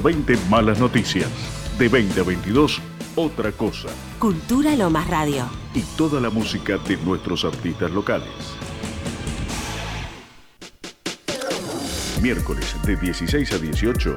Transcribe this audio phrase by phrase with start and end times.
[0.00, 1.28] 20 malas noticias.
[1.78, 2.80] De 20 a 22,
[3.16, 3.88] otra cosa.
[4.18, 5.48] Cultura Lomas Radio.
[5.74, 8.28] Y toda la música de nuestros artistas locales.
[12.22, 14.16] Miércoles de 16 a 18,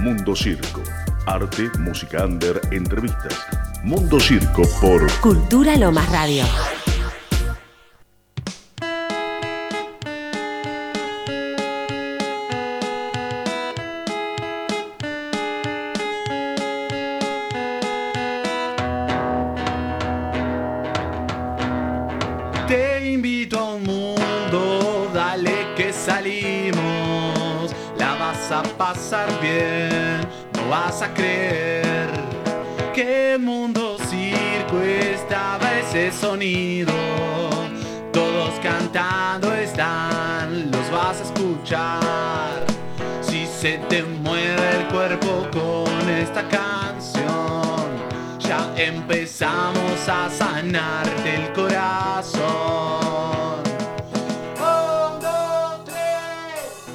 [0.00, 0.82] Mundo Circo.
[1.26, 3.36] Arte, música under, entrevistas.
[3.82, 6.44] Mundo Circo por Cultura Lomas Radio.
[49.40, 52.42] Empezamos a sanarte el corazón.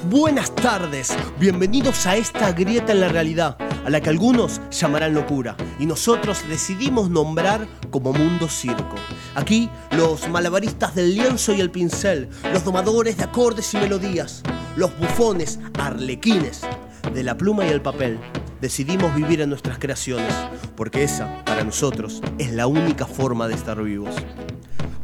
[0.08, 5.56] Buenas tardes, bienvenidos a esta grieta en la realidad, a la que algunos llamarán locura,
[5.80, 8.94] y nosotros decidimos nombrar como Mundo Circo.
[9.34, 14.42] Aquí, los malabaristas del lienzo y el pincel, los domadores de acordes y melodías,
[14.76, 16.62] los bufones, arlequines,
[17.12, 18.20] de la pluma y el papel,
[18.60, 20.32] decidimos vivir en nuestras creaciones,
[20.76, 24.14] porque esa, para nosotros, es la única forma de estar vivos.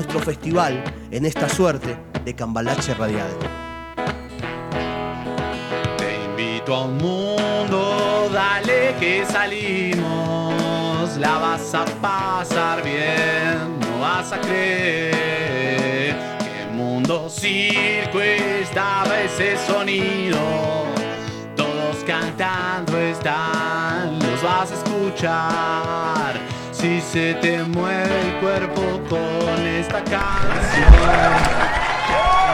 [0.00, 1.94] nuestro festival en esta suerte
[2.24, 3.28] de cambalache radial.
[5.98, 11.18] Te invito a un mundo, dale que salimos.
[11.18, 19.58] La vas a pasar bien, no vas a creer que el mundo circo estaba ese
[19.66, 20.38] sonido.
[21.56, 26.60] Todos cantando están, los vas a escuchar.
[26.72, 28.69] Si se te mueve el cuerpo
[29.10, 30.92] con esta canción.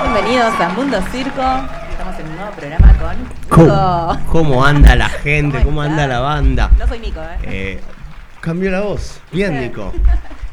[0.02, 1.42] Bienvenidos a Mundo Circo.
[1.90, 4.32] Estamos en un nuevo programa con ¿Cómo, Nico.
[4.32, 5.62] cómo anda la gente?
[5.62, 6.70] ¿Cómo anda la banda?
[6.78, 7.38] No soy Nico, ¿eh?
[7.42, 7.80] Eh,
[8.40, 9.20] cambió la voz.
[9.30, 9.60] Bien.
[9.60, 9.92] Nico.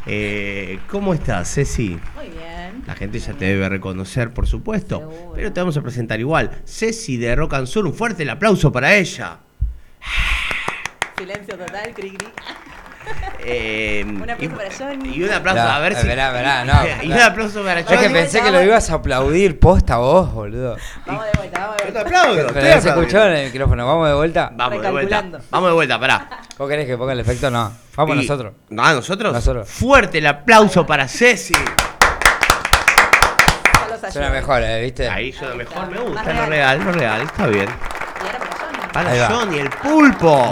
[0.06, 1.98] Eh, ¿Cómo estás, Ceci?
[2.16, 2.84] Muy bien.
[2.86, 5.00] La gente ya te debe reconocer, por supuesto.
[5.00, 5.32] Seguro.
[5.36, 6.52] Pero te vamos a presentar igual.
[6.66, 7.86] Ceci de Rock and Sur.
[7.86, 9.38] Un fuerte el aplauso para ella.
[11.18, 12.28] Silencio total, cri cri.
[13.46, 15.16] Eh, Un aplauso para Johnny.
[15.18, 16.08] Y un aplauso, No, a ver si.
[16.08, 16.74] verá, verá, no.
[17.04, 18.14] y un aplauso para Yo que Johnny.
[18.14, 20.78] pensé que lo ibas a aplaudir posta vos, boludo.
[21.06, 22.02] Vamos de vuelta, vamos de Yo te vuelta.
[22.02, 22.36] aplaudo.
[22.36, 23.02] Pero estoy se aplaudiendo.
[23.02, 23.86] escuchó en el micrófono.
[23.88, 24.50] ¿Vamos de vuelta?
[24.54, 25.24] Vamos de vuelta.
[25.50, 26.30] Vamos de vuelta, pará.
[26.58, 27.50] ¿Vos querés que ponga el efecto?
[27.52, 27.72] No.
[27.98, 28.54] Vamos Y- nosotros.
[28.78, 29.34] ¿Ah, nosotros?
[29.34, 29.70] Nosotros.
[29.70, 31.54] Fuerte el aplauso para Ceci.
[34.10, 34.82] Suena mejor, ¿eh?
[34.82, 35.08] ¿viste?
[35.10, 36.34] Ahí suena mejor, me gusta.
[36.34, 37.22] Lo real, lo real.
[37.22, 37.68] Está bien.
[38.94, 39.58] Para Johnny.
[39.60, 40.30] El pulpo.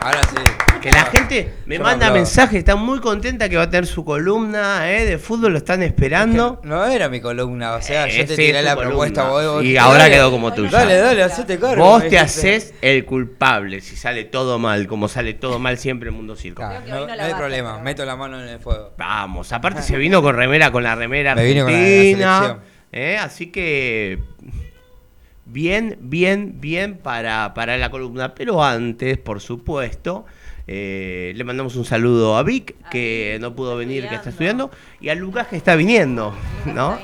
[0.00, 0.36] Ahora sí.
[0.82, 4.04] Que la gente me Yo manda mensajes, está muy contenta que va a tener su
[4.04, 6.60] columna eh, de fútbol, lo están esperando.
[6.62, 8.90] No era mi columna, o sea, Eh, yo te sí, tiré la columna.
[8.90, 9.28] propuesta.
[9.30, 10.70] Vos, vos- Y dale, ahora quedó como tuya.
[10.70, 11.82] Dale, dale, hacete cargo.
[11.82, 16.16] Vos te haces el culpable si sale todo mal, como sale todo mal siempre en
[16.16, 16.60] Mundo Circo.
[16.60, 18.92] Claro, no, hay problema, meto la mano en el fuego.
[18.98, 22.58] Vamos, aparte se vino con remera, con la remera Me vine con la de la
[22.92, 24.18] eh, así que
[25.46, 28.34] bien, bien, bien para, para la columna.
[28.34, 30.24] Pero antes, por supuesto,
[30.66, 34.30] eh, le mandamos un saludo a Vic, A que Vic, no pudo venir, que está
[34.30, 34.70] estudiando.
[35.00, 36.34] y a Lucas, que está viniendo,
[36.66, 36.98] ¿no?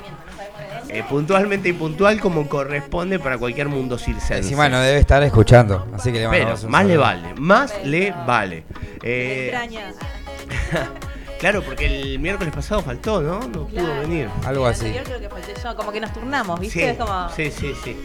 [0.89, 4.37] Eh, puntualmente y puntual como corresponde para cualquier mundo circense.
[4.39, 7.05] Encima no debe estar escuchando, así que le Pero mandamos un más le saludo.
[7.05, 8.63] vale, más le vale.
[9.01, 9.53] Eh,
[11.39, 13.39] claro, porque el miércoles pasado faltó, ¿no?
[13.39, 14.27] No pudo venir.
[14.45, 14.87] Algo así.
[14.87, 16.79] anterior creo que falté yo, como que nos turnamos, ¿viste?
[16.79, 17.29] Sí, Es como...
[17.29, 17.97] sí, sí, sí.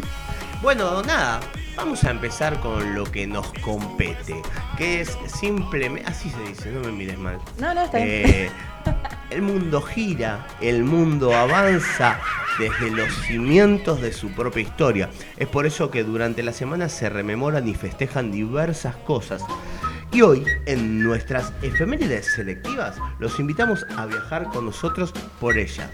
[0.66, 1.38] Bueno, nada,
[1.76, 4.42] vamos a empezar con lo que nos compete,
[4.76, 7.38] que es simplemente, así se dice, no me mires mal.
[7.60, 8.10] No, no, está bien.
[8.10, 8.50] Eh,
[9.30, 12.18] el mundo gira, el mundo avanza
[12.58, 15.08] desde los cimientos de su propia historia.
[15.36, 19.44] Es por eso que durante la semana se rememoran y festejan diversas cosas.
[20.10, 25.92] Y hoy, en nuestras efemérides selectivas, los invitamos a viajar con nosotros por ellas.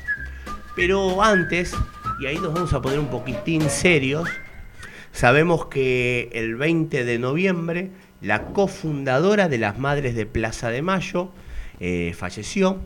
[0.75, 1.77] Pero antes,
[2.19, 4.31] y ahí nos vamos a poner un poquitín serios,
[5.13, 11.31] Sabemos que el 20 de noviembre la cofundadora de las Madres de Plaza de Mayo
[11.81, 12.79] eh, falleció,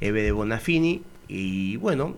[0.00, 2.14] Eve de Bonafini, y bueno,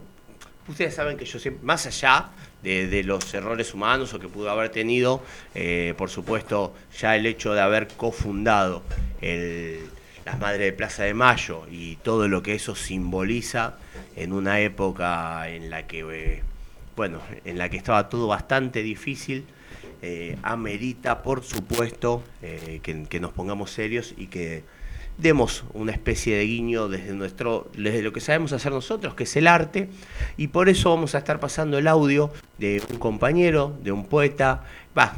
[0.69, 2.31] ustedes saben que yo siempre, más allá
[2.63, 5.23] de, los errores humanos o que pudo haber tenido,
[5.55, 8.83] eh, por supuesto, ya el hecho de haber cofundado
[9.23, 13.77] las Madres de Plaza de Mayo y todo lo que eso simboliza
[14.17, 16.43] en una época en la que, eh,
[16.97, 19.45] bueno, en la que estaba todo bastante difícil,
[20.03, 24.65] eh, amerita, por supuesto, eh, que, nos pongamos serios y que
[25.19, 29.35] demos una especie de guiño desde nuestro desde lo que sabemos hacer nosotros que es
[29.37, 29.89] el arte
[30.37, 34.65] y por eso vamos a estar pasando el audio de un compañero de un poeta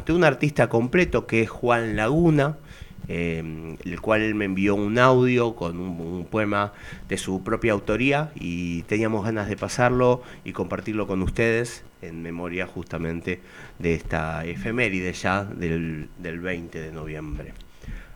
[0.06, 2.58] de un artista completo que es Juan Laguna
[3.08, 6.72] eh, el cual me envió un audio con un, poema
[7.08, 12.66] de su propia autoría y teníamos ganas de pasarlo y compartirlo con ustedes en memoria
[12.66, 13.40] justamente
[13.78, 17.54] de esta efeméride ya del, del 20 de noviembre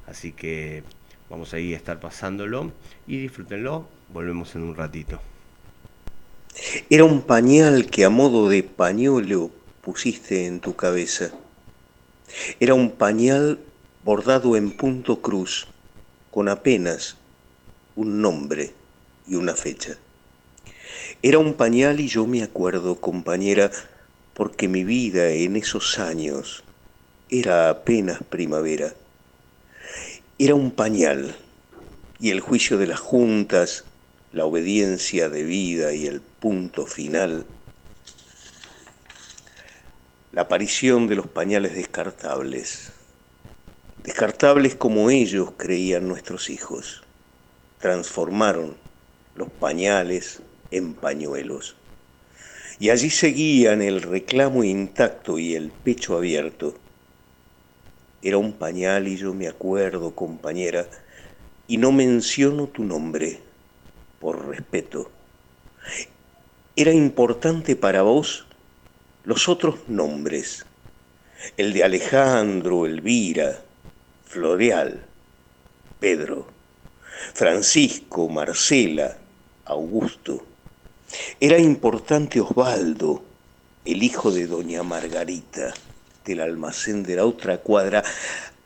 [0.06, 0.84] así que
[1.32, 2.72] Vamos ahí a estar pasándolo
[3.06, 3.88] y disfrútenlo.
[4.12, 5.18] Volvemos en un ratito.
[6.90, 9.50] Era un pañal que a modo de pañuelo
[9.80, 11.30] pusiste en tu cabeza.
[12.60, 13.60] Era un pañal
[14.04, 15.68] bordado en punto cruz,
[16.30, 17.16] con apenas
[17.96, 18.72] un nombre
[19.26, 19.96] y una fecha.
[21.22, 23.70] Era un pañal y yo me acuerdo, compañera,
[24.34, 26.64] porque mi vida en esos años
[27.28, 28.94] era apenas primavera
[30.44, 31.36] era un pañal
[32.18, 33.84] y el juicio de las juntas,
[34.32, 37.46] la obediencia debida y el punto final,
[40.32, 42.91] la aparición de los pañales descartables,
[44.04, 47.02] descartables como ellos creían nuestros hijos,
[47.78, 48.76] transformaron
[49.34, 51.76] los pañales en pañuelos.
[52.78, 56.74] Y allí seguían el reclamo intacto y el pecho abierto
[58.22, 60.86] era un pañal y yo me acuerdo, compañera,
[61.66, 63.40] y no menciono tu nombre,
[64.20, 65.10] por respeto.
[66.76, 68.46] Era importante para vos
[69.24, 70.64] los otros nombres,
[71.56, 73.64] el de Alejandro, Elvira,
[74.32, 75.04] Floreal,
[76.00, 76.46] Pedro,
[77.34, 79.18] Francisco, Marcela,
[79.66, 80.46] Augusto.
[81.38, 83.22] Era importante Osvaldo,
[83.84, 85.74] el hijo de doña Margarita
[86.24, 88.02] del almacén de la otra cuadra,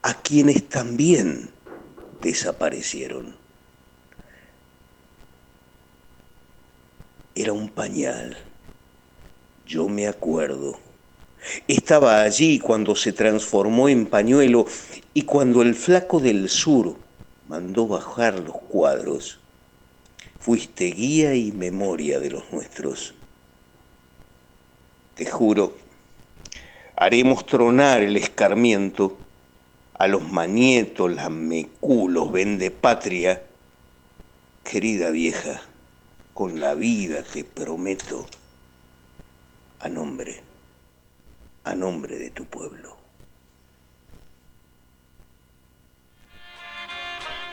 [0.02, 1.50] a quienes también
[2.20, 3.36] desaparecieron.
[7.34, 8.36] Era un pañal,
[9.64, 10.85] yo me acuerdo.
[11.68, 14.66] Estaba allí cuando se transformó en pañuelo
[15.14, 16.96] y cuando el flaco del sur
[17.48, 19.40] mandó bajar los cuadros.
[20.38, 23.14] Fuiste guía y memoria de los nuestros.
[25.14, 25.86] Te juro
[26.96, 29.18] haremos tronar el escarmiento
[29.94, 33.42] a los manietos, las meculos, vende patria.
[34.64, 35.62] Querida vieja,
[36.34, 38.26] con la vida te prometo,
[39.80, 40.42] a nombre,
[41.66, 42.96] a nombre de tu pueblo.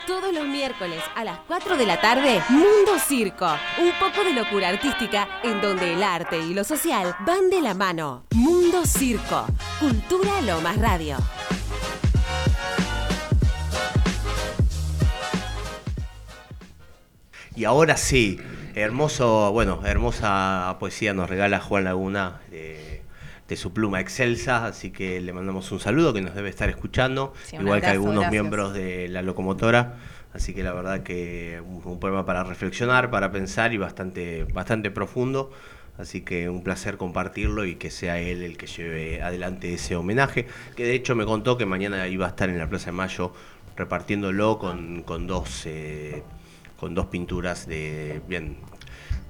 [0.05, 3.47] Todos los miércoles a las 4 de la tarde, Mundo Circo.
[3.81, 7.73] Un poco de locura artística en donde el arte y lo social van de la
[7.73, 8.25] mano.
[8.35, 9.47] Mundo Circo.
[9.79, 11.17] Cultura Lomas Radio.
[17.55, 18.39] Y ahora sí,
[18.75, 22.92] hermoso, bueno, hermosa poesía nos regala Juan Laguna de,
[23.47, 27.33] de su pluma excelsa, así que le mandamos un saludo que nos debe estar escuchando,
[27.43, 28.31] Sí, igual que algunos gracias.
[28.31, 29.95] miembros de la locomotora.
[30.33, 34.89] Así que la verdad que un, un poema para reflexionar, para pensar y bastante, bastante
[34.89, 35.51] profundo.
[35.99, 40.47] Así que un placer compartirlo y que sea él el que lleve adelante ese homenaje.
[40.75, 43.31] Que de hecho me contó que mañana iba a estar en la Plaza de Mayo
[43.75, 46.23] repartiéndolo con, con dos eh,
[46.79, 48.57] con dos pinturas de bien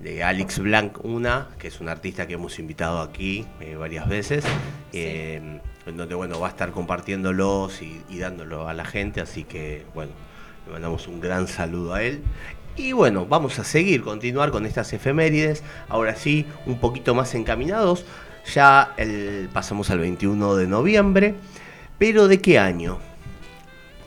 [0.03, 4.43] de Alex Blanc una que es un artista que hemos invitado aquí eh, varias veces
[4.91, 9.45] eh, en donde bueno va a estar compartiéndolos y, y dándolo a la gente así
[9.45, 10.11] que bueno
[10.65, 12.21] le mandamos un gran saludo a él.
[12.75, 18.05] Y bueno vamos a seguir continuar con estas efemérides ahora sí un poquito más encaminados.
[18.53, 21.35] Ya el, pasamos al 21 de noviembre
[21.97, 22.99] pero de qué año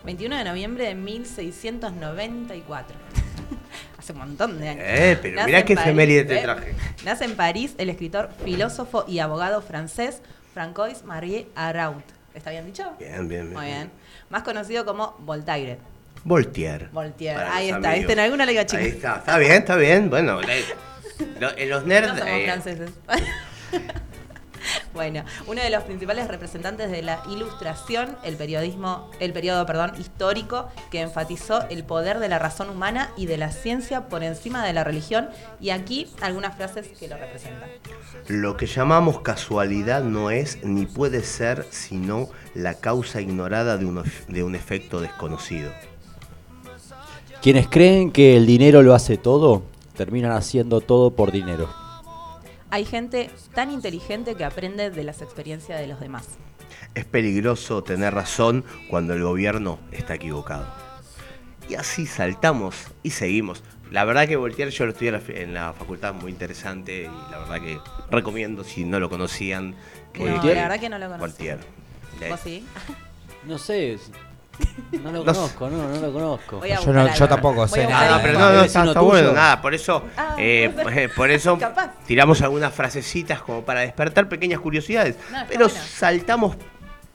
[0.04, 2.96] 21 de noviembre de 1694.
[4.06, 4.84] Hace un montón de años.
[4.86, 6.42] Eh, pero Nace mirá en qué París, efeméride te ¿eh?
[6.42, 6.74] traje.
[7.04, 10.22] Nace en París el escritor, filósofo y abogado francés
[10.54, 12.02] Francois Marie Araud.
[12.32, 12.84] ¿Está bien dicho?
[13.00, 13.90] bien bien bien, Muy bien.
[14.30, 15.78] Más conocido como Voltaire.
[16.22, 16.86] Voltaire.
[16.92, 17.42] Voltaire.
[17.50, 17.96] Ahí está, amigos.
[17.96, 18.12] ¿viste?
[18.12, 18.78] En alguna le digo chica.
[18.80, 20.08] Ahí está, está bien, está bien.
[20.08, 22.12] Bueno, los nerds.
[22.12, 22.90] No somos eh, franceses.
[24.94, 30.68] Bueno, uno de los principales representantes de la ilustración, el periodismo, el periodo, perdón, histórico,
[30.90, 34.72] que enfatizó el poder de la razón humana y de la ciencia por encima de
[34.72, 35.28] la religión,
[35.60, 37.68] y aquí algunas frases que lo representan.
[38.28, 44.02] Lo que llamamos casualidad no es ni puede ser sino la causa ignorada de un,
[44.28, 45.70] de un efecto desconocido.
[47.42, 49.62] Quienes creen que el dinero lo hace todo,
[49.96, 51.85] terminan haciendo todo por dinero.
[52.70, 56.26] Hay gente tan inteligente que aprende de las experiencias de los demás.
[56.94, 60.66] Es peligroso tener razón cuando el gobierno está equivocado.
[61.68, 63.62] Y así saltamos y seguimos.
[63.90, 67.60] La verdad que Voltaire yo lo estudié en la, facultad, muy interesante y la verdad
[67.60, 67.78] que
[68.10, 69.74] recomiendo si no lo conocían.
[70.12, 71.26] que- No, la verdad que no lo conozco.
[71.26, 71.60] Voltaire.
[72.30, 72.66] ¿Vos sí?
[73.44, 73.98] No sé,
[75.02, 76.58] no lo conozco, no, no lo conozco.
[76.58, 77.34] Voy a Yo no- buscar yo algo.
[77.34, 78.00] tampoco Voy sé a nada.
[78.00, 78.22] buscar algo.
[78.26, 79.10] pero no, no, está, vecino está tuyo.
[79.12, 81.90] bueno, nada, por eso, Ah, eh, eh, por eso Capaz.
[82.06, 85.16] tiramos algunas frasecitas como para despertar pequeñas curiosidades.
[85.30, 85.82] No, está pero bueno.
[85.86, 86.56] saltamos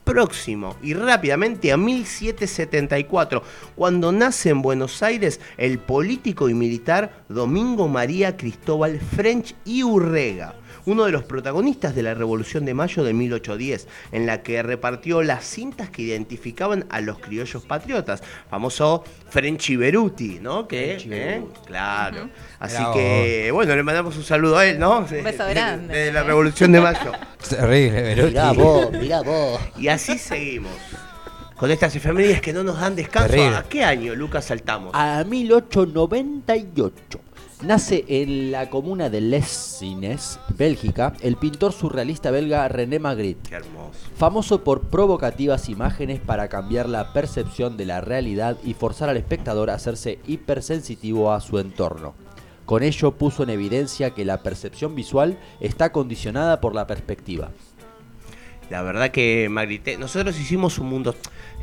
[0.04, 3.42] próximo y rápidamente a 1774,
[3.76, 10.54] cuando nace en Buenos Aires el político y militar Domingo María Cristóbal French y Urrega,
[10.86, 15.22] uno de los protagonistas de la Revolución de Mayo de 1810, en la que repartió
[15.22, 20.66] las cintas que identificaban a los criollos patriotas, famoso Frenchy Beruti, ¿no?
[20.66, 21.42] Que, ¿eh?
[21.66, 22.28] Claro.
[22.58, 24.98] Así que, bueno, le mandamos un saludo a él, ¿no?
[24.98, 25.96] Un beso grande.
[25.96, 27.12] De, la Revolución de Mayo.
[27.48, 28.30] Terrible, Beruti.
[28.30, 29.60] Mirá vos, mirá vos.
[29.78, 30.72] Y así seguimos.
[31.56, 33.28] Con estas efemérides que no nos dan descanso.
[33.28, 33.56] Terrible.
[33.56, 34.90] ¿A qué año, Lucas, saltamos?
[34.94, 37.20] A 1898
[37.64, 43.50] nace en la comuna de Lessines, Bélgica, el pintor surrealista belga René Magritte.
[43.50, 43.98] Qué hermoso.
[44.16, 49.70] Famoso por provocativas imágenes para cambiar la percepción de la realidad y forzar al espectador
[49.70, 52.14] a hacerse hipersensitivo a su entorno.
[52.64, 57.50] Con ello puso en evidencia que la percepción visual está condicionada por la perspectiva.
[58.70, 61.14] La verdad que Magritte, nosotros hicimos un mundo,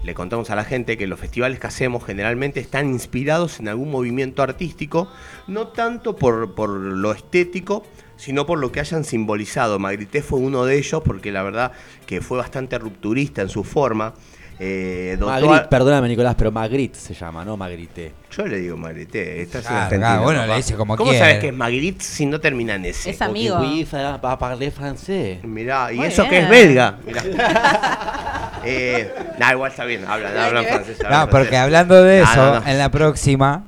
[0.04, 3.92] le contamos a la gente que los festivales que hacemos generalmente están inspirados en algún
[3.92, 5.12] movimiento artístico,
[5.48, 7.84] no tanto por, por lo estético,
[8.16, 9.80] sino por lo que hayan simbolizado.
[9.80, 11.72] Magritte fue uno de ellos porque la verdad
[12.06, 14.14] que fue bastante rupturista en su forma.
[14.62, 18.12] Eh, a- perdóname Nicolás, pero Magritte se llama, no Magritte.
[18.30, 20.08] Yo le digo Magritte, estás en Claro, Argentina.
[20.08, 20.52] claro, bueno, papá.
[20.52, 21.26] le dice como ¿Cómo quiere.
[21.26, 23.10] sabes que es Magritte si no termina en ese?
[23.12, 23.56] Es amigo.
[23.58, 25.42] Va parler français.
[25.44, 26.98] Mirá, y Muy eso que es belga.
[27.06, 27.24] Mirá.
[28.66, 31.00] eh, nah, igual está bien, hablan, hablan francés.
[31.06, 31.60] hablan No, porque francés.
[31.64, 32.68] hablando de eso, no, no.
[32.68, 33.64] en la próxima,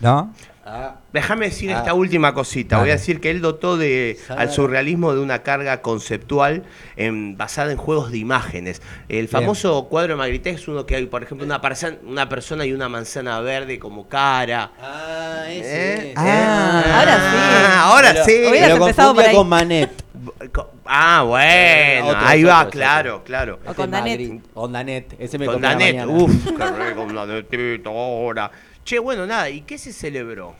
[0.00, 0.32] ¿no?
[0.64, 1.78] Ah, Déjame decir Ah.
[1.78, 2.78] esta última cosita.
[2.78, 6.62] Voy a decir que él dotó de, al surrealismo de una carga conceptual
[6.96, 8.80] en- basada en juegos de imágenes.
[9.08, 11.60] El famoso cuadro de Magritte es uno que hay, por ejemplo, una,
[12.06, 14.70] una persona y una manzana verde como cara.
[14.80, 16.14] ah, ¿Eh?
[16.16, 16.82] Ah.
[16.86, 16.92] ¿Eh?
[16.92, 17.36] Ahora sí.
[17.36, 18.68] Ah, ahora Pero- sí.
[18.68, 19.34] Lo empezado por ahí.
[19.34, 19.90] con Manet.
[20.84, 22.70] Ah, bueno, Otro, ahí otro, va, otro.
[22.70, 23.58] claro, claro.
[23.66, 24.42] O con Danet.
[24.52, 25.14] Con Danet.
[25.18, 26.30] Ese me Con Danet, uff,
[26.96, 28.50] con Danetito ahora.
[28.84, 30.54] Che, bueno, nada, ¿y qué se celebró?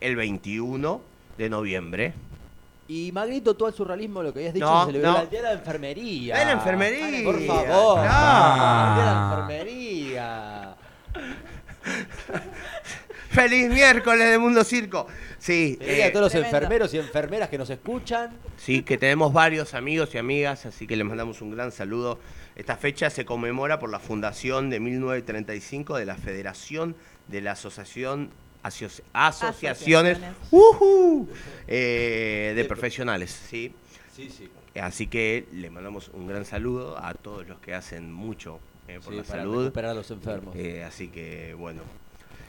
[0.00, 1.00] El 21
[1.36, 2.14] de noviembre.
[2.88, 5.22] Y Magritte, todo el surrealismo, lo que habías dicho, No, se celebró no.
[5.22, 6.38] el día de la enfermería.
[6.38, 7.24] De la enfermería.
[7.24, 8.06] Por favor.
[8.08, 8.88] Ah.
[8.88, 10.76] El día de la enfermería.
[13.30, 15.06] ¡Feliz miércoles de Mundo Circo!
[15.38, 16.56] Sí, Feliz día a eh, todos los Tremendo.
[16.56, 18.30] enfermeros y enfermeras que nos escuchan.
[18.56, 22.18] sí, que tenemos varios amigos y amigas, así que les mandamos un gran saludo.
[22.54, 26.96] Esta fecha se conmemora por la fundación de 1935 de la Federación
[27.28, 28.30] de la Asociación
[28.62, 30.18] Asoci- Asociaciones
[31.68, 33.74] eh, de Profesionales, ¿sí?
[34.14, 34.48] Sí, sí.
[34.80, 39.12] Así que le mandamos un gran saludo a todos los que hacen mucho eh, por
[39.12, 39.62] Sí, la para salud.
[39.64, 40.54] recuperar a los enfermos.
[40.56, 41.82] Eh, así que bueno.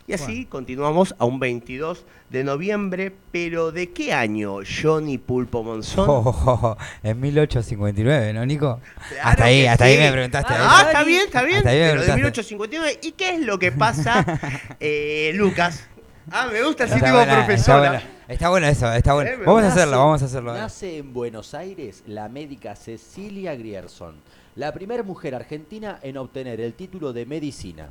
[0.10, 6.06] Y así continuamos a un 22 de noviembre, pero ¿de qué año Johnny Pulpo Monzón?
[6.08, 8.80] Oh, en 1859, ¿no, Nico?
[9.10, 10.54] Claro hasta ahí, que hasta ahí me preguntaste.
[10.54, 10.78] Ah.
[10.80, 11.58] Ah, está bien, está bien.
[11.58, 12.22] Hasta ahí me Pero de preguntaste.
[12.56, 13.00] 1859.
[13.04, 14.26] ¿Y qué es lo que pasa,
[14.80, 15.86] eh, Lucas?
[16.32, 17.78] Ah, me gusta tipo buena, está profesora.
[17.80, 18.04] buena.
[18.30, 19.30] Está bueno eso, está bueno.
[19.30, 20.54] Eh, Vamos a hacerlo, vamos a hacerlo.
[20.54, 24.16] Nace en Buenos Aires la médica Cecilia Grierson,
[24.56, 27.90] la primera mujer argentina en obtener el título de medicina.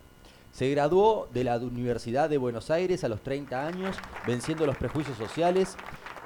[0.56, 3.94] Se graduó de la Universidad de Buenos Aires a los 30 años,
[4.26, 5.76] venciendo los prejuicios sociales.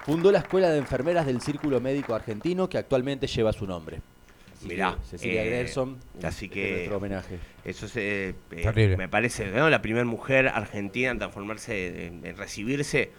[0.07, 4.01] Fundó la Escuela de Enfermeras del Círculo Médico Argentino, que actualmente lleva su nombre.
[4.57, 7.39] Así Mirá, que Cecilia eh, Grierson, así que- nuestro homenaje.
[7.65, 8.97] Eso es, eh, eh, Terrible.
[8.99, 9.69] me parece, ¿no?
[9.69, 13.11] la primera mujer argentina en transformarse, en, en recibirse,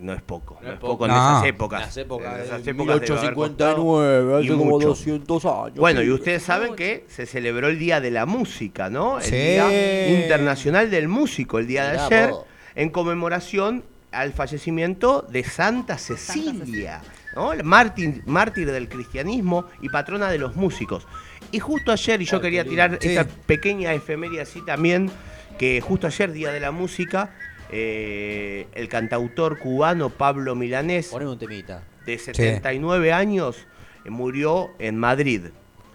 [0.00, 0.58] no es poco.
[0.62, 1.16] No, es poco en No.
[1.16, 1.80] esas épocas.
[1.80, 4.88] Las épocas En de esas épocas debe haber 1859, costado, hace y como mucho.
[4.88, 5.74] 200 años.
[5.76, 9.18] Bueno, y ustedes saben que se celebró el Día de la Música, ¿no?
[9.18, 9.36] El Sí.
[9.36, 12.30] Día Internacional del Músico, el día de Mirá ayer,
[12.74, 17.02] en conmemoración al fallecimiento de Santa Cecilia,
[17.34, 17.52] ¿no?
[17.64, 21.06] Mártir, mártir del cristianismo y patrona de los músicos.
[21.50, 25.10] Y justo ayer, y yo Ay, quería tirar esta pequeña efeméride así también,
[25.58, 27.30] que justo ayer, Día de la Música,
[27.76, 31.82] eh, el cantautor cubano Pablo Milanés, Poneme un temita.
[32.06, 33.66] de 79 años,
[34.04, 35.46] eh, murió en Madrid.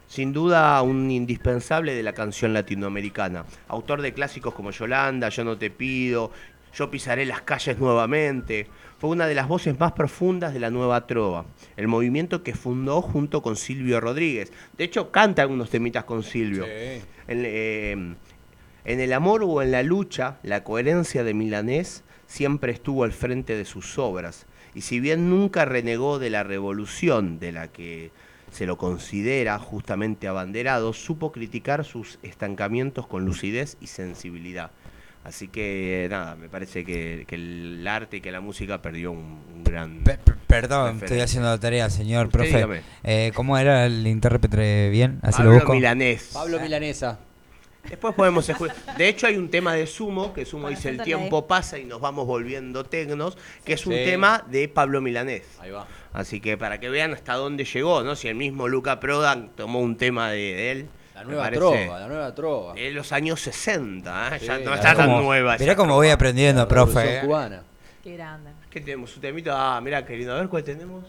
[0.08, 3.46] Sin duda un indispensable de la canción latinoamericana.
[3.70, 6.32] Autor de clásicos como Yolanda, Yo no te pido,
[6.74, 8.68] Yo pisaré las calles nuevamente.
[8.98, 11.46] Fue una de las voces más profundas de la nueva trova,
[11.78, 14.52] el movimiento que fundó junto con Silvio Rodríguez.
[14.78, 16.66] De hecho, canta algunos temitas con Silvio.
[16.66, 17.02] En,
[17.46, 18.16] eh,
[18.90, 23.56] en el amor o en la lucha, la coherencia de Milanés siempre estuvo al frente
[23.56, 24.48] de sus obras.
[24.74, 28.12] Y si bien nunca renegó de la revolución de la que
[28.52, 34.72] se lo considera justamente abanderado, supo criticar sus estancamientos con lucidez y sensibilidad.
[35.24, 39.40] Así que nada, me parece que, que el arte y que la música perdió un,
[39.56, 40.00] un gran...
[40.04, 41.06] Pe- pe- perdón, referente.
[41.06, 42.82] estoy haciendo tarea, señor Usted profe.
[43.04, 45.20] Eh, ¿Cómo era el intérprete bien?
[45.22, 45.74] Así Pablo lo busco.
[45.74, 46.32] Milanés.
[46.34, 47.20] Pablo Milanesa.
[47.88, 48.76] Después podemos escuchar.
[48.98, 51.86] De hecho, hay un tema de Sumo, que Sumo Con dice: El tiempo pasa y
[51.86, 54.04] nos vamos volviendo tecnos, que es un Sí.
[54.06, 55.44] tema de Pablo Milanés.
[55.60, 55.88] Ahí va.
[56.14, 58.16] Así que para que vean hasta dónde llegó, ¿no?
[58.16, 60.88] Si el mismo Luca Prodan tomó un tema de, de él.
[61.16, 62.74] La nueva trova, la nueva trova.
[62.76, 64.40] De los años 60, ¿eh?
[64.40, 65.58] ya no está tan Como- nueva.
[65.58, 67.18] Mirá cómo voy aprendiendo, La profe.
[67.18, 67.22] eh.
[67.22, 67.64] cubana.
[68.04, 68.52] Qué grande.
[68.70, 69.14] ¿Qué tenemos?
[69.16, 69.76] ¿Un temita?
[69.76, 70.34] Ah, mirá, querido.
[70.34, 71.04] A ver cuál tenemos.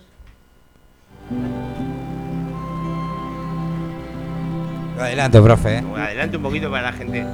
[5.00, 5.78] Adelante, profe.
[5.78, 5.84] eh.
[5.96, 7.24] Adelante un poquito para la gente.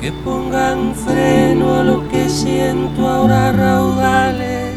[0.00, 4.74] Que pongan freno a lo que siento ahora raudales.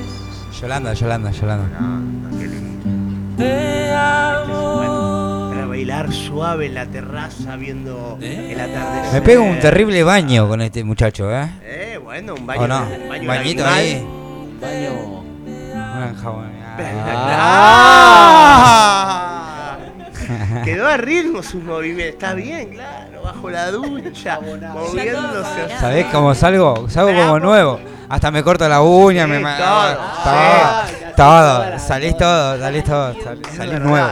[0.59, 1.65] Yolanda, Yolanda, Yolanda.
[2.37, 3.37] Qué lindo.
[3.37, 5.49] Te amo.
[5.53, 9.13] Para bailar suave en la terraza viendo el atardecer.
[9.13, 11.49] Me pego un terrible baño con este muchacho, ¿eh?
[11.63, 12.61] Eh, bueno, un baño.
[12.63, 12.81] ¿O no?
[12.81, 14.05] Un baño Un bañito ahí.
[14.05, 15.23] Un baño.
[15.95, 16.62] Una enjabonada.
[18.55, 19.77] ¡Ah!
[20.63, 22.13] Quedó a ritmo sus movimientos.
[22.15, 25.69] Está bien, claro, bajo la ducha, moviéndose.
[25.79, 26.89] ¿Sabés cómo salgo?
[26.89, 27.79] Salgo como nuevo.
[28.09, 30.95] Hasta me corto la uña, Sí, me todo, todo, sí.
[31.15, 31.79] todo.
[31.79, 33.15] Salís todo, salís todo,
[33.55, 34.09] salís nuevo.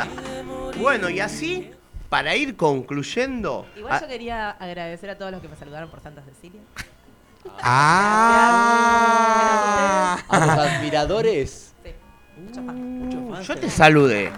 [0.80, 1.72] Bueno, y así,
[2.10, 3.66] para ir concluyendo.
[3.78, 6.62] Igual yo quería agradecer a todos los que me saludaron por Santa Cecilia.
[8.44, 10.18] Ah.
[10.28, 11.71] A los admiradores.
[13.48, 14.32] Yo te saludé.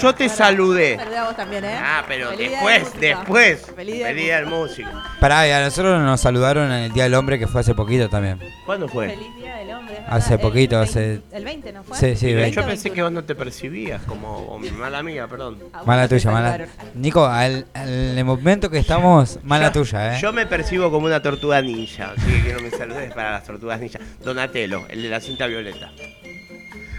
[0.00, 0.96] Yo te saludé.
[0.96, 1.76] Saludé a vos también, ¿eh?
[1.78, 3.00] Ah, pero Feliz día del después, músico.
[3.00, 3.66] después.
[3.76, 4.90] Feliz día del Feliz día del músico.
[5.20, 8.08] Pará, y a nosotros nos saludaron en el Día del Hombre que fue hace poquito
[8.08, 8.38] también.
[8.64, 9.10] ¿Cuándo fue?
[9.10, 9.94] Feliz día del hombre.
[9.94, 10.32] es Hace verdad.
[10.32, 11.96] El poquito, 20, hace- El 20, ¿no fue?
[11.98, 12.62] Sí, sí, Yo 20.
[12.62, 15.58] pensé que vos no te percibías como o mi mala amiga, perdón.
[15.72, 16.50] A vos Mala no te tuya, mala.
[16.52, 16.74] saludaron.
[16.94, 20.20] Nico, al, al momento que estamos, mala Yo- tuya, ¿eh?
[20.20, 23.80] Yo me percibo como una tortuga ninja, así que quiero me saludes para las tortugas
[23.80, 23.98] ninja.
[24.22, 25.90] Donatello, el de la cinta violeta.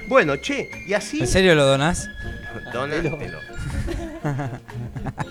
[0.07, 1.19] Bueno, che, y así.
[1.19, 2.09] ¿En serio lo donás?
[2.73, 3.17] Donatello.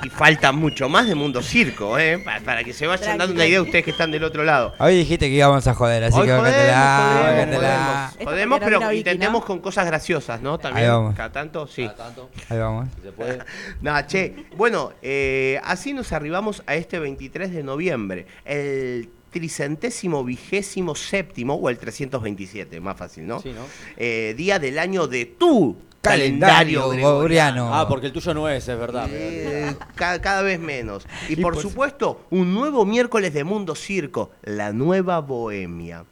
[0.05, 2.19] y falta mucho más de Mundo Circo, ¿eh?
[2.19, 4.75] Para, para que se vayan dando una idea ustedes que están del otro lado.
[4.79, 7.59] Hoy dijiste que íbamos a joder, así Hoy que podemos, podemos, bácatela.
[7.59, 8.13] podemos.
[8.13, 9.47] Esto Podemos, porque no pero Vicky, intentemos ¿no?
[9.47, 10.59] con cosas graciosas, ¿no?
[10.59, 10.89] También.
[10.89, 11.15] vamos.
[11.15, 11.87] Cada tanto, sí.
[11.87, 12.89] Cada tanto, Ahí vamos.
[12.97, 13.39] si se puede.
[13.81, 14.47] Nada, che.
[14.57, 19.11] Bueno, eh, así nos arribamos a este 23 de noviembre, el
[19.41, 23.41] tricentésimo vigésimo séptimo, o el 327, más fácil, ¿no?
[23.41, 23.61] Sí, ¿no?
[23.99, 27.19] Eh, día del año de tu Calendario calendario gregoriano.
[27.19, 27.75] gregoriano.
[27.75, 29.09] Ah, porque el tuyo no es, es verdad.
[29.11, 31.05] Eh, ca- cada vez menos.
[31.29, 36.05] Y, por supuesto, un nuevo miércoles de Mundo Circo, la nueva bohemia.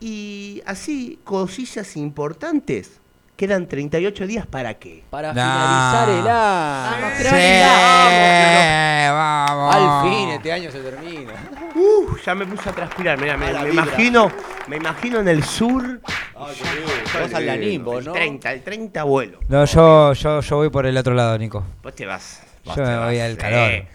[0.00, 3.00] Y así, cosillas importantes.
[3.36, 5.02] Quedan 38 días para qué.
[5.10, 7.00] Para finalizar el año.
[7.00, 9.12] Vamos, Sí, Crónica.
[9.12, 9.74] vamos.
[9.74, 11.32] Al fin, este año se termina.
[11.74, 14.30] Uh, ya me puse a transpirar, mira, me, me imagino,
[14.68, 16.00] me imagino en el sur.
[16.36, 17.18] Ay, qué.
[17.20, 18.12] Vos al Lanimbo, el ¿no?
[18.12, 19.40] 30, el 30 vuelo.
[19.48, 21.64] No, yo, yo, yo voy por el otro lado, Nico.
[21.82, 22.42] Vos te vas.
[22.64, 23.70] vos Yo te me voy vas, al eh, calor.
[23.70, 23.86] Al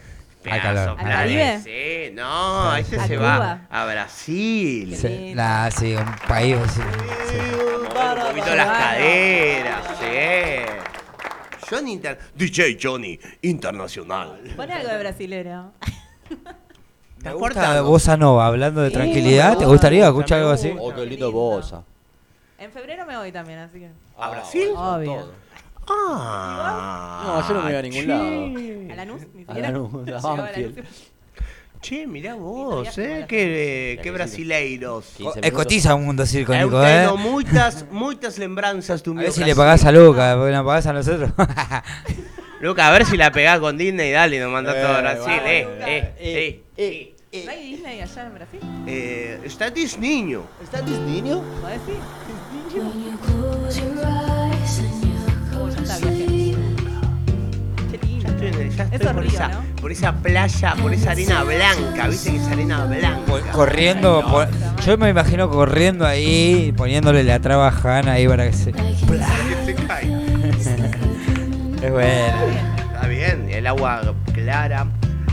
[0.42, 0.88] pedazo calor.
[1.00, 1.60] ¿Al Caribe?
[1.62, 3.38] Sí, no, ese ¿A se Cuba?
[3.38, 4.96] va a Brasil.
[4.96, 5.34] Sí,
[5.78, 6.80] sí, un país sí.
[6.80, 11.66] Mover un poquito las caderas, sí.
[11.70, 14.40] Johnny Inter DJ Johnny Internacional.
[14.56, 15.72] Pon algo de brasilero.
[17.22, 19.58] ¿Te gusta Bossa Nova hablando de Sí, tranquilidad?
[19.58, 20.72] ¿Te gustaría gusta, escuchar algo así?
[20.78, 21.30] Oh, qué lindo.
[21.32, 21.82] Bosa.
[22.58, 23.90] En febrero me voy también, así que.
[24.18, 24.68] ¿A Brasil?
[24.76, 25.26] Obvio.
[25.88, 27.22] Ah.
[27.26, 28.06] No, yo no me voy a ningún che.
[28.06, 28.92] lado.
[28.92, 29.22] ¿A Lanús?
[29.34, 29.68] Ni A siquiera.
[29.68, 29.72] A.
[29.72, 30.72] Lanús.
[31.80, 35.06] Che, mirá vos, eh, qué, la qué que brasileiros.
[35.16, 35.64] 15 Eh, minutos.
[35.64, 37.04] cotiza un mundo circo, Nico, ¿eh?
[37.04, 40.86] tengo muchas, muchas lembranzas de A ver si le pagás a Luca, porque nos pagás
[40.86, 41.30] a nosotros.
[42.60, 45.24] Luca, a ver si la pegás con Disney, dale, nos mandás Eh, todo a Brasil,
[45.24, 47.42] bueno, eh, eh, Eh, eh, eh.
[47.46, 48.60] ¿No hay Disney allá en Brasil?
[48.86, 50.36] Eh, está Disney.
[50.62, 51.22] ¿Está Disney?
[51.32, 51.94] Oh, ya estoy
[58.92, 59.62] es por, Río, esa, ¿no?
[59.80, 63.52] por esa playa, por esa arena blanca, viste que es arena blanca.
[63.52, 64.46] Corriendo, po-
[64.84, 68.72] yo me imagino corriendo ahí, poniéndole la traba a Hanna ahí para que se.
[68.72, 68.94] Que
[69.66, 70.39] se cae.
[71.82, 72.38] Es bueno.
[72.76, 74.86] Está bien, el agua clara.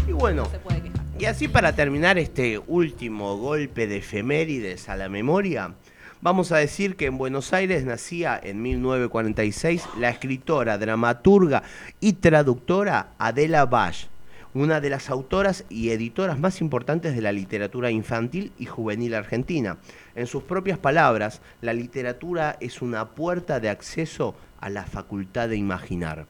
[0.07, 1.01] Y bueno, No se puede quejar.
[1.19, 5.73] y así para terminar este último golpe de efemérides a la memoria,
[6.21, 11.63] vamos a decir que en Buenos Aires nacía en 1946 la escritora, dramaturga
[11.99, 14.05] y traductora Adela Bash,
[14.53, 19.77] una de las autoras y editoras más importantes de la literatura infantil y juvenil argentina.
[20.15, 25.57] En sus propias palabras, la literatura es una puerta de acceso a la facultad de
[25.57, 26.25] imaginar.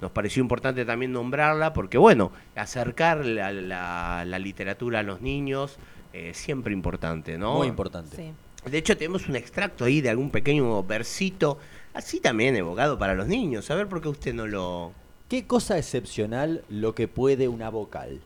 [0.00, 5.76] Nos pareció importante también nombrarla porque, bueno, acercar la, la- la literatura a los niños
[6.12, 7.54] es siempre importante, ¿no?
[7.56, 8.16] Muy importante.
[8.16, 8.32] Sí.
[8.70, 11.58] De hecho, tenemos un extracto ahí de algún pequeño versito,
[11.94, 13.70] así también evocado para los niños.
[13.70, 14.92] A ver por qué usted no lo...
[15.28, 18.20] ¿Qué cosa excepcional lo que puede una vocal?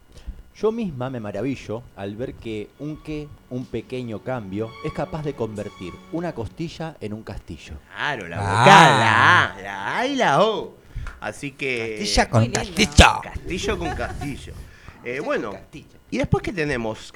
[0.55, 5.35] Yo misma me maravillo al ver que un que, un pequeño cambio, es capaz de
[5.35, 7.75] convertir una costilla en un castillo.
[7.97, 8.59] Claro, la Ah.
[8.61, 10.75] vocal, la A, la A y la O.
[11.23, 11.99] Así que...
[11.99, 13.21] Castilla con castillo.
[13.23, 14.53] Castillo con castillo.
[15.05, 15.53] Eh, bueno,
[16.13, 17.13] ¿y después qué tenemos?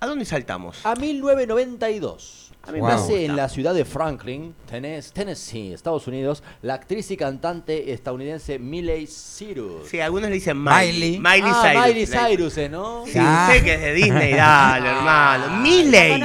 [0.00, 0.84] ¿A dónde saltamos?
[0.84, 2.45] A 1992.
[2.68, 7.08] A mí me Nace en la ciudad de Franklin, Tennes- Tennessee, Estados Unidos, la actriz
[7.12, 9.88] y cantante estadounidense Miley Cyrus.
[9.88, 11.18] Sí, algunos le dicen Miley.
[11.18, 11.20] Miley.
[11.20, 11.86] Miley ah, Cyrus.
[11.86, 13.04] Miley Cyrus, ¿eh, ¿no?
[13.06, 13.48] Sí, Ah.
[13.52, 15.60] sé que es de Disney, dale, hermano.
[15.62, 16.20] Miley.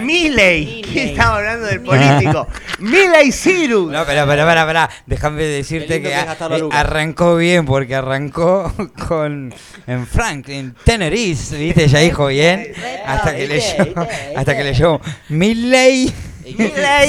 [0.00, 0.04] Miley.
[0.04, 0.84] Miley.
[1.10, 2.46] Estaba hablando del político.
[2.78, 3.92] Miley Cyrus.
[3.92, 6.26] No, pero, pero, para, para, déjame decirte que eh,
[6.72, 8.72] arrancó bien porque arrancó
[9.08, 9.52] con
[9.86, 11.88] en Franklin, Tenerife, ¿viste?
[11.88, 12.72] Ya dijo bien.
[13.04, 13.94] Hasta que leyó,
[14.34, 16.14] hasta que leyó Milley Miley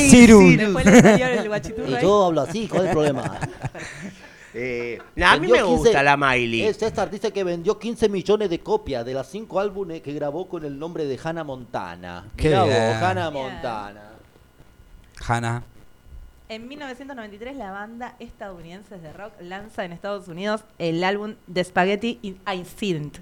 [0.09, 0.57] Cyrus.
[0.57, 2.01] Después le salió el guachiturro Y ahí.
[2.01, 3.39] yo hablo así, ¿cuál es el problema?
[4.57, 6.61] Eh, nah, a mí Vendió me 15 gusta la Miley.
[6.61, 10.47] Es esta artista que vendió 15 millones de copias de las 5 álbumes que grabó
[10.47, 12.23] con el nombre de Hannah Montana.
[12.37, 12.81] Qué Mirá vos, bien.
[13.03, 13.31] Hannah.
[13.31, 14.01] Montana.
[15.27, 15.63] Hannah.
[16.47, 22.19] En 1993 la banda estadounidense de rock lanza en Estados Unidos el álbum The Spaghetti
[22.21, 23.17] in Synth,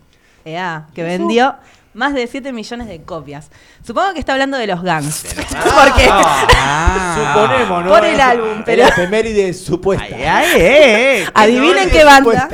[0.45, 1.55] EA, que vendió
[1.93, 3.49] más de 7 millones de copias.
[3.85, 5.23] Supongo que está hablando de los Guns.
[5.35, 7.15] Porque Ah.
[7.33, 7.89] Suponemos, ¿no?
[7.91, 10.05] Por el álbum, pero- la efeméride supuesta.
[10.05, 11.27] Ay, ay, eh, eh.
[11.33, 12.49] adivinen No, qué banda.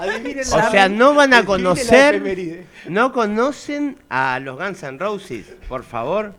[0.00, 5.82] Adivinen O sea, no van a conocer, no conocen a los Guns N' Roses, por
[5.84, 6.34] favor.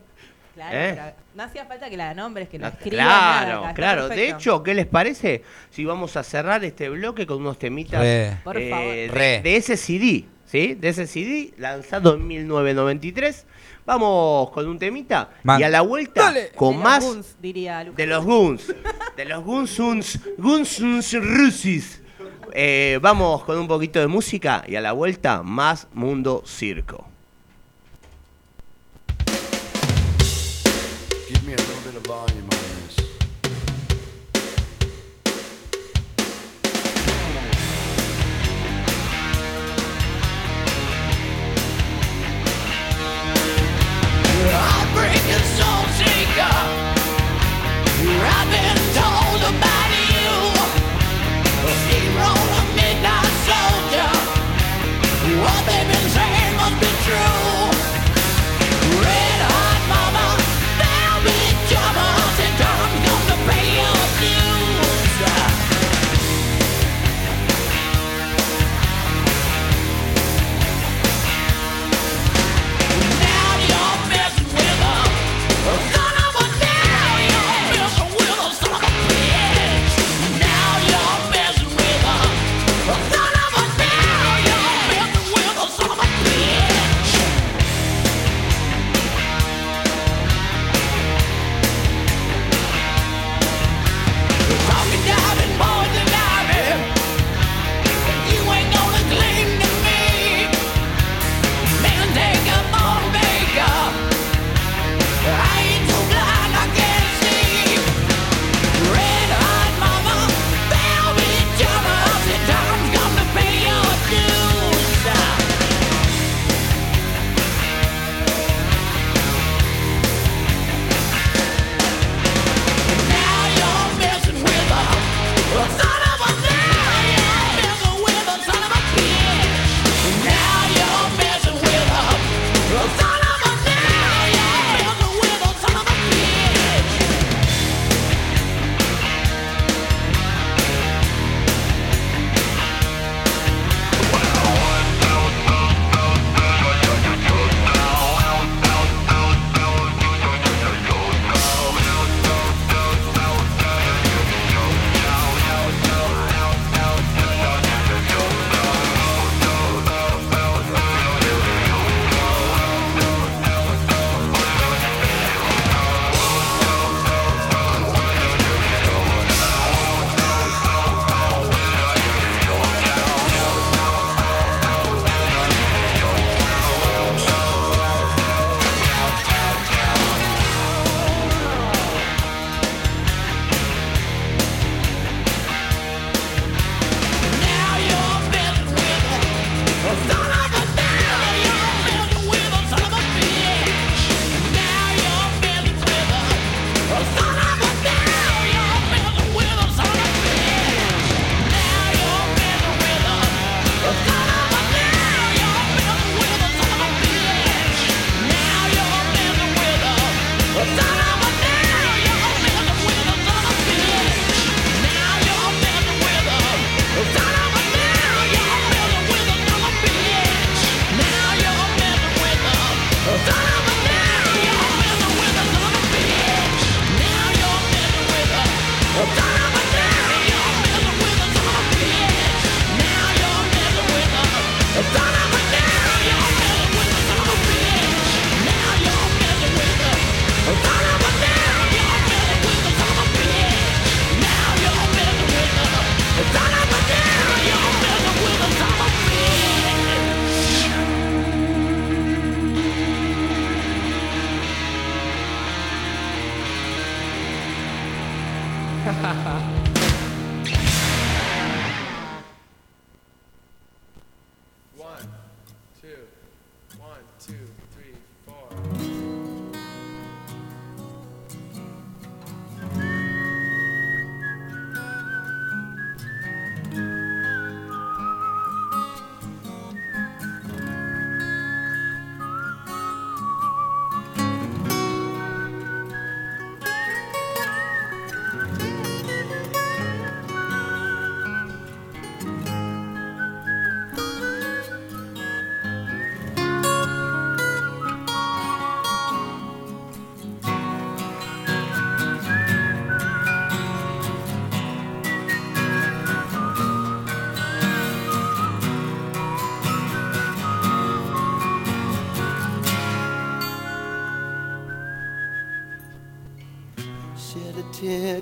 [0.56, 0.94] Claro, ¿Eh?
[0.96, 3.06] pero no hacía falta que la nombres, que la Ah, escriban.
[3.06, 4.10] nada, Claro, claro.
[4.10, 8.38] De hecho, ¿qué les parece si vamos a cerrar este bloque con unos temitas Re.
[8.44, 9.20] Por eh, favor.
[9.20, 10.26] de, de ese CD?
[10.48, 10.76] ¿Sí?
[10.76, 13.46] De ese CD lanzado en 1993.
[13.86, 15.60] Vamos con un temita Man.
[15.62, 16.50] y a la vuelta Dale.
[16.56, 18.74] con De los más Guns, diría de los Guns.
[19.16, 22.02] De los Guns Guns Guns Guns Rusis.
[22.54, 27.08] Eh, vamos con un poquito de música y a la vuelta más Mundo Circo.
[31.28, 32.48] Give me a little bit of volume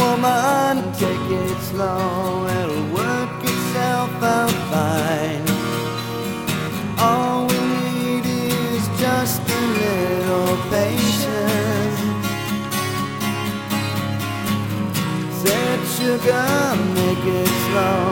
[0.00, 5.44] woman, take it slow, it'll work itself out fine.
[6.98, 12.00] All we need is just a little patience.
[15.40, 16.50] Said sugar,
[16.98, 18.02] make it slow,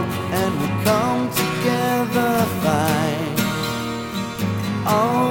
[0.41, 2.33] and we'll come together
[2.65, 3.35] fine.
[4.87, 5.28] All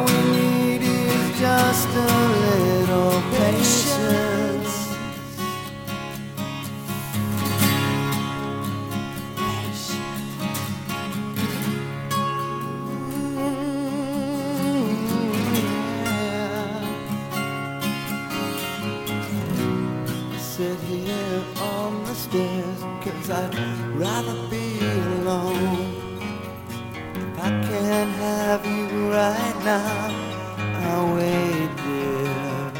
[28.57, 30.09] have you right now,
[30.87, 32.71] I'll wait there.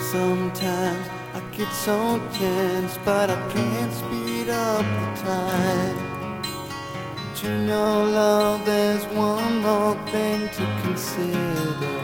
[0.00, 5.96] Sometimes I get so tense, but I can't speed up the time.
[7.14, 11.98] But you know, love, there's one more thing to consider.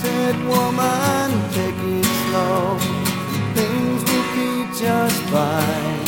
[0.00, 2.78] Said woman, take it slow.
[3.54, 6.05] Things will be just fine.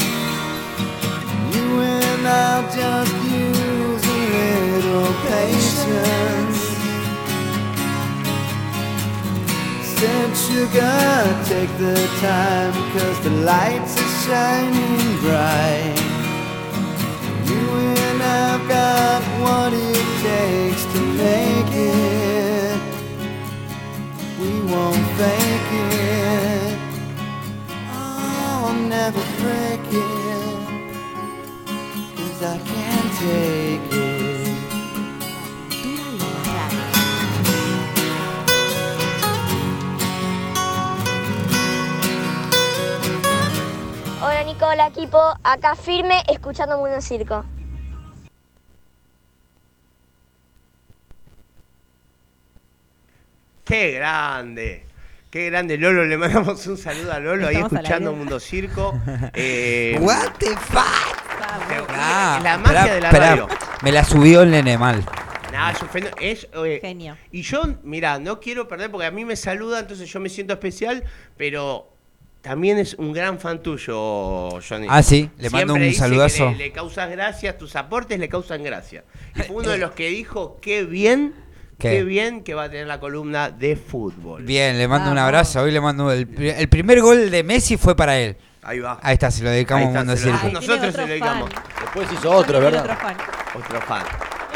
[1.80, 4.20] And I'll just use a
[4.72, 6.60] little patience.
[9.94, 10.98] Said sugar,
[11.44, 15.98] take the time, cause the lights are shining bright.
[17.50, 17.64] You
[18.04, 22.80] and I've got what it takes to make it.
[24.40, 26.78] We won't fake it.
[27.90, 30.17] Oh, I'll never break it.
[32.38, 35.58] Cause I can't take it.
[44.20, 47.44] Hola Nicola, equipo, acá firme escuchando Mundo Circo.
[53.64, 54.86] ¡Qué grande!
[55.30, 56.04] ¡Qué grande, Lolo!
[56.06, 58.18] Le mandamos un saludo a Lolo ahí Estamos al escuchando aire.
[58.18, 58.94] Mundo Circo.
[59.34, 61.17] Eh, What the fuck?
[61.88, 63.28] Ah, la magia esperá, de la esperá.
[63.30, 63.48] radio.
[63.82, 65.04] Me la subió el nene mal.
[65.52, 67.16] Nah, es un fenó- es, eh, Genio.
[67.32, 70.52] Y yo, mira, no quiero perder porque a mí me saluda, entonces yo me siento
[70.52, 71.02] especial,
[71.36, 71.90] pero
[72.42, 74.86] también es un gran fan tuyo, Johnny.
[74.88, 76.50] Ah, sí, le mando Siempre un dice que saludazo.
[76.50, 79.04] Le, le causas gracia, tus aportes le causan gracia.
[79.34, 81.34] Y fue uno de los que dijo, qué bien,
[81.78, 81.90] ¿Qué?
[81.90, 84.42] qué, bien que va a tener la columna de fútbol.
[84.44, 85.26] Bien, le mando un Vamos.
[85.28, 85.62] abrazo.
[85.62, 88.36] Hoy le mando el, pri- el primer gol de Messi fue para él.
[88.68, 88.98] Ahí va.
[89.02, 90.46] Ahí está, se lo dedicamos a Mundo se lo- Circo.
[90.46, 91.50] Ay, Nosotros se lo dedicamos.
[91.50, 91.62] fan.
[91.80, 92.82] Después hizo otro, ¿verdad?
[92.82, 93.16] otro fan.
[93.54, 94.02] Otro fan.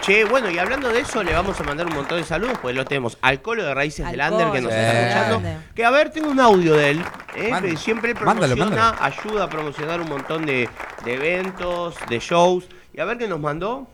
[0.02, 2.74] Che, bueno, y hablando de eso, le vamos a mandar un montón de saludos, pues
[2.74, 5.48] lo tenemos al Colo de Raíces del Ander que nos está escuchando.
[5.74, 7.04] Que a ver, tengo un audio de él,
[7.36, 7.48] ¿eh?
[7.50, 7.68] Manda.
[7.70, 9.04] que siempre Mándalo, promociona, mándalo.
[9.04, 10.68] ayuda a promocionar un montón de,
[11.04, 12.64] de eventos, de shows.
[12.92, 13.86] Y a ver qué nos mandó.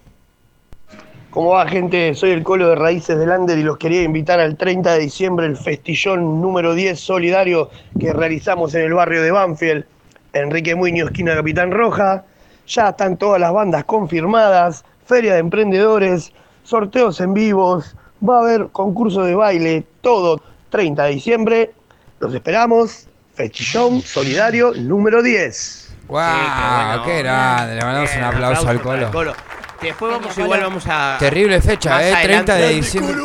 [1.31, 2.15] ¿Cómo va gente?
[2.15, 5.47] Soy el Colo de Raíces del Ander y los quería invitar al 30 de diciembre
[5.47, 9.85] el festillón número 10 solidario que realizamos en el barrio de Banfield,
[10.33, 12.25] Enrique Muñoz, esquina Capitán Roja.
[12.67, 16.33] Ya están todas las bandas confirmadas, feria de emprendedores,
[16.65, 21.73] sorteos en vivos, va a haber concurso de baile, todo 30 de diciembre.
[22.21, 23.07] Los esperamos.
[23.35, 25.97] Festillón solidario número 10.
[26.09, 27.05] ¡Guau!
[27.05, 27.77] ¡Qué grande!
[27.77, 29.31] Le mandamos Bien, un aplauso al Colo.
[29.31, 29.37] el
[29.81, 31.17] Después vamos, igual vamos a.
[31.21, 32.15] Terrible fecha, ¿eh?
[32.21, 33.17] 30 de diciembre.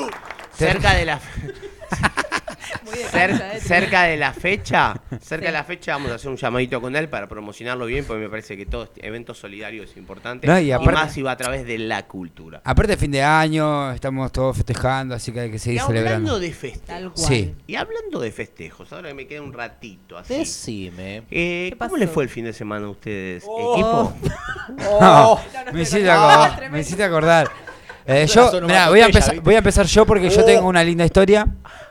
[0.55, 1.19] Cerca de la.
[3.11, 3.59] Cer- eh.
[3.59, 7.09] cerca de la fecha, cerca de la fecha vamos a hacer un llamadito con él
[7.09, 10.47] para promocionarlo bien, porque me parece que todo este evento solidario es importante.
[10.47, 12.61] No, y aparte- más si va a través de la cultura.
[12.63, 16.39] Aparte, fin de año, estamos todos festejando, así que hay que Y seguir hablando celebrando.
[16.39, 17.21] de festejos.
[17.21, 17.55] Sí.
[17.67, 20.33] Y hablando de festejos, ahora que me queda un ratito así.
[20.35, 21.23] Decime.
[21.31, 23.73] Eh, ¿Cómo le fue el fin de semana a ustedes, Oh.
[23.73, 24.13] equipo?
[24.99, 25.39] No,
[25.73, 26.71] me hiciste acordar.
[26.71, 27.49] Me hiciste acordar.
[28.05, 29.43] Eh, yo, era mirá, onomatopeya, voy a, empezar, ¿viste?
[29.45, 30.45] voy a empezar yo porque yo Oh.
[30.45, 31.47] tengo una linda historia.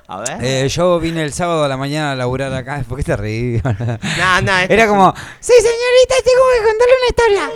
[0.09, 0.39] A ver.
[0.43, 2.83] Eh, yo vine el sábado a la mañana a laburar acá.
[2.89, 3.61] ¿Por qué te reí?
[4.19, 7.51] Nah, nah, esto Era como, sí señorita, tengo que contarle una historia.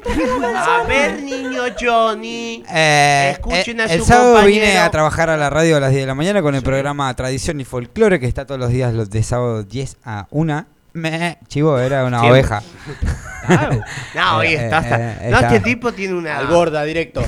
[0.80, 2.64] A ver, niño Johnny.
[2.72, 4.64] Eh, Escuchen eh, a el su sábado compañero.
[4.66, 7.12] vine a trabajar a la radio a las 10 de la mañana con el programa
[7.14, 10.66] Tradición y Folclore que está todos los días los de sábado 10 a 1.
[10.92, 12.40] Me, chivo, era una Siempre.
[12.40, 12.62] oveja.
[14.14, 14.80] No, hoy Eh, está.
[14.80, 15.54] eh, eh, no, está.
[15.54, 16.38] este tipo tiene una.
[16.38, 17.22] Al gorda, directo.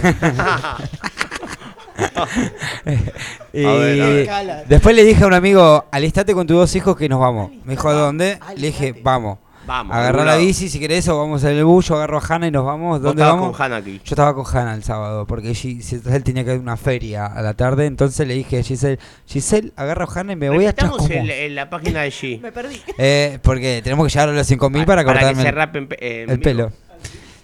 [3.53, 4.01] Y A ver,
[4.31, 4.65] a ver.
[4.67, 7.51] después le dije a un amigo, alistate con tus dos hijos que nos vamos.
[7.65, 8.39] Me dijo, ¿a dónde?
[8.57, 9.39] Le dije, vamos.
[9.65, 12.49] Vamos, Agarrá la bici si querés o vamos en el bus, yo agarro a Hanna
[12.49, 13.01] y nos vamos.
[13.01, 13.57] ¿Dónde vamos?
[13.57, 14.01] con Hanna aquí.
[14.05, 17.41] Yo estaba con Hanna el sábado porque él tenía que ir a una feria a
[17.43, 20.71] la tarde, entonces le dije a Giselle, Giselle, agarra a Hanna y me voy a
[20.71, 22.41] Estamos en, en la página de G.
[22.41, 22.83] Me perdí.
[22.99, 25.87] Eh, porque tenemos que llegar a los 5000 para, Para que cortarme se el- rapen
[25.87, 26.73] pe- eh, el pelo.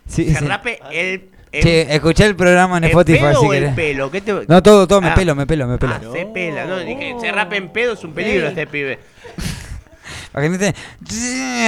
[0.08, 0.44] Sí, Se sí.
[0.44, 1.30] rape el.
[1.52, 3.74] Che, escuché el programa en ¿el Spotify pedo si o el querés.
[3.74, 4.10] pelo?
[4.10, 5.14] ¿Qué te- No, todo, todo, me Ah.
[5.14, 5.94] pelo, me pelo, me pelo.
[5.94, 6.78] Ah, se pela, ¿no?
[6.78, 8.98] Dije, se rape en pedo es un peligro este pibe.
[10.32, 10.74] Para que no te...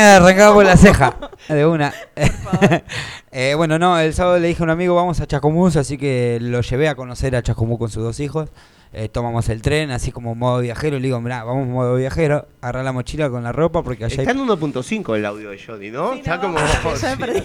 [0.02, 1.16] Arrancaba por la ceja.
[1.48, 1.92] De una.
[3.32, 6.38] Eh, bueno, no, el sábado le dije a un amigo, vamos a Chacomús, así que
[6.40, 8.48] lo llevé a conocer a Chacomús con sus dos hijos.
[8.92, 10.98] Eh, tomamos el tren, así como modo viajero.
[10.98, 14.32] Le digo, mirá, vamos modo viajero, agarrá la mochila con la ropa, porque allá Está
[14.32, 14.36] hay...
[14.36, 16.14] en 1.5 el audio de Jody, ¿no?
[16.14, 16.58] Está como.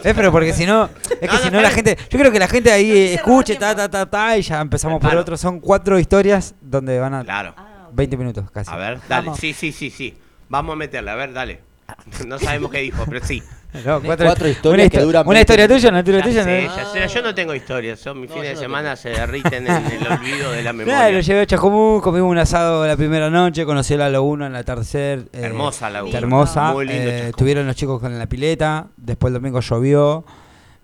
[0.03, 2.39] Eh, pero porque si no, es que No, si no, la gente, yo creo que
[2.39, 5.37] la gente ahí escuche, ta, ta, ta, ta, y ya empezamos por otro.
[5.37, 7.53] Son cuatro historias donde van a Claro.
[7.93, 8.71] 20 minutos casi.
[8.71, 9.25] A ver, dale.
[9.27, 9.39] Vamos.
[9.39, 10.17] Sí, sí, sí, sí.
[10.49, 11.61] Vamos a meterle, a ver, dale.
[12.27, 13.43] No sabemos qué dijo, pero sí.
[13.83, 16.23] No, cuatro, Cuatro historias una, que histo- duran una 20 historia tuya, una Ya historia
[16.23, 16.43] tuya.
[16.43, 16.75] sé, ¿no?
[16.75, 19.67] ya sé, yo no tengo historias, son mis No, fines de no semana se derriten
[19.67, 21.09] en el olvido de la memoria.
[21.09, 24.63] Lo llevé a Chacomú, comimos un asado la primera noche, conocí la laguna en la
[24.63, 25.21] tercera.
[25.33, 26.17] Hermosa laguna.
[26.17, 26.71] Hermosa.
[26.73, 30.25] Muy lindo eh, estuvieron los chicos con la pileta, después el domingo llovió,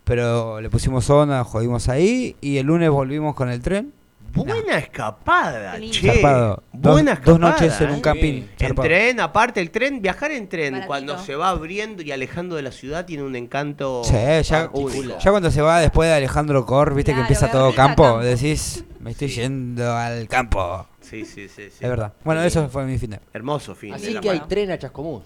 [0.03, 3.93] pero le pusimos onda, jodimos ahí y el lunes volvimos con el tren.
[4.33, 6.07] Buena escapada, che.
[6.13, 6.63] Zarpado.
[6.73, 7.51] Dos- Buena dos escapada.
[7.51, 8.01] noches en un ¿eh?
[8.01, 8.87] camping, En zarpado.
[8.87, 10.87] tren, aparte el tren, viajar en tren Baratito.
[10.87, 14.69] cuando se va abriendo y alejando de la ciudad tiene un encanto Sí, ya, ya
[15.31, 18.19] cuando se va después de Alejandro Cor, viste que empieza todo campo, campo.
[18.23, 20.87] decís, me estoy yendo al campo.
[21.01, 21.77] Sí, sí, sí, sí.
[21.79, 22.13] Es verdad.
[22.23, 23.19] Bueno, eso fue mi fin de.
[23.33, 23.93] Hermoso fin.
[23.93, 24.47] Así de la que hay mano.
[24.47, 25.23] tren a Chascomús.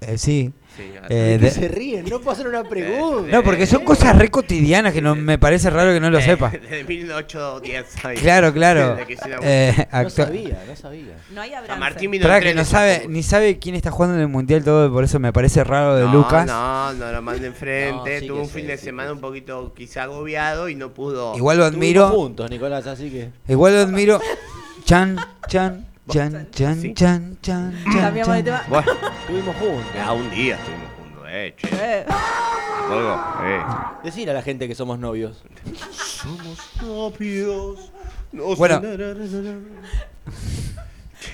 [0.00, 0.52] Eh, sí.
[0.76, 2.04] Sí, Eh, ¿Por qué de- se ríen?
[2.08, 3.30] No puedo hacer una pregunta.
[3.30, 6.50] No, porque son cosas re cotidianas que no me parece raro que no lo sepa.
[6.50, 8.04] Desde 1810.
[8.04, 8.16] ahí.
[8.16, 8.96] Claro, claro.
[9.42, 11.16] Eh, No sabía, no sabía.
[11.32, 11.78] No hay abrazo.
[11.78, 15.04] Martín que tren no sabe, ni sabe quién está jugando en el mundial todo, por
[15.04, 16.44] eso me parece raro de no, Lucas.
[16.46, 18.14] No, no lo mande enfrente.
[18.14, 20.92] No, sí Tuvo un sé, fin de sí semana un poquito quizá agobiado y no
[20.92, 21.36] pudo.
[21.36, 23.30] Igual lo admiro, juntos, Nicolás, así que.
[23.48, 24.20] igual lo admiro.
[24.84, 25.16] Chan,
[25.48, 26.94] chan, chan, chan, Sí.
[26.94, 27.84] chan, chan, chan.
[28.00, 28.62] Cambiamos de tema.
[28.68, 29.84] Bueno, Estuvimos juntos.
[29.94, 31.68] ya un día estuvimos juntos, eh, che.
[31.72, 32.04] Eh,
[32.88, 33.60] Luego, eh.
[34.04, 35.42] Decir a la gente que somos novios.
[35.92, 37.90] Somos novios.
[38.32, 38.82] nos Bueno.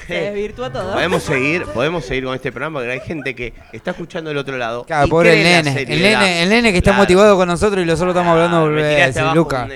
[0.06, 0.92] Se desvirtuó todo.
[0.92, 4.56] Podemos seguir, podemos seguir con este programa porque hay gente que está escuchando del otro
[4.56, 4.84] lado.
[4.84, 7.02] Claro, y pobre el cree nene, el nene, el nene que está Claro.
[7.02, 9.68] motivado con nosotros y nosotros estamos hablando Ah, de Luca.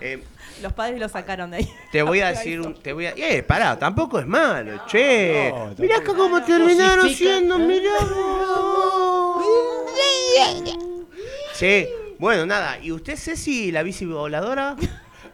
[0.00, 0.22] eh,
[0.66, 1.72] Los padres lo sacaron de ahí.
[1.92, 5.52] te voy a decir un, te voy a, eh, pará, tampoco es malo, che.
[5.54, 7.92] No, mirá acá cómo terminaron siendo, mirá.
[11.56, 11.88] Che,
[12.18, 14.74] bueno, nada, ¿y usted Ceci, la bici voladora?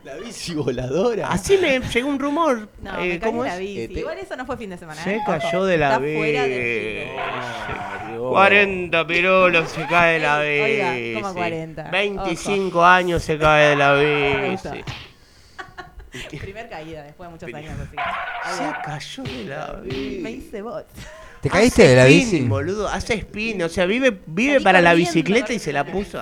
[0.04, 1.28] La bici voladora.
[1.28, 2.68] Así me llegó un rumor.
[2.82, 3.60] No, eh, me ¿cómo la es?
[3.60, 3.80] bici.
[3.82, 5.00] Eh, te- Igual eso no fue fin de semana.
[5.02, 5.20] Se ¿eh?
[5.24, 6.16] cayó de la bici.
[6.18, 8.30] fuera del giro.
[8.30, 10.60] 40 pirolos se cae de la bici.
[10.60, 11.90] Oiga, ¿cómo 40?
[11.90, 14.68] 25 años se cae de la bici.
[16.40, 18.56] Primer caída después de muchos años así.
[18.58, 20.28] Se cayó de la Me bici.
[20.28, 20.86] hice bot.
[21.40, 22.40] ¿Te caíste Hace de la bici?
[22.42, 26.18] boludo, hace spin, o sea, vive, vive para la bicicleta y se la puso.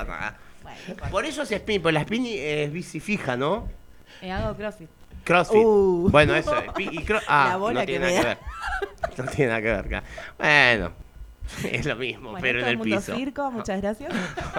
[0.62, 3.68] Bueno, Por eso hace spin, porque la spin es bici fija, ¿no?
[4.22, 4.88] eh, hago crossfit.
[5.24, 5.60] Crossfit.
[5.62, 6.08] Uh.
[6.10, 6.54] Bueno, eso.
[6.78, 8.28] Y cro- ah, La bola no que tiene me nada que
[9.08, 9.18] ver.
[9.18, 10.04] No tiene nada que ver acá.
[10.38, 10.92] Bueno,
[11.70, 13.14] Es lo mismo, Bueno, pero en el Mundo piso.
[13.14, 14.12] Circo, muchas gracias.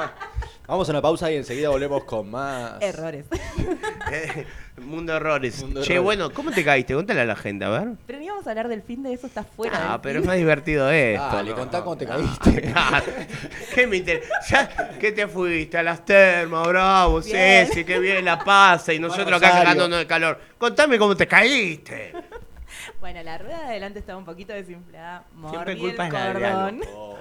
[0.68, 2.82] Vamos a una pausa y enseguida volvemos con más.
[2.82, 3.26] Errores.
[4.12, 4.46] Eh,
[4.82, 5.62] Mundo errores.
[5.62, 6.04] Mundo che, errores.
[6.04, 6.94] bueno, ¿cómo te caíste?
[6.94, 7.88] Contale a la gente, a ver.
[8.06, 9.78] Pero ni vamos a hablar del fin de eso, está fuera.
[9.78, 10.22] Ah, del pero fin.
[10.24, 11.24] es más divertido esto.
[11.32, 11.56] Dale, ¿no?
[11.56, 12.74] contá cómo te No, caíste.
[12.74, 12.82] no.
[13.74, 14.70] ¿Qué me interesa?
[15.00, 15.78] ¿Qué te fuiste?
[15.78, 17.68] A las termas, bravo, Bien.
[17.68, 18.94] Ceci, qué bien la pasa.
[18.94, 20.40] Y nosotros acá cagándonos de calor.
[20.58, 22.14] Contame cómo te caíste.
[23.02, 25.26] Bueno, la rueda de adelante estaba un poquito desinflada.
[25.50, 27.18] Siempre Mordí culpa el es la de cordón algo.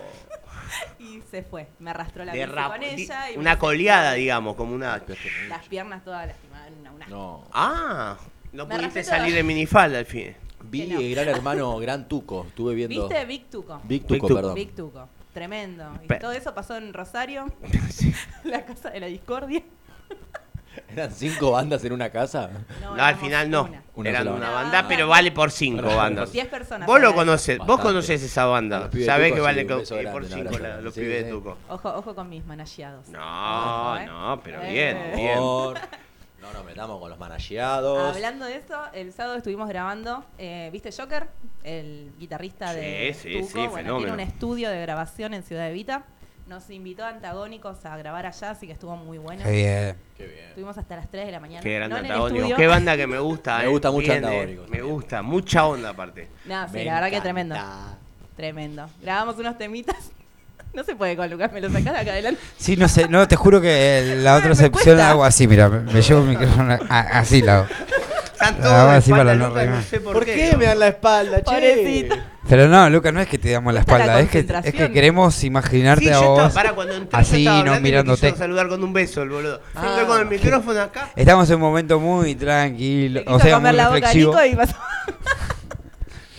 [1.00, 1.66] y se fue.
[1.80, 3.30] Me arrastró la De bici rap- con di- ella.
[3.30, 5.02] Y me una hice- coleada, digamos, como una.
[5.48, 6.70] Las piernas todas lastimadas.
[6.78, 7.06] Una, una.
[7.08, 7.44] No.
[7.52, 8.16] Ah,
[8.52, 10.36] no Me pudiste arrastré salir de minifalda al fin.
[10.62, 11.00] Vi Que no.
[11.22, 12.44] Gran Hermano Gran Tuco.
[12.48, 13.08] Estuve viendo.
[13.08, 13.24] ¿Viste?
[13.24, 13.80] Big Tuco.
[13.84, 14.34] Big Big Tuco, Tuco.
[14.34, 14.54] perdón.
[14.54, 15.08] Big Tuco.
[15.32, 15.92] Tremendo.
[16.04, 17.46] Y Pe- todo eso pasó en Rosario,
[18.44, 19.62] la casa de la discordia.
[20.88, 22.50] ¿Eran cinco bandas en una casa?
[22.80, 23.62] No, No, al final no.
[23.64, 23.82] una.
[23.96, 24.62] Una Eran sola una banda.
[24.62, 26.32] banda, No, pero vale por cinco bandas.
[26.32, 26.86] Diez personas.
[26.86, 27.18] Vos lo había.
[27.18, 28.88] conocés, vos conocés esa banda.
[28.88, 31.30] de Sabés Tuco, que sí, vale eh, grande, por cinco la- los Sí, pibes de
[31.30, 31.30] sí.
[31.36, 31.58] Tuco.
[31.68, 33.08] Ojo, ojo con mis manajeados.
[33.08, 34.06] No, ¿eh?
[34.06, 34.70] no, pero Eh.
[34.72, 35.38] bien, bien.
[35.38, 35.78] Por-
[36.40, 38.16] No nos metamos con los manageados.
[38.16, 41.28] Hablando de eso, el sábado estuvimos grabando, eh, ¿viste Joker?
[41.62, 43.46] El guitarrista de Sí, sí, Tuco.
[43.46, 43.98] sí, bueno, fenómeno.
[43.98, 46.04] tiene un estudio de grabación en Ciudad Evita.
[46.50, 49.40] Nos invitó a Antagónicos a grabar allá, así que estuvo muy bueno.
[49.44, 49.96] Qué bien.
[50.16, 50.48] Qué bien.
[50.48, 51.62] Estuvimos hasta las 3 de la mañana.
[51.62, 52.56] Qué grande no.
[52.56, 53.58] Qué banda que me gusta.
[53.62, 53.68] Me eh.
[53.68, 54.26] gusta mucho Bien, eh.
[54.26, 54.94] Antagónicos Me también.
[54.96, 56.26] gusta, mucha onda aparte.
[56.46, 57.54] No, sí, Me la verdad que tremendo.
[58.34, 58.90] Tremendo.
[59.00, 59.94] Grabamos unos temitas.
[60.72, 62.40] No se puede con Lucas, me lo sacás de acá adelante.
[62.56, 65.10] Sí, no sé, no, te juro que la otra sección cuesta.
[65.10, 67.66] hago así, mira, me, me llevo el micrófono a- así la hago.
[68.40, 69.34] Están todos para espalda,
[69.66, 72.08] no sé por, ¿Por qué me dan la espalda, che?
[72.48, 75.44] Pero no, Lucas, no es que te damos la espalda, es que, es que queremos
[75.44, 78.28] imaginarte Sí, a yo estaba, vos para cuando entré, así, yo estaba no me mirándote.
[78.28, 79.60] quiso saludar con un beso el boludo.
[79.74, 79.88] Ah.
[79.90, 81.10] Entré con el micrófono acá.
[81.16, 84.34] Estamos en un momento muy tranquilo, o sea, muy comer la reflexivo.
[84.44, 84.76] Y pasó.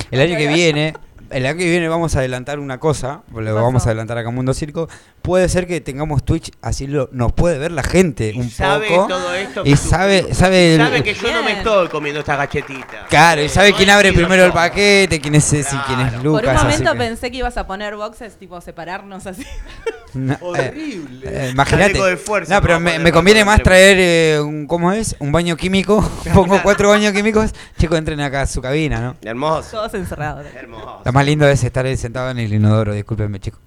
[0.09, 0.93] El año que viene,
[1.29, 4.35] el año que viene vamos a adelantar una cosa, lo vamos a adelantar acá en
[4.35, 4.89] Mundo Circo.
[5.21, 8.87] Puede ser que tengamos Twitch, así lo, nos puede ver la gente Y un sabe
[8.89, 9.07] poco.
[9.07, 9.61] todo esto.
[9.65, 13.07] y sabe, sabe, el- Sabe que yo no me estoy comiendo estas gachetitas.
[13.07, 16.23] Claro, y sabe No quién abre primero el paquete, quién es Ceci, quién es Claro.
[16.23, 16.41] Lucas.
[16.41, 19.45] Por un así momento que- pensé que ibas a poner boxes, tipo separarnos así.
[20.13, 21.21] No, eh, Horrible.
[21.29, 22.01] eh, Imagínate.
[22.01, 25.15] De fuerza, No, pero me, conviene más traer eh, un, ¿cómo es?
[25.19, 26.01] Un baño químico.
[26.33, 27.51] Pongo cuatro baños químicos.
[27.77, 29.15] Chicos, entren acá a su cabina, ¿no?
[29.23, 29.69] Hermoso.
[29.77, 30.45] Todos encerrados.
[30.53, 31.01] Hermoso.
[31.05, 33.61] Lo más lindo es estar ahí sentado en el inodoro, discúlpenme, chicos.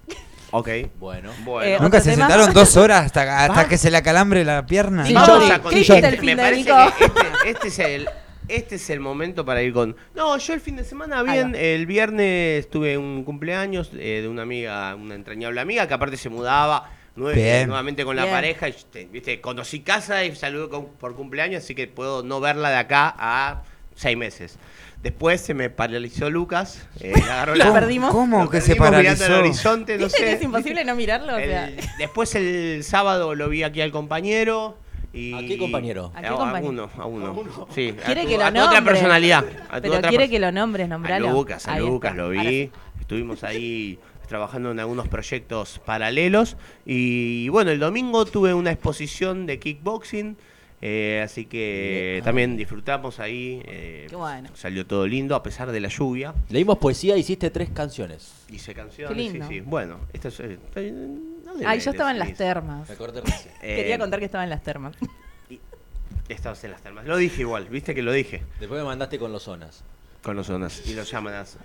[0.57, 0.69] Ok.
[1.01, 1.31] Bueno.
[1.45, 1.67] Bueno.
[1.69, 2.29] Eh, Nunca ¿Otro se tema?
[2.29, 5.05] sentaron dos horas hasta, que se le acalambre la pierna.
[5.05, 5.27] Sí, No.
[5.27, 6.77] Vamos a ¿qué hiciste el me fin de parece Nico?
[6.97, 8.09] que este, este es el
[8.47, 9.97] este es el momento para ir con.
[10.15, 11.55] No, yo el fin de semana bien.
[11.57, 16.29] El viernes tuve un cumpleaños eh, de una amiga, una entrañable amiga que aparte se
[16.29, 17.67] mudaba nue- Bien.
[17.67, 18.35] nuevamente con la Bien.
[18.35, 18.69] pareja.
[18.69, 22.69] Y, este, viste, conocí casa y saludé con- por cumpleaños, así que puedo no verla
[22.71, 23.63] de acá a
[23.97, 24.59] seis meses.
[25.05, 26.89] Después se me paralizó Lucas.
[26.99, 28.11] eh, agarró Lo la- perdimos.
[28.11, 29.27] ¿Cómo lo que se mirando paralizó?
[29.27, 30.25] el horizonte, no ¿Viste sé.
[30.25, 31.35] que es imposible no mirarlo?
[31.35, 34.79] O sea, El- después el sábado lo vi aquí al compañero.
[35.13, 36.11] Y ¿A qué compañero?
[36.15, 36.69] ¿A qué A, a compañero?
[36.71, 37.69] uno, a uno.
[37.73, 39.45] Sí, a quiere tu- que lo a tu otra personalidad.
[39.71, 41.29] a tu Pero otra quiere pers- que lo nombres, nombralo.
[41.29, 42.23] A Lucas, a Ahí Lucas está.
[42.23, 42.41] lo vi.
[42.41, 42.71] sí.
[43.01, 46.57] Estuvimos ahí trabajando en algunos proyectos paralelos.
[46.87, 50.37] Y bueno, el domingo tuve una exposición de kickboxing.
[50.87, 53.63] Eh, así que también disfrutamos ahí.
[53.65, 54.51] eh, Qué bueno.
[54.55, 56.35] Salió todo lindo a pesar de la lluvia.
[56.51, 58.35] Leímos poesía, hiciste tres canciones.
[58.51, 59.17] Hice canciones.
[59.17, 59.49] Qué lindo.
[59.49, 59.61] Sí, sí.
[59.63, 60.41] Bueno, esto es.
[60.41, 60.59] eh,
[61.47, 62.87] no yo estaba en las termas.
[62.87, 63.55] Me acordé recién.
[63.63, 64.95] Eh, Quería contar que estaba en las termas.
[66.29, 67.07] Estabas en las termas.
[67.07, 68.43] Lo dije igual, viste que lo dije.
[68.61, 69.83] Después me mandaste con los zonas.
[70.23, 71.57] Con los zonas y los llaman así.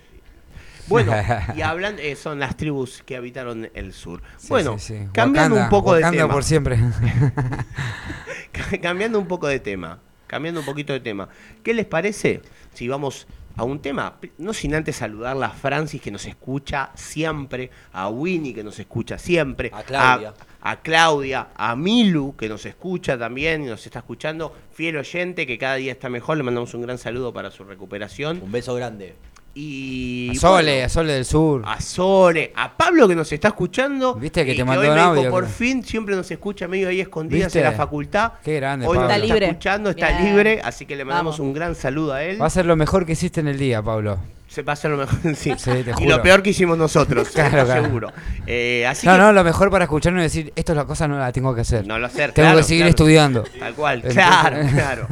[0.89, 1.13] Bueno,
[1.55, 4.21] y hablan, eh, son las tribus que habitaron el sur.
[4.37, 5.07] Sí, bueno, sí, sí.
[5.13, 6.33] cambiando Wakanda, un poco de tema.
[6.33, 6.79] por siempre.
[8.81, 9.99] cambiando un poco de tema.
[10.27, 11.29] Cambiando un poquito de tema.
[11.63, 12.41] ¿Qué les parece
[12.73, 13.25] si vamos
[13.55, 14.17] a un tema?
[14.37, 19.17] No sin antes saludarla a Francis que nos escucha siempre, a Winnie que nos escucha
[19.17, 20.33] siempre, A Claudia.
[20.61, 25.47] a, a Claudia, a Milu que nos escucha también y nos está escuchando, fiel oyente
[25.47, 26.37] que cada día está mejor.
[26.37, 28.39] Le mandamos un gran saludo para su recuperación.
[28.43, 29.15] Un beso grande.
[29.61, 31.63] Y A Sole, bueno, a Sole del Sur.
[31.65, 34.15] a Sole, a Pablo que nos está escuchando.
[34.15, 35.53] Viste que y te mandó hoy un dijo, por creo.
[35.53, 37.59] fin siempre nos escucha medio ahí escondidas ¿Viste?
[37.59, 38.33] en la facultad.
[38.41, 39.09] Qué grande, Hoy Pablo.
[39.09, 39.45] está, Está libre.
[39.47, 40.23] escuchando, está Bien.
[40.33, 41.47] libre, así que le mandamos Vamos.
[41.47, 42.41] un gran saludo a él.
[42.41, 44.17] Va a ser lo mejor que hiciste en el día, Pablo.
[44.47, 45.53] Se va a hacer lo mejor, sí.
[45.57, 47.83] Sí, te y lo peor que hicimos nosotros, Claro, claro.
[47.83, 48.13] seguro.
[48.47, 51.05] Eh, así No, que no, lo mejor para escucharnos y decir, esto es la cosa,
[51.05, 51.85] no la tengo que hacer.
[51.85, 52.31] no lo hacer.
[52.31, 52.89] Tengo claro, que seguir claro.
[52.91, 53.43] estudiando.
[53.59, 55.07] Tal cual, Entonces- claro, claro.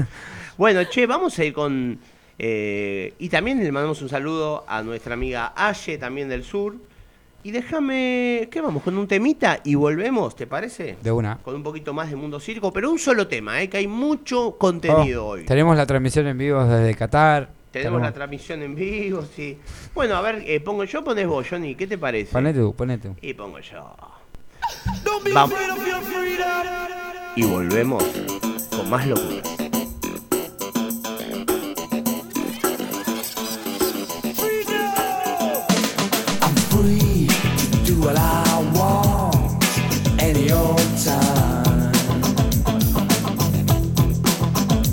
[0.57, 1.99] Bueno, che, vamos a ir con.
[2.39, 6.75] Eh, y también le mandamos un saludo a nuestra amiga Aye, también del sur.
[7.43, 8.49] Y déjame.
[8.51, 8.83] ¿Qué vamos?
[8.83, 9.61] ¿Con un temita?
[9.63, 10.97] Y volvemos, ¿te parece?
[11.01, 11.37] De una.
[11.37, 13.69] Con un poquito más de Mundo Circo, pero un solo tema, ¿eh?
[13.69, 15.45] que hay mucho contenido Oh, hoy.
[15.45, 17.49] Tenemos la transmisión en vivo desde Qatar.
[17.71, 19.57] tenemos la transmisión en vivo, sí.
[19.95, 22.33] Bueno, a ver, eh, pongo yo, pones vos, Johnny, ¿qué te parece?
[22.33, 23.15] Ponete tú, ponete tú.
[23.21, 23.95] Y pongo yo.
[25.33, 25.57] Vamos.
[27.35, 28.03] Y volvemos
[28.75, 29.41] con más locura.
[36.87, 37.27] Free
[37.83, 39.63] do what I want
[40.21, 41.91] any old time.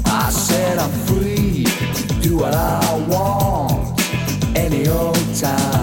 [0.07, 4.01] I said I'm free to do what I want
[4.57, 5.74] any old time.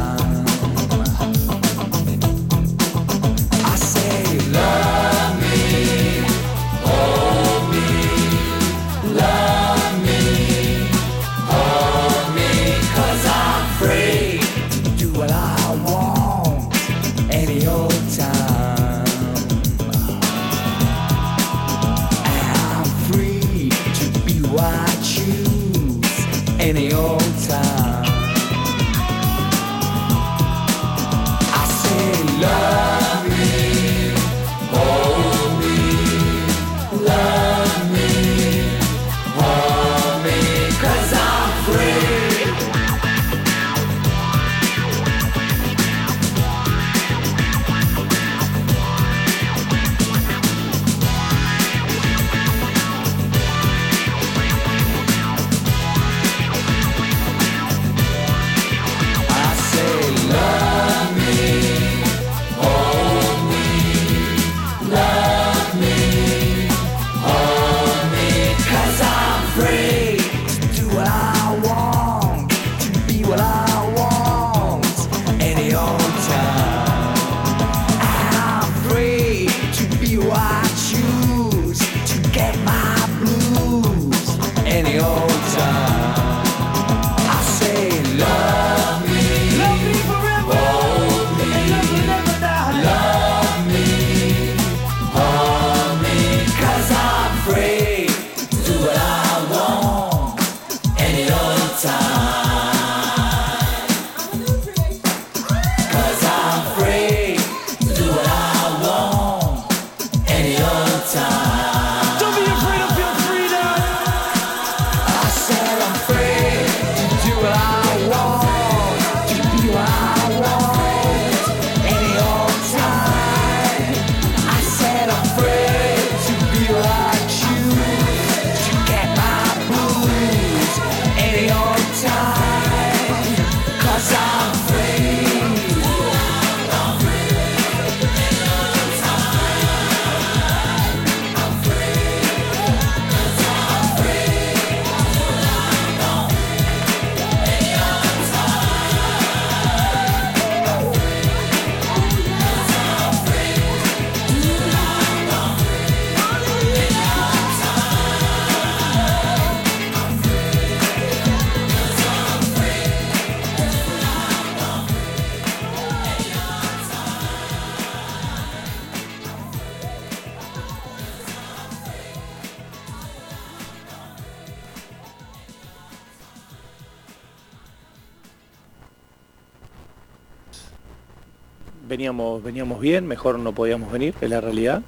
[182.51, 184.81] Veníamos, bien, mejor no podíamos venir, es la realidad.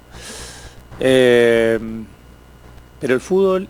[1.00, 1.78] Eh,
[3.00, 3.68] pero el fútbol,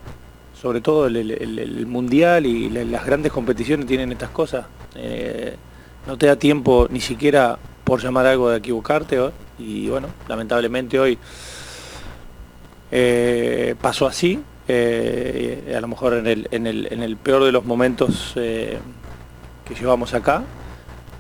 [0.61, 4.67] sobre todo el, mundial y la- las grandes competiciones tienen estas cosas.
[4.97, 5.55] Eh,
[6.09, 9.17] no te da tiempo ni siquiera por llamar algo de equivocarte.
[9.61, 11.17] Y bueno, lamentablemente hoy
[12.91, 14.43] eh, pasó así.
[14.69, 20.43] a lo mejor en el, peor de los momentos que llevamos acá,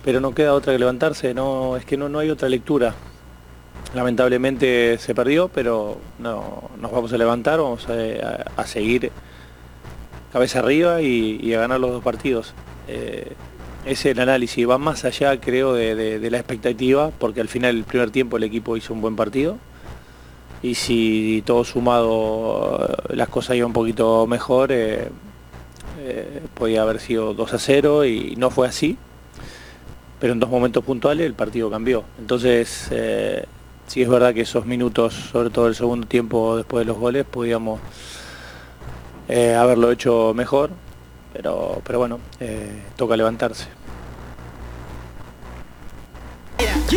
[0.04, 2.94] pero no queda otra que levantarse, no, es que no, no hay otra lectura.
[3.94, 9.10] Lamentablemente se perdió, pero no, nos vamos a levantar, vamos a, a- seguir
[10.32, 12.54] cabeza arriba y, a ganar los dos partidos.
[12.88, 13.32] Eh,
[13.86, 17.48] ese es el análisis, va más allá creo de, de- de la expectativa, porque al
[17.48, 19.58] final el primer tiempo el equipo hizo un buen partido.
[20.62, 25.08] Y si todo sumado eh, las cosas iban un poquito mejor, eh,
[26.54, 28.96] podía haber sido 2 a 0 y no fue así
[30.20, 32.04] pero en dos momentos puntuales el partido cambió.
[32.18, 33.44] Entonces, eh,
[33.86, 37.24] sí es verdad que esos minutos, sobre todo el segundo tiempo después de los goles,
[37.24, 37.80] podíamos
[39.28, 40.70] eh, haberlo hecho mejor,
[41.32, 43.66] pero, pero bueno, eh, toca levantarse.
[46.90, 46.96] Y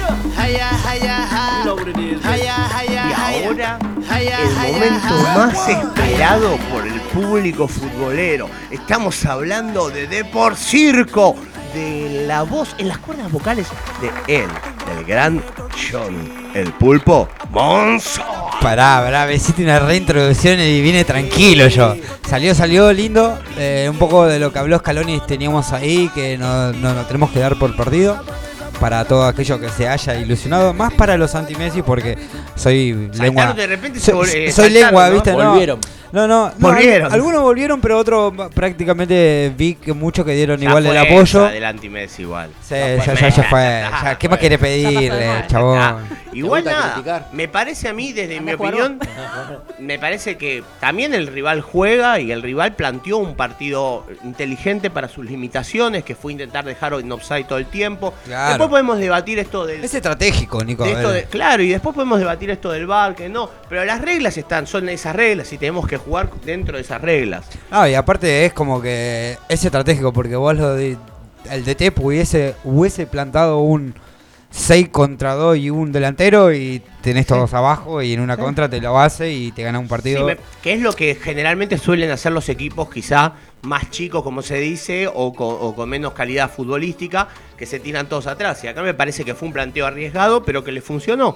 [3.45, 3.79] ahora,
[4.19, 8.49] el momento más esperado por el público futbolero.
[8.69, 11.35] Estamos hablando de Depor Circo,
[11.77, 13.67] de la voz en las cuerdas vocales
[14.01, 14.47] de él,
[14.87, 15.43] del gran
[15.91, 18.23] John, el pulpo Monzo.
[18.61, 21.95] Pará, pará, me hiciste una reintroducción y vine tranquilo yo.
[22.27, 23.37] Salió, salió lindo.
[23.57, 27.29] eh, un poco de lo que habló Scaloni teníamos ahí, que no, no, no tenemos
[27.31, 28.19] que dar por perdido.
[28.79, 30.73] Para todo aquello que se haya ilusionado.
[30.73, 32.17] Más para los anti-Messi porque
[32.55, 33.53] soy lengua.
[33.53, 35.13] de repente se soy, eh, soy lengua, ¿no?
[35.15, 35.31] ¿viste?
[35.31, 35.79] No, Volvieron.
[36.11, 37.11] No, no, no, Volvieron.
[37.11, 41.23] Algunos volvieron, pero otros prácticamente vi que muchos que dieron Ya igual el apoyo.
[41.23, 42.49] esa del anti-Messi igual.
[42.61, 43.59] Sí, ya, ya, ya fue.
[44.03, 46.05] Ya, ¿Qué más quiere pedirle, chabón?
[46.31, 47.27] Igual gusta nada, criticar?
[47.33, 48.99] me parece a mí, desde mi Anda a jugar opinión,
[49.79, 55.07] me parece que también el rival juega y el rival planteó un partido inteligente para
[55.09, 58.13] sus limitaciones, que fue intentar dejar en offside todo el tiempo.
[58.25, 58.49] Claro.
[58.49, 59.83] Después podemos debatir esto del...
[59.83, 60.83] Es estratégico, Nico.
[60.83, 61.23] de a esto ver.
[61.25, 64.67] de- claro, y después podemos debatir esto del bar, que no, pero las reglas están,
[64.67, 67.45] son esas reglas y tenemos que jugar dentro de esas reglas.
[67.71, 70.97] No, y aparte es como que es estratégico porque vos lo de,
[71.51, 73.93] el DT hubiese, hubiese plantado un
[74.49, 78.79] 6 contra 2 y un delantero y tenés todos abajo y en una contra te
[78.79, 80.25] lo hace y te gana un Sí, partido.
[80.25, 83.33] me- que es lo que generalmente suelen hacer los equipos quizá
[83.67, 88.07] más chicos, como se dice, o con, o con menos calidad futbolística, que se tiran
[88.07, 88.63] todos atrás.
[88.63, 91.35] Y acá me parece que fue un planteo arriesgado, pero que le funcionó.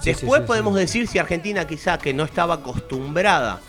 [0.00, 3.60] Sí, Después sí, sí, podemos decir si Argentina quizá que no estaba acostumbrada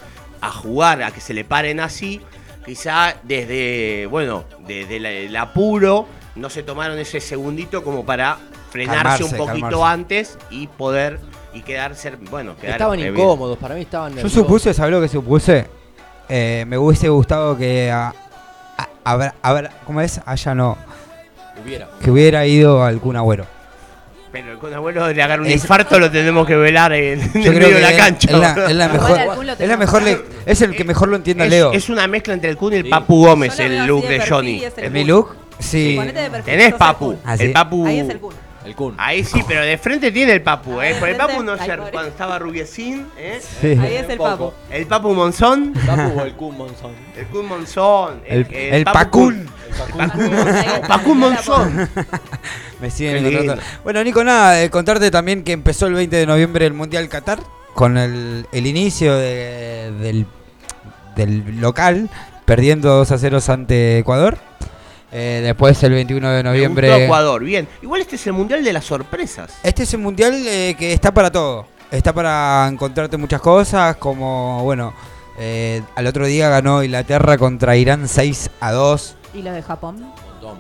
[0.41, 2.21] a jugar, a que se le paren así,
[2.65, 8.37] quizá desde, bueno, desde la- el apuro, no se tomaron ese segundito como para
[8.71, 9.93] frenarse Calmarse, un poquito calmarse.
[9.93, 11.19] antes y poder
[11.53, 13.15] y quedarse, bueno, quedar Estaban eh, bien.
[13.15, 15.67] incómodos, para mí estaban Yo supuse, ¿sabes lo que supuse?
[16.33, 18.13] Eh, me hubiese gustado que a,
[18.77, 20.21] a- a ver, a ver, ¿cómo es?
[20.25, 20.77] Allá no.
[21.61, 21.89] Hubiera.
[22.01, 23.45] Que hubiera ido al Kun Agüero.
[24.31, 27.67] Pero con abuelo le agarra un Es- infarto lo tenemos que velar en, el medio
[27.75, 28.31] de la es- cancha.
[28.31, 28.67] es la, boludo.
[28.69, 31.49] es la mejor, Kun es la mejor le- es el que mejor lo entienda es,
[31.51, 31.73] Leo.
[31.73, 32.89] es una mezcla entre el Kun y el Sí.
[32.89, 34.63] Papu Gómez, el look de Johnny.
[34.63, 34.93] es el ¿En Kun.
[34.93, 35.35] mi look?
[35.59, 35.95] Sí.
[35.97, 37.19] Ponete de perfil, Tenés el Papu, Kun.
[37.25, 37.43] Ah, sí.
[37.43, 37.85] el Papu.
[37.85, 38.33] Ahí es el Kun.
[38.71, 38.95] El Kun.
[38.97, 40.95] Ahí sí, pero de frente tiene el Papu, Ahí ¿eh?
[40.99, 41.91] Por el Papu no ay, ser pobre.
[41.91, 43.39] cuando estaba rubiecín, ¿eh?
[43.61, 43.67] Sí.
[43.79, 44.53] Ahí es el papo.
[44.69, 46.91] El Papu Monzón, ¿El Papu o el Kun Monzón?
[47.17, 49.29] el Kun Monzón, El- el Papu.
[49.31, 49.37] El
[49.77, 50.81] Pacún Monzón.
[50.87, 51.89] Pacún Monzón.
[52.81, 53.61] Me siguen encontrando.
[53.83, 57.39] Bueno, Nico, nada, eh, contarte también que empezó el 20 de noviembre el Mundial Qatar
[57.73, 60.25] con el, el inicio de- del,
[61.15, 62.09] del local,
[62.45, 64.37] perdiendo 2 a 0 ante Ecuador.
[65.11, 66.87] Eh, después el 21 de Me noviembre.
[66.89, 67.67] gustó Ecuador, bien.
[67.81, 69.51] Igual este es el mundial de las sorpresas.
[69.63, 71.65] Este es un mundial eh, que está para todo.
[71.91, 74.93] Está para encontrarte muchas cosas, como, bueno,
[75.37, 79.15] eh, al otro día ganó Inglaterra contra Irán 6 a 2.
[79.33, 80.13] ¿Y lo de Japón?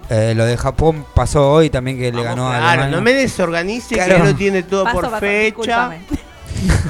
[0.09, 2.95] Eh, lo de Japón pasó hoy también que le ganó a claro, Alemania.
[2.97, 4.17] no me desorganice Claro.
[4.17, 5.91] que lo tiene todo Paso, por fecha.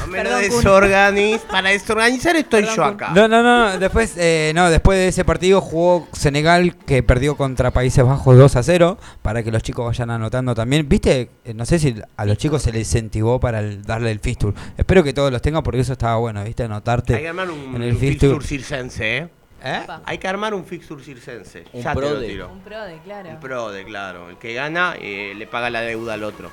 [0.10, 1.40] Me lo desorganiz.
[1.42, 3.12] Para desorganizar estoy Perdón, yo acá.
[3.16, 7.72] No, no, no, después, eh, no, después de ese partido jugó Senegal que perdió contra
[7.72, 10.88] Países Bajos 2 a 0 para que los chicos vayan anotando también.
[10.90, 11.30] ¿Viste?
[11.46, 14.54] Eh, No sé si a los chicos se les incentivó para el- darle el fixture.
[14.78, 16.64] Espero que todos los tengan porque eso estaba bueno, ¿viste?
[16.64, 18.34] Anotarte Hay que armar un, en el un fixture.
[18.40, 19.30] fixture circense, ¿eh?
[19.64, 19.82] ¿Eh?
[20.06, 21.66] Hay que armar un fixture circense.
[21.74, 22.28] Un ya te lo prode.
[22.28, 22.50] tiro.
[22.52, 23.30] Un pro de, claro.
[23.30, 24.30] Un prode, claro.
[24.32, 26.50] El que gana eh, le paga la deuda al otro.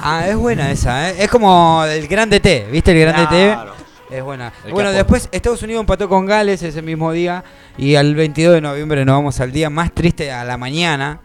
[0.00, 1.16] Ah, es buena esa, ¿eh?
[1.18, 2.92] Es como el grande T, ¿viste?
[2.92, 3.72] El grande Claro.
[3.72, 4.16] T.
[4.16, 4.52] Es buena.
[4.64, 4.96] El bueno, capo.
[4.96, 7.44] después Estados Unidos empató con Gales ese mismo día
[7.76, 11.20] y al 22 de noviembre nos vamos al día más triste a la mañana.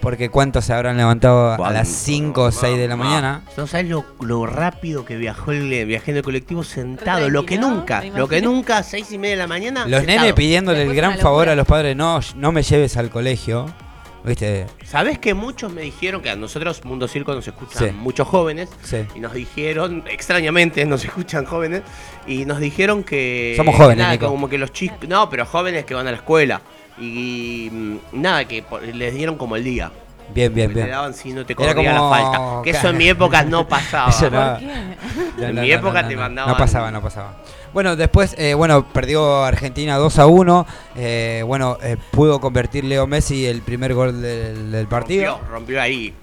[0.00, 1.90] Porque cuántos se habrán levantado a las ¿Cuánto?
[1.90, 3.40] 5 o 6 de la mañana.
[3.56, 7.30] No sabes lo, lo rápido que viajó el el colectivo sentado.
[7.30, 9.86] Lo que nunca, lo que nunca, a seis y media de la mañana.
[9.86, 10.20] Los sentado.
[10.20, 13.08] nenes pidiéndole el Después gran una favor a los padres, no, no me lleves al
[13.08, 13.66] colegio.
[14.24, 14.66] ¿Viste?
[14.86, 17.94] ¿Sabés que muchos me dijeron que a nosotros, Mundo Circo, nos escuchan Sí.
[17.94, 18.70] muchos jóvenes?
[18.82, 19.04] Sí.
[19.14, 21.82] Y nos dijeron, extrañamente nos escuchan jóvenes,
[22.26, 23.52] y nos dijeron que...
[23.56, 24.28] Somos jóvenes, nada, Nico.
[24.28, 25.06] Como que los chicos...
[25.08, 26.62] No, pero jóvenes que van a la escuela.
[26.98, 28.64] Y, mm, nada, que
[28.94, 29.92] les dieron como el día.
[30.32, 30.86] Bien, bien, Que bien.
[30.86, 32.62] Te daban si no te corría como- la falta.
[32.64, 34.10] Que eso en mi época no pasaba.
[34.10, 34.40] Eso no.
[34.50, 34.66] ¿Por qué?
[35.36, 36.20] No, En no, mi no, época no, te no.
[36.22, 37.36] mandaban- No pasaba, no pasaba.
[37.72, 40.66] Bueno, después, eh, bueno, perdió Argentina 2 a 1.
[40.96, 45.32] eh, bueno, eh, pudo convertir Leo Messi el primer gol del, del partido.
[45.32, 46.14] Rompió, rompió ahí.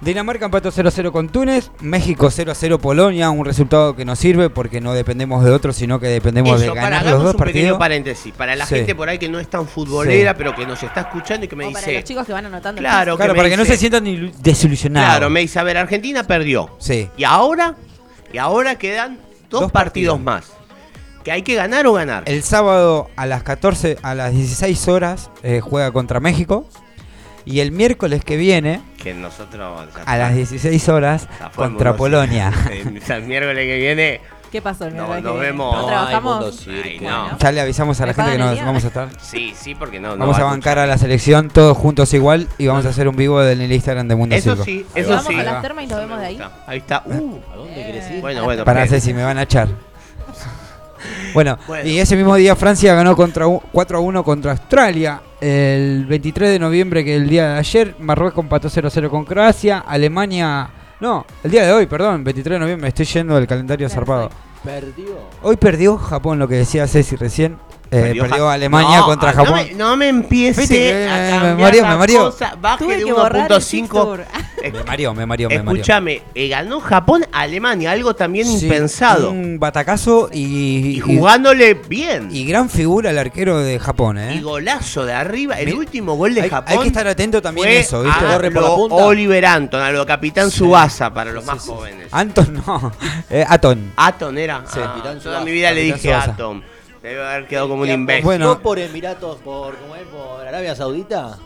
[0.00, 1.70] Dinamarca empató 0-0 con Túnez.
[1.80, 3.30] México 0-0 Polonia.
[3.30, 6.68] Un resultado que nos sirve porque no dependemos de otros, sino que dependemos Eso, de
[6.70, 7.78] para, ganar los hagamos dos un pequeño partidos.
[7.78, 8.34] paréntesis.
[8.34, 8.74] Para la Sí.
[8.74, 10.36] gente por ahí que no es tan futbolera, Sí.
[10.36, 11.94] pero que nos está escuchando y que me O para dice...
[11.94, 12.80] los chicos que van anotando.
[12.80, 15.08] Claro, Claro, para que no dice- se sientan ilu- desilusionados.
[15.10, 16.70] Claro, me dice, a ver, Argentina perdió.
[16.78, 17.08] Sí.
[17.16, 17.74] Y ahora,
[18.32, 19.18] y ahora quedan
[19.48, 20.20] dos, Dos partidos, partidos.
[20.20, 20.64] más.
[21.24, 22.24] Que hay que ganar o ganar.
[22.26, 26.66] El sábado a las 14, a las 16 horas, eh, juega contra México.
[27.46, 29.86] Y el miércoles que viene, Que nosotros.
[30.06, 30.36] a las está.
[30.36, 32.52] 16 horas, contra Polonia.
[33.08, 34.20] el miércoles que viene.
[34.50, 35.74] ¿Qué pasó el No, miércoles nos vemos.
[35.74, 36.66] ¿No Ay, trabajamos?
[37.02, 37.38] no.
[37.38, 38.64] Ya le avisamos a la ¿Me gente que nos día?
[38.64, 39.08] vamos a estar.
[39.20, 40.10] Sí, sí, porque no.
[40.10, 43.08] no Vamos va a bancar a la selección todos juntos igual y vamos a hacer
[43.08, 44.64] un vivo en el Instagram de Mundo Eso Circo.
[44.64, 45.34] sí, Ahí eso Vamos sí.
[45.34, 46.40] a las termas y nos vemos de ahí.
[46.68, 47.02] Ahí está.
[47.04, 48.20] Uh, ¿A dónde querés ir?
[48.20, 48.64] bueno, bueno.
[48.64, 49.00] Para espere.
[49.00, 49.68] Ceci, me van a echar.
[51.34, 51.88] Bueno, Bueno.
[51.88, 55.20] y ese mismo día Francia ganó contra u- 4 a 1 contra Australia.
[55.40, 59.24] El 23 de noviembre, que el día de ayer, Marruecos empató 0 a 0 con
[59.24, 59.80] Croacia.
[59.80, 60.70] Alemania.
[61.00, 64.30] No, el día de hoy, perdón, 23 de noviembre, estoy yendo del calendario zarpado.
[64.64, 65.18] Perdió.
[65.42, 67.58] Hoy perdió Japón, lo que decía Ceci recién.
[67.90, 69.50] Eh, perdió, Ja- Alemania No, contra Japón.
[69.50, 72.24] No me, no me empiece Viste que, a eh, cambiar me la me mareó.
[72.30, 72.56] cosa.
[72.60, 74.18] Baje Tuve de que borrar el 1.5.
[74.64, 75.72] Me mareó, me mareó, me mareó.
[75.82, 79.30] Escúchame, eh, ganó Japón a Alemania, algo también Sí, impensado.
[79.30, 82.28] Un batacazo y, Y jugándole bien.
[82.32, 84.34] Y gran figura el arquero de Japón, ¿eh?
[84.36, 85.60] Y golazo de arriba.
[85.60, 86.72] El Mi- último gol de Hay- Japón.
[86.72, 88.24] hay que estar atento también fue eso, ¿viste?
[88.24, 88.94] A Corre por la lo punta.
[88.94, 92.08] Oliver Anton, a lo Capitán Subasa para los más jóvenes.
[92.10, 92.90] Anton no,
[93.30, 93.92] eh, Aton.
[93.96, 94.62] Aton era.
[94.72, 94.80] Sí.
[94.82, 96.30] Ah, toda mi vida le Capitán dije Subasa.
[96.32, 96.64] Aton.
[97.04, 98.24] Debe haber quedado como un ¿El que imbécil.
[98.24, 98.44] Bueno.
[98.46, 100.04] apostó por Emiratos, por, ¿cómo es?
[100.04, 101.36] por Arabia Saudita?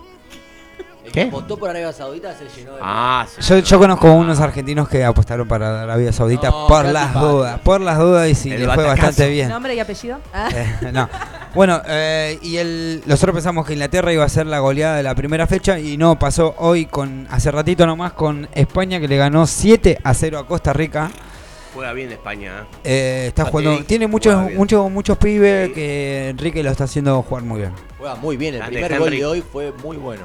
[1.05, 1.29] El que ¿Qué?
[1.29, 2.81] apostó por Arabia Saudita se llenó de...
[2.81, 3.41] Ah, sí.
[3.43, 7.81] Yo, yo conozco unos argentinos que apostaron para Arabia Saudita No, por las dudas, por
[7.81, 9.07] las dudas y si El les fue batacazo.
[9.09, 9.49] bastante bien.
[9.49, 10.21] ¿Nombre y apellido?
[10.33, 10.49] Ah.
[10.55, 11.09] Eh, no.
[11.57, 15.17] Bueno, eh, y el, nosotros pensamos que Inglaterra iba a ser la goleada de la
[15.17, 19.45] primera fecha y no, pasó hoy con hace ratito nomás con España que le ganó
[19.45, 21.11] 7 a 0 a Costa Rica.
[21.75, 22.63] Juega bien España.
[22.63, 22.77] ¿eh?
[22.85, 27.61] Eh, está jugando, tiene muchos, muchos, muchos pibes que Enrique lo está haciendo jugar muy
[27.61, 27.73] bien.
[27.99, 30.23] Juega muy bien, el primer gol de hoy fue muy bueno.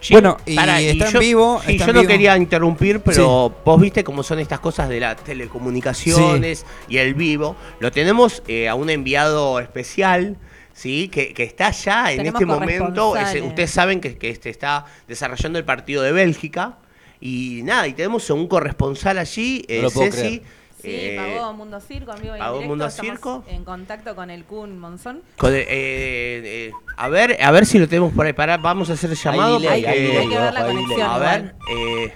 [0.00, 2.10] Sí, Bueno, y está en yo- vivo, sí, está yo en no vivo.
[2.12, 7.56] quería interrumpir, pero vos viste cómo son estas cosas de las telecomunicaciones y el vivo.
[7.80, 10.36] Lo tenemos eh, a un enviado especial.
[10.76, 13.14] Sí, que, que está ya en Tenemos este momento.
[13.46, 16.78] ustedes saben que, que este está desarrollando el partido de Bélgica.
[17.26, 20.40] Y nada, y tenemos a un corresponsal allí, eh, lo puedo Ceci.
[20.40, 20.42] creer.
[20.82, 22.34] Sí, eh, pagó Mundo Circo, amigo.
[22.38, 23.44] pagó Mundo Estamos Circo.
[23.48, 25.22] en contacto con el Kun Monzón.
[25.38, 28.34] con- eh, eh, a ver, a ver si lo tenemos por ahí.
[28.34, 29.58] Pará, vamos a hacer el llamado.
[29.58, 31.00] delay, porque- hay delay, Hay que ver la conexión.
[31.10, 32.12] a ver, eh,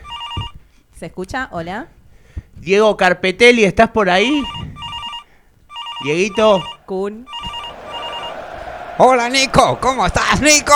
[0.99, 1.49] ¿Se escucha?
[1.53, 1.89] Hola.
[2.57, 4.43] Diego Carpetelli, ¿estás por ahí?
[6.05, 7.25] Dieguito, Kun.
[9.01, 10.73] Hola Nico, ¿cómo estás Nico?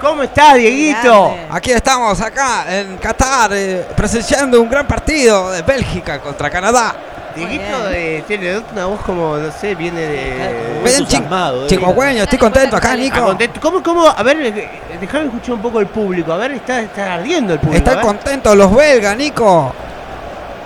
[0.00, 1.34] ¿cómo estás, Dieguito?
[1.50, 6.94] Aquí estamos acá en Qatar eh, presenciando un gran partido de Bélgica contra Canadá.
[7.34, 10.80] Dieguito eh, tiene una voz como, no sé, viene de...
[10.82, 11.68] Ven, chi- entusiasmado, eh.
[11.68, 13.22] chihuahueño, estoy contento acá Ah, Nico.
[13.24, 13.60] contento.
[13.60, 14.06] ¿Cómo, cómo?
[14.06, 16.32] A ver, eh, déjame escuchar un poco el público.
[16.32, 17.78] A ver, está, está ardiendo el público.
[17.90, 19.74] Están contentos los belgas Nico.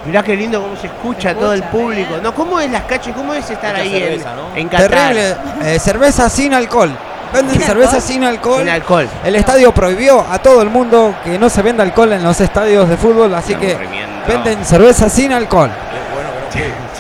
[0.07, 2.09] Mirá qué lindo cómo se escucha todo el público.
[2.11, 2.23] bien.
[2.23, 3.15] No, ¿cómo es las cachas?
[3.15, 4.57] ¿Cómo es estar Mucha ahí cerveza, en, ¿no?
[4.57, 4.89] en Qatar?
[5.15, 5.37] Terrible.
[5.63, 6.91] eh, cerveza sin alcohol.
[7.33, 8.03] Venden ¿Sin cerveza alcohol?
[8.09, 8.59] sin alcohol.
[8.61, 9.09] Sin alcohol.
[9.25, 12.89] El estadio prohibió a todo el mundo que no se venda alcohol en los estadios
[12.89, 13.79] de fútbol, así Qué que
[14.27, 15.71] venden cerveza sin alcohol.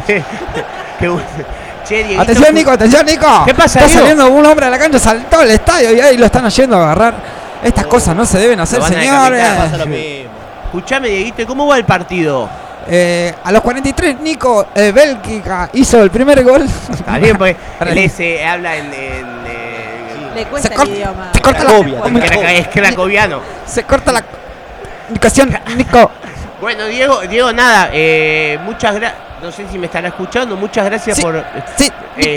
[0.07, 0.23] Che,
[0.99, 1.27] qué bueno.
[1.85, 3.43] Che, Dieguito, Atención Nico, atención Nico.
[3.45, 4.01] ¿Qué pasa, Está Diego?
[4.03, 6.83] saliendo un hombre a la cancha, saltó al estadio y ahí lo están yendo a
[6.85, 7.15] agarrar.
[7.65, 9.43] Estas cosas no se deben hacer, señores.
[10.67, 12.49] Escuchame, Dieguito, ¿cómo va el partido?
[12.89, 16.65] Eh, a los 43, Nico, eh, Bélgica hizo el primer gol.
[16.91, 18.87] Está bien, porque él el- se habla en...
[18.87, 21.31] en, eh, Le cuesta Se el corta- idioma.
[21.35, 23.41] se corta la- Cracovia, en craca- es cracoviano.
[23.67, 24.25] Se corta la
[25.07, 26.11] comunicación, Nico.
[26.61, 29.19] Bueno, Diego, Diego, nada, eh, muchas gracias.
[29.43, 30.57] No sé si me estará escuchando.
[30.57, 31.43] Muchas gracias Sí, por.
[31.77, 32.37] Sí, eh,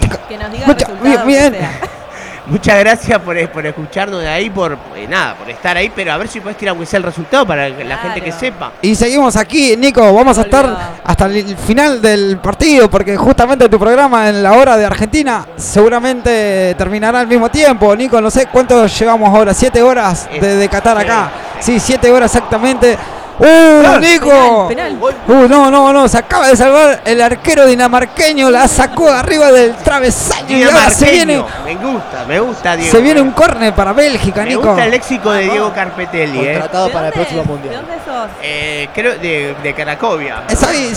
[0.00, 0.16] Nico.
[0.28, 1.26] Que nos diga Mucha- el resultado.
[1.26, 1.70] bien, que bien.
[1.70, 1.70] sea.
[2.46, 5.90] muchas gracias por, eh, por escucharnos de ahí, por eh, nada, por estar ahí.
[5.94, 8.30] Pero a ver si puedes tirar aunque sea el resultado para que la gente que
[8.30, 8.40] Claro.
[8.40, 8.72] sepa.
[8.82, 10.12] Y seguimos aquí, Nico.
[10.12, 14.76] Vamos a estar hasta el final del partido porque justamente tu programa en la hora
[14.76, 17.94] de Argentina seguramente terminará al mismo tiempo.
[17.96, 21.30] Nico, no sé cuánto llevamos ahora, siete horas de, de Qatar acá.
[21.60, 22.96] Sí, siete horas exactamente.
[23.38, 24.66] ¡Uh, Nico!
[24.68, 29.50] Penal, Uh, no, no, no, se acaba de salvar el arquero dinamarqueño, la sacó arriba
[29.50, 31.44] del travesaño y ahora se viene.
[31.64, 32.92] Me gusta, me gusta, Diego.
[32.92, 34.62] se viene un córner para Bélgica, Me Nico.
[34.68, 36.52] gusta el léxico de Diego Carpetelli, eh.
[36.52, 37.74] Contratado ¿De para el dónde- próximo ¿De mundial.
[37.86, 38.30] dónde sos?
[38.42, 40.42] Eh, creo de, de Cracovia.
[40.56, 40.94] Soy-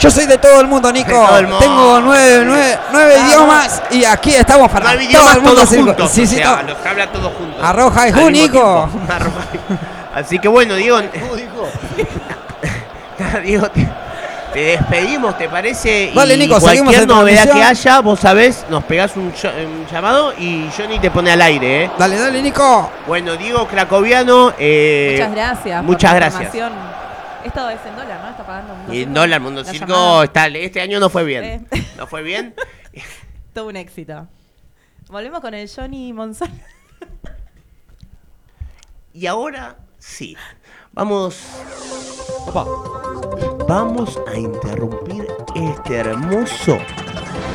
[0.00, 1.10] yo soy de todo el mundo, Nico.
[1.10, 1.58] De todo el mundo.
[1.60, 5.54] Tengo nueve, nueve, nueve idiomas y aquí estamos para todo idiomas el mundo.
[5.56, 6.10] todos juntos.
[6.10, 6.68] Sí, o sí, sea, todo.
[6.74, 7.62] los habla todos juntos.
[7.62, 8.30] Arroja y Nico.
[8.30, 8.88] tiempo.
[9.12, 9.40] Arroja
[10.14, 11.68] Así que bueno, Diego, ¿Cómo dijo?
[13.44, 13.88] Diego, te,
[14.52, 16.12] te despedimos, ¿te parece?
[16.14, 19.66] Dale, y Nico, seguimos cualquier en novedad que haya, vos sabés, nos pegás un, ll-
[19.66, 21.90] un llamado y Johnny te pone al aire, ¿eh?
[21.98, 22.90] Dale, dale, Nico.
[23.06, 25.76] Bueno, Diego Cracoviano, eh, Muchas gracias.
[25.78, 26.54] por muchas la gracias.
[27.44, 28.30] Esto es en dólar, ¿no?
[28.30, 29.12] Está pagando Mundo Y Circo.
[29.14, 31.44] dólar, Mundo Circo, está, este año no fue bien.
[31.44, 31.60] Eh.
[31.98, 32.54] ¿No fue bien?
[33.52, 34.26] Todo un éxito.
[35.08, 36.50] Volvemos con el Johnny Monzón.
[39.12, 40.36] Y ahora sí,
[40.92, 41.40] vamos...
[43.66, 46.78] Vamos a interrumpir este hermoso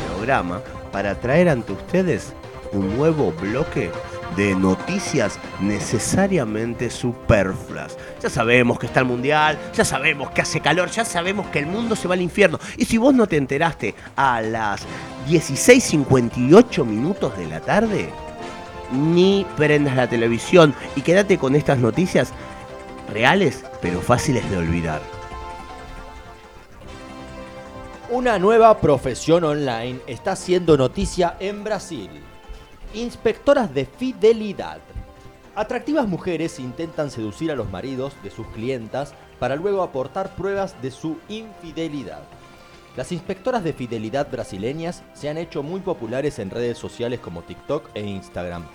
[0.08, 2.32] programa para traer ante ustedes
[2.72, 3.90] un nuevo bloque
[4.36, 7.96] de noticias necesariamente superfluas.
[8.20, 11.66] Ya sabemos que está el mundial, ya sabemos que hace calor, ya sabemos que el
[11.66, 12.58] mundo se va al infierno.
[12.76, 14.82] Y si vos no te enteraste a las
[15.28, 18.10] 16.58 minutos de la tarde,
[18.92, 22.32] ni prendas la televisión y quédate con estas noticias
[23.12, 25.00] reales pero fáciles de olvidar.
[28.10, 32.10] Una nueva profesión online está haciendo noticia en Brasil.
[32.92, 34.80] Inspectoras de fidelidad.
[35.54, 40.90] Atractivas mujeres intentan seducir a los maridos de sus clientas para luego aportar pruebas de
[40.90, 42.22] su infidelidad.
[42.96, 47.90] Las inspectoras de fidelidad brasileñas se han hecho muy populares en redes sociales como TikTok
[47.94, 48.66] e Instagram.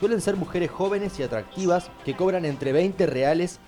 [0.00, 3.58] Suelen ser mujeres jóvenes y atractivas que cobran entre 20 reales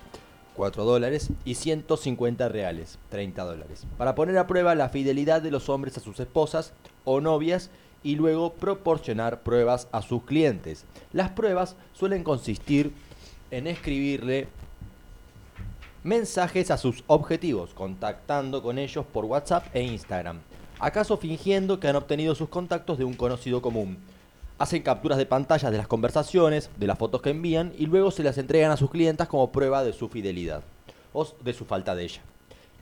[0.55, 5.69] 4 dólares y 150 reales, 30 dólares, para poner a prueba la fidelidad de los
[5.69, 6.73] hombres a sus esposas
[7.03, 7.69] o novias
[8.03, 10.85] y luego proporcionar pruebas a sus clientes.
[11.13, 12.93] Las pruebas suelen consistir
[13.49, 14.47] en escribirle
[16.03, 20.39] mensajes a sus objetivos, contactando con ellos por WhatsApp e Instagram,
[20.79, 23.97] acaso fingiendo que han obtenido sus contactos de un conocido común.
[24.61, 28.21] Hacen capturas de pantallas de las conversaciones, de las fotos que envían y luego se
[28.21, 30.61] las entregan a sus clientas como prueba de su fidelidad
[31.13, 32.21] o de su falta de ella.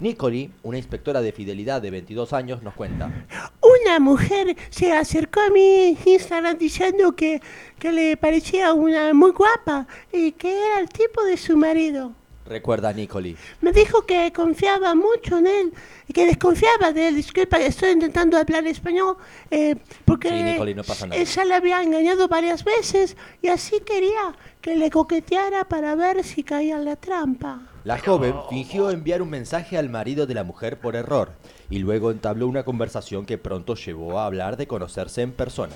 [0.02, 3.26] Nicoli, una inspectora de fidelidad de 22 años, nos cuenta.
[3.62, 7.42] Una mujer se acercó a mi Instagram diciendo que,
[7.80, 12.14] que le parecía una muy guapa y que era el tipo de su marido.
[12.50, 13.38] Recuerda Nicoli.
[13.62, 15.74] Me dijo que confiaba mucho en él
[16.08, 17.16] y que desconfiaba de él.
[17.16, 19.18] Disculpa, estoy intentando hablar español
[19.52, 21.22] eh, porque Sí, Nicoli, no pasa nada.
[21.22, 26.44] ella le había engañado varias veces y así quería que le coqueteara para ver si
[26.44, 27.62] caía en la trampa.
[27.86, 31.30] La joven fingió enviar un mensaje al marido de la mujer por error
[31.70, 35.74] y luego entabló una conversación que pronto llevó a hablar de conocerse en persona.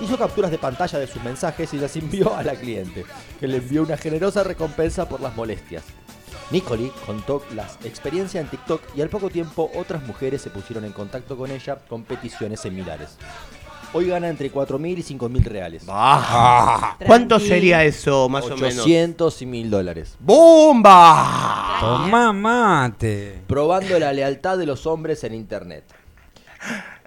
[0.00, 3.04] Hizo capturas de pantalla de sus mensajes y las envió a la cliente,
[3.38, 5.84] que le envió una generosa recompensa por las molestias.
[6.50, 10.92] Nicoli contó la experiencia en TikTok y al poco tiempo otras mujeres se pusieron en
[10.92, 13.16] contacto con ella con peticiones similares.
[13.92, 15.82] Hoy gana entre 4.000 y 5.000 reales.
[15.88, 18.84] Ah, ¿Cuánto sería eso, más o menos?
[18.84, 20.16] 800 y 1.000 dólares.
[20.20, 21.76] ¡Bomba!
[21.80, 23.42] Tomá mate.
[23.48, 25.84] Probando la lealtad de los hombres en internet.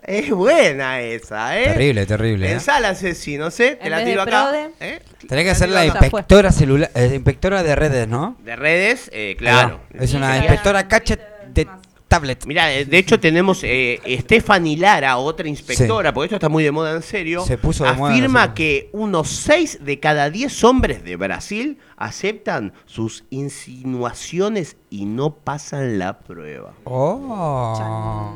[0.05, 1.65] Es buena esa, ¿eh?
[1.65, 2.47] Terrible, terrible.
[2.47, 2.51] ¿eh?
[2.51, 3.51] Pensala, asesino, ¿eh?
[3.51, 4.49] Te En la vez de tiro acá.
[4.49, 4.99] Prode, ¿eh?
[5.27, 8.35] Tenés que hacer la inspectora celular, eh, inspectora de redes, ¿no?
[8.43, 9.79] De redes, eh, claro.
[9.97, 10.03] Va.
[10.03, 11.21] Es una inspectora gadget
[11.53, 11.67] de
[12.13, 12.45] tablet.
[12.45, 16.71] Mira, eh, de hecho tenemos eh, Stephanie Lara, otra inspectora, porque esto está muy de
[16.71, 17.43] moda en serio.
[17.43, 18.53] Se puso de moda Afirma serio.
[18.53, 25.97] que unos 6 de cada 10 hombres de Brasil aceptan sus insinuaciones y no pasan
[25.97, 26.73] la prueba.
[26.83, 28.31] Oh.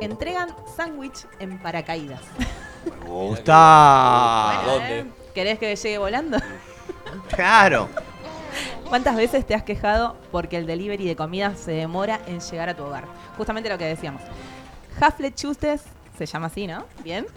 [0.00, 2.22] Entregan sándwich en paracaídas.
[2.86, 4.62] Me gusta.
[4.64, 5.04] Bueno, ¿eh?
[5.34, 6.38] ¿Querés que llegue volando?
[7.28, 7.88] Claro.
[8.94, 12.76] ¿Cuántas veces te has quejado porque el delivery de comida se demora en llegar a
[12.76, 13.06] tu hogar?
[13.36, 14.22] Justamente lo que decíamos.
[15.00, 15.82] Haflechutes,
[16.16, 16.84] se llama así, ¿no?
[17.02, 17.26] ¿Bien?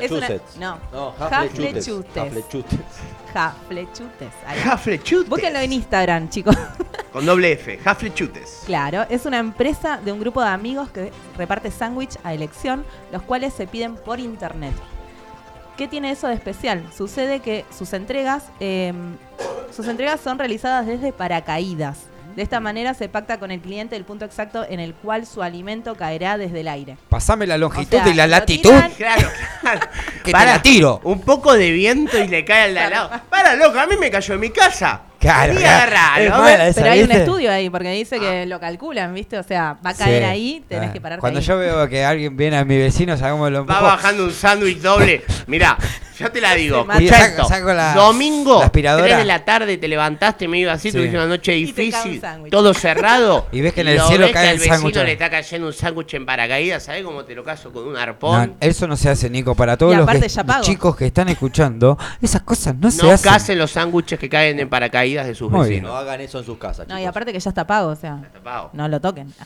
[0.00, 0.56] Es una- Massachusetts.
[0.58, 0.78] no.
[0.90, 1.86] No, Haflechutes.
[3.34, 4.30] Haflechutes.
[4.64, 5.28] Haflechutes.
[5.28, 6.56] Búsquenlo en Instagram, chicos.
[7.12, 8.62] Con doble F, Haflechutes.
[8.64, 13.20] Claro, es una empresa de un grupo de amigos que reparte sándwich a elección, los
[13.20, 14.72] cuales se piden por internet.
[15.76, 16.84] ¿Qué tiene eso de especial?
[16.96, 18.92] Sucede que sus entregas, eh,
[19.74, 21.98] sus entregas son realizadas desde paracaídas.
[22.36, 25.42] De esta manera se pacta con el cliente el punto exacto en el cual su
[25.42, 26.96] alimento caerá desde el aire.
[27.08, 28.70] Pasame la longitud O sea, y la latitud.
[28.72, 29.28] tiran- Claro,
[29.60, 29.80] claro.
[30.18, 31.00] Que te Para, la tiro.
[31.04, 33.10] Un poco de viento y le cae al lado.
[33.30, 35.02] Para, loco, a mí me cayó en mi casa.
[35.24, 39.38] Claro, Es mala esa, Pero hay un estudio ahí, porque dice que lo calculan, ¿viste?
[39.38, 40.28] O sea, va a caer Sí.
[40.28, 41.44] ahí, tenés Ah, que pararte Cuando ahí.
[41.46, 44.78] yo veo que alguien viene a mi vecino, ¿sabes cómo lo Va bajando un sándwich
[44.80, 45.22] doble.
[45.46, 45.76] Mirá,
[46.18, 46.82] yo te la digo.
[46.82, 47.00] Se mata.
[47.02, 47.48] escuchá Y saco- esto.
[47.48, 49.04] saco la- Domingo, la aspiradora.
[49.06, 50.96] 3 de la tarde, te levantaste medio así, Sí.
[50.96, 52.50] tuviste una noche Y te cae un difícil, sándwich.
[52.52, 53.46] todo cerrado.
[53.52, 54.96] Y ves que en el lo cielo ves cae que el al vecino sándwich.
[54.96, 58.48] le está cayendo un sándwich en paracaídas, ¿sabes cómo te lo caso con un arpón?
[58.50, 59.54] No, eso no se hace, Nico.
[59.54, 60.64] Para todos Y los, aparte que- ya los pago.
[60.64, 63.30] chicos que están escuchando, esas cosas no, se No hacen.
[63.32, 64.68] casen los sándwiches que caen en
[65.22, 65.82] de sus Muy bien.
[65.82, 66.02] No vecinos.
[66.02, 67.10] hagan eso en sus casas, No, y chicos.
[67.10, 68.70] aparte que ya está pago, o sea, Tapado.
[68.72, 69.32] no lo toquen.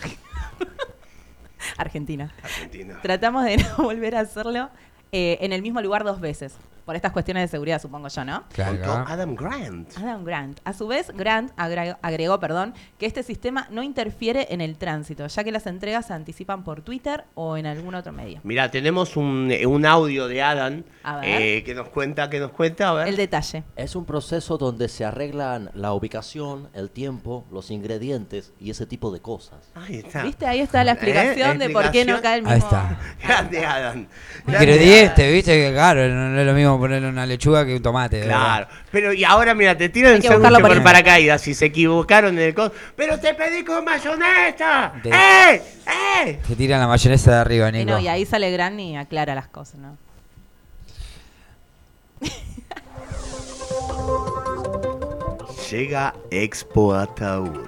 [1.76, 2.32] Argentina.
[2.42, 2.98] Argentina.
[3.02, 4.70] Tratamos de no volver a hacerlo
[5.12, 6.54] eh, en el mismo lugar dos veces.
[6.88, 8.44] Por estas cuestiones de seguridad, supongo yo, ¿no?
[8.56, 9.98] Contó Adam Grant.
[9.98, 10.58] Adam Grant.
[10.64, 15.26] A su vez, Grant agregó, agregó, perdón, que este sistema no interfiere en el tránsito,
[15.26, 18.40] ya que las entregas se anticipan por Twitter o en algún otro medio.
[18.42, 21.42] Mira, tenemos un, eh, un audio de Adam A ver.
[21.42, 23.08] eh, que nos cuenta, que nos cuenta, a ver.
[23.08, 23.64] El detalle.
[23.76, 29.12] Es un proceso donde se arreglan la ubicación, el tiempo, los ingredientes y ese tipo
[29.12, 29.58] de cosas.
[29.74, 30.22] Ahí está.
[30.22, 30.46] ¿Viste?
[30.46, 30.94] Ahí está la ¿Eh?
[30.94, 32.54] explicación de por qué no cae el mismo.
[32.54, 32.98] Ahí está.
[33.22, 34.06] Grande Adam.
[34.46, 38.22] Grande Ingrediente, viste que claro, no es lo mismo ponerle una lechuga que un tomate.
[38.22, 38.82] Claro, verdad.
[38.90, 42.44] pero y ahora mira, te tiran el sándwich por por- paracaídas si se equivocaron en
[42.48, 42.76] el costo.
[42.96, 44.92] Pero te pedí con mayonesa.
[45.02, 45.62] De- ¡Eh!
[46.24, 46.40] ¡Eh!
[46.46, 47.90] Te tiran la mayonesa de arriba, Y, Nico.
[47.90, 49.96] no, y ahí sale Grant y aclara las cosas, ¿no?
[55.70, 57.66] Llega Expo Ataúd.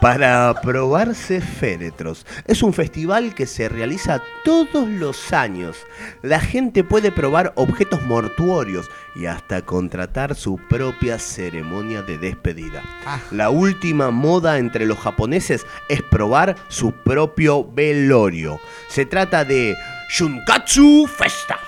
[0.00, 2.26] Para probarse féretros.
[2.46, 5.76] Es un festival que se realiza todos los años.
[6.22, 12.82] La gente puede probar objetos mortuorios y hasta contratar su propia ceremonia de despedida.
[13.30, 18.60] La última moda entre los japoneses es probar su propio velorio.
[18.88, 19.74] Se trata de
[20.10, 21.58] Shunkatsu Festa.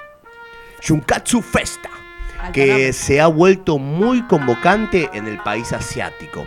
[0.82, 1.91] Shunkatsu Festa
[2.53, 6.47] que se ha vuelto muy convocante en el país asiático.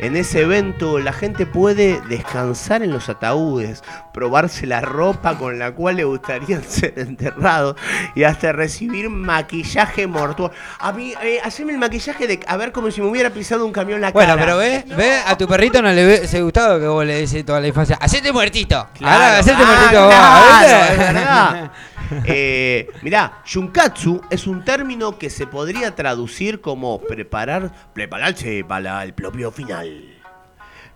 [0.00, 3.82] En ese evento la gente puede descansar en los ataúdes,
[4.14, 7.76] probarse la ropa con la cual le gustaría ser enterrado
[8.14, 10.56] y hasta recibir maquillaje mortuorio.
[10.78, 13.72] A mí, eh, haceme el maquillaje de a ver como si me hubiera pisado un
[13.72, 14.42] camión la Bueno, cara.
[14.42, 17.60] pero ve, ve, a tu perrito no le hubiese gustado que vos le decís toda
[17.60, 18.88] la infancia, hacete muertito.
[18.94, 21.70] Claro, Ahora hacete ah, muertito vos, verdad.
[22.24, 29.14] Eh, mirá, Shunkatsu es un término que se podría traducir como preparar, prepararse para el
[29.14, 30.16] propio final.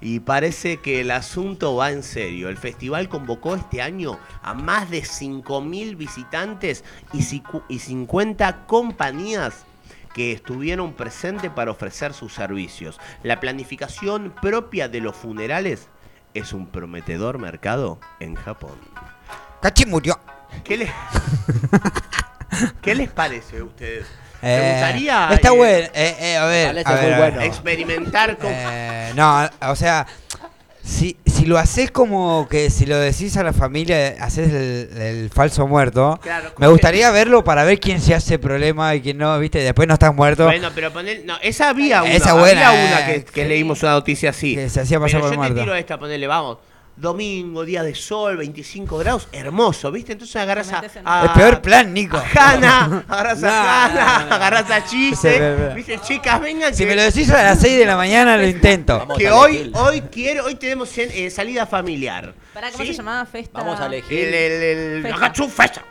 [0.00, 2.48] Y parece que el asunto va en serio.
[2.48, 9.64] El festival convocó este año a más de 5.000 visitantes y y 50 compañías
[10.14, 13.00] que estuvieron presentes para ofrecer sus servicios.
[13.22, 15.88] La planificación propia de los funerales
[16.34, 18.78] es un prometedor mercado en Japón.
[19.60, 20.18] Cachi murió.
[20.62, 20.90] ¿Qué les,
[22.82, 24.06] ¿Qué les parece a ustedes?
[24.42, 25.88] Eh, ¿Te gustaría Está eh, bueno.
[25.94, 27.40] eh, eh, a ver, a bueno.
[27.40, 28.50] experimentar con...
[28.52, 30.06] Eh, no, o sea,
[30.82, 35.30] si, si lo haces como que si lo decís a la familia, haces el, el
[35.30, 39.38] falso muerto, Claro, me gustaría verlo para ver quién se hace problema y quién no,
[39.38, 39.60] ¿viste?
[39.60, 40.44] Después no estás muerto.
[40.44, 43.82] Bueno, pero poner, no, esa había una, Esa buena, había una eh, que, que leímos
[43.82, 44.54] una noticia así.
[44.54, 45.54] Que se hacía pasar pero por yo muerto.
[45.56, 46.58] te tiro esta, ponerle, vamos.
[46.96, 50.12] Domingo, día de sol, 25 grados, hermoso, ¿viste?
[50.12, 52.16] Entonces agarras a, a- El peor plan, Nico.
[52.16, 52.24] a
[52.54, 54.34] Hanna, agarras No, a Hanna, no, no.
[54.36, 55.72] agarras a Chise.
[55.74, 55.98] ¿viste?
[56.00, 59.08] Chicas, vengan Si que- me lo decís a las 6 de la mañana, lo intento.
[59.18, 62.32] que hoy, hoy quiero, hoy tenemos eh, salida familiar.
[62.52, 62.90] ¿Para cómo ¿Sí?
[62.92, 63.26] se llamaba?
[63.26, 63.58] Festa.
[63.58, 64.28] Vamos a elegir.
[64.28, 65.34] El, el, el, Festa.
[65.48, 65.84] Festa.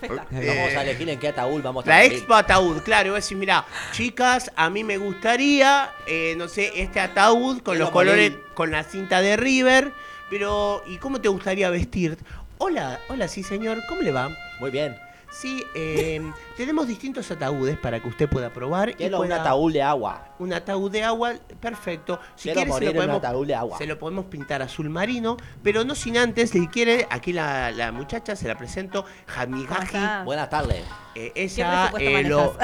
[0.00, 0.26] Festa.
[0.32, 3.36] Vamos a elegir en qué ataúd vamos a La expo ataúd, claro, voy a decir,
[3.36, 8.32] mira, chicas, a mí me gustaría, eh, no sé, este ataúd con Quiero los colores,
[8.54, 9.92] con la cinta de River,
[10.32, 12.16] pero, ¿y cómo te gustaría vestir?
[12.56, 14.30] Hola, hola, sí señor, ¿cómo le va?
[14.60, 14.96] Muy bien.
[15.30, 16.22] Sí, eh,
[16.56, 18.88] tenemos distintos ataúdes para que usted pueda probar.
[18.88, 20.28] y Quiero un pueda- ataúd de agua.
[20.38, 22.18] Un ataúd de agua, perfecto.
[22.34, 23.76] Si Quiero quiere, se lo, en un podemos, ataúd de agua.
[23.76, 27.92] se lo podemos pintar azul marino, pero no sin antes, si quiere, aquí la, la
[27.92, 29.04] muchacha, se la presento,
[29.36, 29.84] Hamigaji.
[29.84, 30.22] está?
[30.24, 30.82] Buenas tardes.
[31.14, 32.56] Eh, ¿Qué ella presupuesto eh, lo,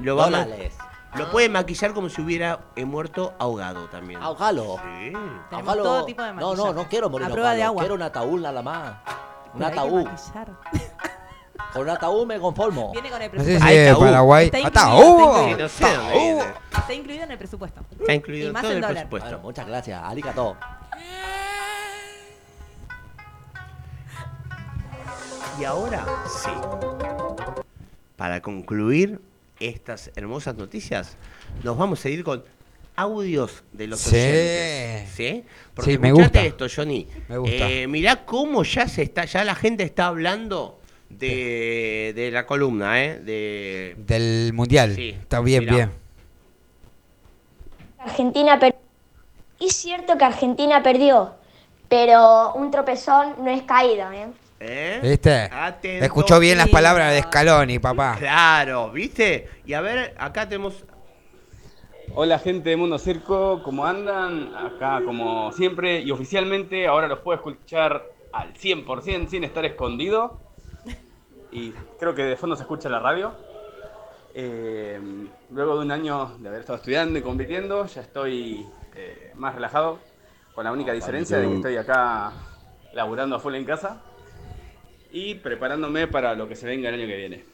[0.02, 0.46] lo va a.
[1.16, 4.20] lo puede maquillar como si hubiera eh, muerto ahogado también.
[4.22, 4.76] Ahogalo.
[4.76, 5.12] Sí.
[5.12, 5.82] Tenemos Ahogalo.
[5.82, 6.74] todo tipo de No, no, maquillaje.
[6.74, 7.82] no quiero morir A prueba de agua.
[7.82, 8.94] Quiero un ataúd nada más.
[9.52, 10.04] Un Pero hay que ataúd.
[10.04, 10.48] maquillar.
[11.72, 12.92] Con un ataúd me conformo.
[12.92, 13.66] Viene con el No sé si presupuesto.
[13.68, 14.46] Ahí es está, uh, Paraguay.
[14.52, 15.48] está ¡Ataúd!
[15.48, 16.44] incluido, Sí, no sé dónde viene.
[16.78, 17.80] Está incluido en el presupuesto.
[17.98, 18.94] Está incluido Y más todo en el dólar.
[18.94, 19.28] presupuesto.
[19.30, 20.02] Bueno, muchas gracias.
[20.04, 20.56] Arigato.
[25.60, 26.50] Y ahora sí.
[28.16, 29.20] Para concluir
[29.60, 31.16] estas hermosas noticias,
[31.62, 32.44] nos vamos a ir con
[32.96, 34.14] audios de los Sí.
[34.16, 35.10] oyentes.
[35.14, 35.44] ¿Sí?
[35.74, 36.64] Porque Sí, me escuchate gusta.
[36.64, 37.08] esto, Johnny.
[37.28, 37.70] Me gusta.
[37.70, 43.02] Eh, mirá cómo ya se está, ya la gente está hablando de, de la columna,
[43.02, 43.18] ¿eh?
[43.20, 44.94] De, Del mundial.
[44.94, 45.74] Sí, Está bien, mirá.
[45.74, 45.90] bien.
[47.98, 48.78] Argentina perdió.
[49.60, 51.34] Es cierto que Argentina perdió,
[51.88, 54.26] pero un tropezón no es caída, ¿eh?
[54.64, 55.00] ¿Eh?
[55.02, 55.48] ¿Viste?
[55.52, 56.04] Atento.
[56.04, 58.16] Escuchó bien las palabras de Scaloni, papá.
[58.18, 59.48] Claro, ¿viste?
[59.66, 60.84] Y a ver, acá tenemos
[62.16, 64.54] Hola gente de Mundo Circo, ¿cómo andan?
[64.54, 70.38] Acá como siempre y oficialmente ahora los puedo escuchar al 100% sin estar escondido.
[71.50, 73.32] Y creo que de fondo se escucha la radio.
[74.32, 75.00] Eh,
[75.50, 79.98] luego de un año de haber estado estudiando y compitiendo, ya estoy eh, más relajado,
[80.54, 82.32] con la única diferencia de que estoy acá
[82.92, 84.00] laburando a full en casa
[85.14, 87.44] y preparándome para lo que se venga el año que viene.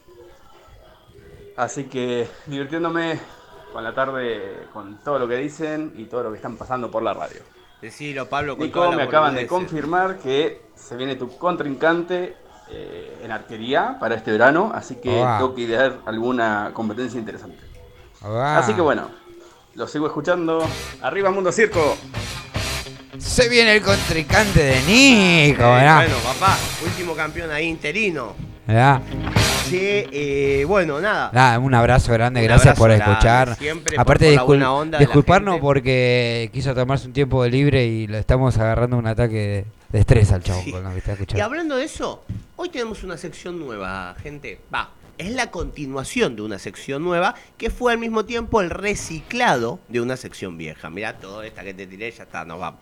[1.56, 3.20] Así que divirtiéndome
[3.70, 7.02] con la tarde, con todo lo que dicen y todo lo que están pasando por
[7.02, 7.40] la radio.
[7.82, 12.34] Decilo, Pablo, con Nico, toda la me acaban de confirmar que se viene tu contrincante
[12.70, 15.36] eh, en arquería para este verano, así que Wow.
[15.38, 17.62] tengo que idear alguna competencia interesante.
[18.22, 18.36] Wow.
[18.40, 19.10] Así que bueno,
[19.74, 20.62] lo sigo escuchando.
[21.02, 21.96] Arriba Mundo Circo.
[23.20, 25.96] Se viene el contrincante de Nico, Eh, ¿verdad?
[26.06, 28.34] bueno, papá, último campeón ahí interino.
[28.66, 29.02] ¿Verdad?
[29.68, 31.30] Sí, eh, bueno, nada.
[31.32, 33.56] Nada, un abrazo grande, Un gracias abrazo por escuchar.
[33.56, 37.42] siempre Aparte por de la buena onda de la disculparnos porque quiso tomarse un tiempo
[37.42, 40.98] de libre y le estamos agarrando un ataque de, estrés al chavo con lo que
[40.98, 41.44] está Y escuchando.
[41.44, 42.24] hablando de eso,
[42.56, 44.60] hoy tenemos una sección nueva, gente.
[44.72, 44.90] Va,
[45.20, 50.00] es la continuación de una sección nueva que fue al mismo tiempo el reciclado de
[50.00, 50.88] una sección vieja.
[50.88, 52.80] Mirá, todo esta que te tiré, ya está, nos vamos.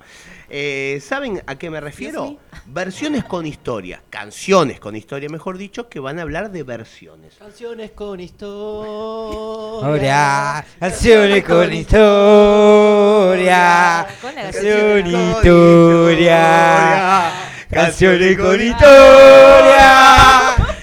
[0.49, 2.39] Eh, ¿Saben a qué me refiero?
[2.66, 7.34] Versiones con historia, canciones con historia, mejor dicho, que van a hablar de versiones.
[7.34, 10.64] Canciones con historia.
[10.78, 14.07] Canciones con historia.
[14.22, 15.30] Con la Canción canción.
[15.30, 17.32] historia.
[17.68, 20.78] Canciones con historia.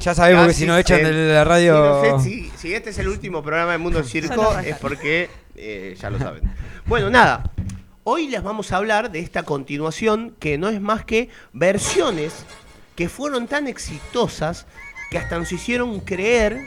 [0.00, 2.02] Ya sabemos que Casi si nos echan se- de la radio.
[2.02, 5.28] Sí, no sé si, si este es el último programa de Mundo Circo es porque
[5.54, 6.42] eh, ya lo saben.
[6.86, 7.50] Bueno, nada.
[8.04, 12.44] Hoy les vamos a hablar de esta continuación que no es más que versiones
[12.96, 14.66] que fueron tan exitosas
[15.10, 16.58] que hasta nos hicieron creer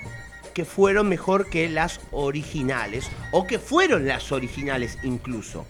[0.56, 5.66] que fueron mejor que las originales o que fueron las originales incluso.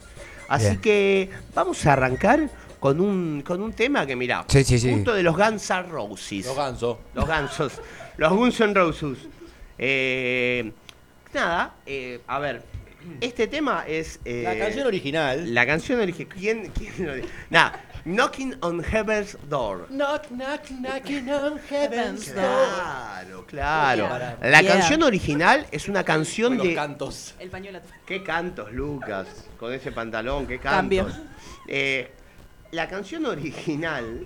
[0.48, 0.78] Así Bien.
[0.82, 4.91] que vamos a arrancar con un, con un tema que mirá, Sí, sí, sí.
[4.93, 6.45] justo de los Guns N' Roses.
[6.45, 6.97] Los gansos.
[7.13, 7.73] Los gansos.
[8.17, 9.17] Los Guns N' Roses.
[9.78, 10.71] Eh,
[11.34, 12.63] nada, eh, a ver.
[13.21, 14.19] Este tema es.
[14.25, 15.53] eh, La canción original.
[15.53, 16.34] La canción original.
[16.38, 17.13] ¿Quién, quién lo?
[17.49, 17.84] Nada.
[18.05, 19.88] Knocking on Heaven's Door.
[19.89, 22.43] Knock, knock, knocking on heaven's door.
[22.45, 24.38] Claro, claro.
[24.41, 24.73] La Yeah.
[24.73, 26.75] canción original es una canción Con los de.
[26.75, 27.36] cantos.
[27.39, 27.80] El pañuelo.
[28.05, 29.28] ¿Qué cantos, Lucas?
[29.59, 31.04] Con ese pantalón, qué Cambio.
[31.05, 31.21] cantos.
[31.67, 32.12] Eh,
[32.72, 34.26] la canción original.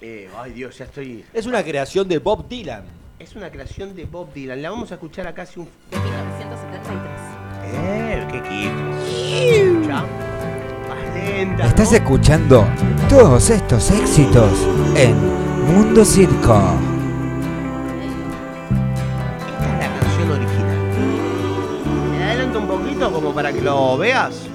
[0.00, 1.24] eh, ay, Dios, ya estoy.
[1.32, 2.84] Es una creación de Bob Dylan.
[3.18, 4.62] Es una creación de Bob Dylan.
[4.62, 5.68] La vamos a escuchar acá hace un.
[5.90, 7.10] De 1973.
[7.64, 9.74] Eh, qué equipo.
[9.74, 10.04] Escucha.
[10.88, 11.66] Más lenta.
[11.66, 12.64] Estás escuchando
[13.08, 14.52] todos estos éxitos
[14.96, 15.16] en
[15.66, 16.62] Mundo Circo.
[19.40, 20.78] Esta es la canción original.
[22.12, 24.46] Me adelanto un poquito como para que lo veas.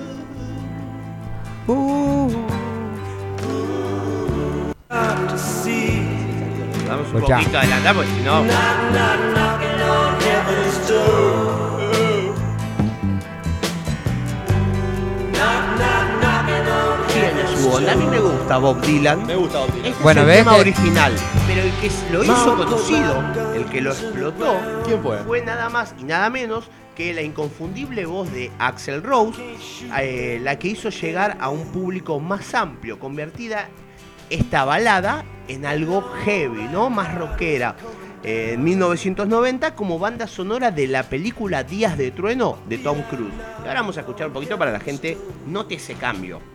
[6.88, 7.38] Vamos un Escuchá.
[7.38, 8.44] poquito adelantado porque si no.
[17.14, 17.92] Tiene su onda.
[17.92, 19.26] A mí me gusta Bob Dylan.
[19.26, 19.86] Me gusta Bob Dylan.
[19.88, 21.14] Este Bueno, es el ¿ves tema que- original.
[21.48, 23.24] Pero el que lo hizo conocido,
[23.56, 24.56] el que lo explotó,
[24.86, 25.18] ¿Quién fue?
[25.20, 29.42] fue nada más y nada menos que la inconfundible voz de Axel Rose,
[30.00, 33.68] eh, la que hizo llegar a un público más amplio, convertida
[34.34, 36.90] esta balada en algo heavy, ¿no?
[36.90, 37.76] Más rockera.
[38.24, 43.34] En 1990 como banda sonora de la película Días de Trueno de Tom Cruise.
[43.64, 46.53] Y ahora vamos a escuchar un poquito para la gente note ese cambio.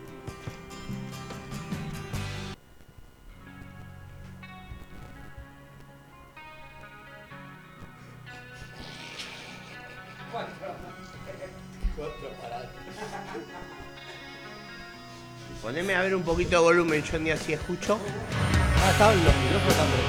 [15.69, 17.99] Poneme a ver un poquito de volumen, yo ni así escucho.
[18.83, 20.01] Ah, estaban los micrófonos también.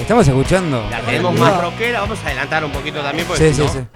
[0.00, 0.88] Estamos escuchando.
[0.90, 3.72] La tenemos más rockera, vamos a adelantar un poquito también porque Sí, si sí, no-
[3.72, 3.86] sí.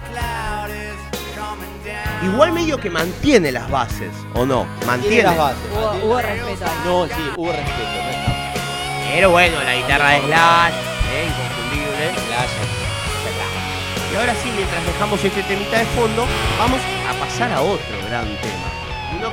[2.27, 4.65] Igual medio que mantiene las bases, ¿o no?
[4.79, 5.23] Tiene Mantiene.
[5.25, 5.59] las bases.
[6.05, 6.79] Hubo, respeto ahí.
[6.85, 7.75] No, sí, hubo respeto.
[8.05, 8.55] No está.
[9.13, 10.75] Pero bueno, la guitarra de Slash,
[11.11, 12.13] eh, inconfundible.
[14.13, 16.25] Y ahora sí, mientras dejamos este temita de fondo,
[16.61, 16.81] vamos
[17.11, 18.74] a pasar a otro gran tema.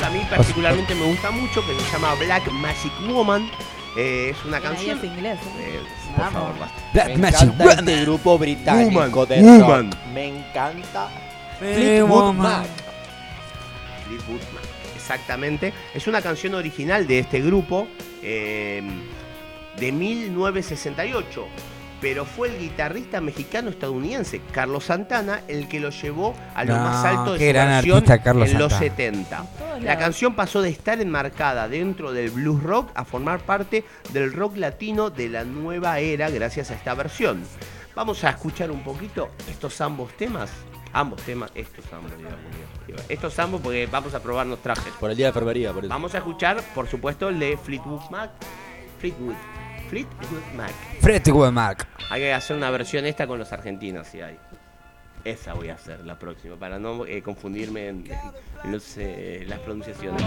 [0.01, 3.47] Que a mí particularmente me gusta mucho, que se llama Black Magic Woman.
[3.95, 4.97] Eh, es una canción.
[4.97, 5.37] es inglés.
[5.59, 5.79] Eh,
[6.15, 6.33] por Vamos.
[6.33, 6.81] favor, basta.
[6.93, 7.79] Black Me Magic encanta Woman.
[7.89, 9.91] este grupo británico Woman, de woman.
[9.91, 9.99] rock.
[10.13, 11.09] Me encanta.
[11.61, 12.37] Eh, Fleetwood woman.
[12.37, 12.65] Mac.
[14.07, 14.63] Fleetwood Mac,
[14.95, 15.73] Exactamente.
[15.93, 17.87] Es una canción original de este grupo
[18.23, 18.81] eh,
[19.77, 21.45] de 1968.
[22.01, 27.05] Pero fue el guitarrista mexicano-estadounidense Carlos Santana el que lo llevó a lo No, más
[27.05, 28.95] alto de su gran versión artista Carlos en los Santana.
[28.95, 29.37] 70.
[29.37, 30.03] todos La lados.
[30.03, 35.11] canción pasó de estar enmarcada dentro del blues rock a formar parte del rock latino
[35.11, 37.43] de la nueva era gracias a esta versión.
[37.95, 40.49] Vamos a escuchar un poquito estos ambos temas.
[40.93, 42.39] Ambos temas, estos ambos, digamos,
[42.85, 43.05] digamos.
[43.09, 44.91] Estos ambos porque vamos a probarnos trajes.
[44.99, 45.89] Por el día de enfermería, por eso.
[45.89, 48.31] Vamos a escuchar, por supuesto, el de Fleetwood Mac.
[48.99, 49.35] Fleetwood.
[49.91, 50.71] Fleetwood Mac.
[51.01, 51.85] Fleetwood Mac.
[52.09, 54.37] Hay que hacer una versión esta con los argentinos, si hay.
[55.25, 58.05] Esa voy a hacer la próxima, para no eh, confundirme en,
[58.63, 60.23] en los, eh, las pronunciaciones.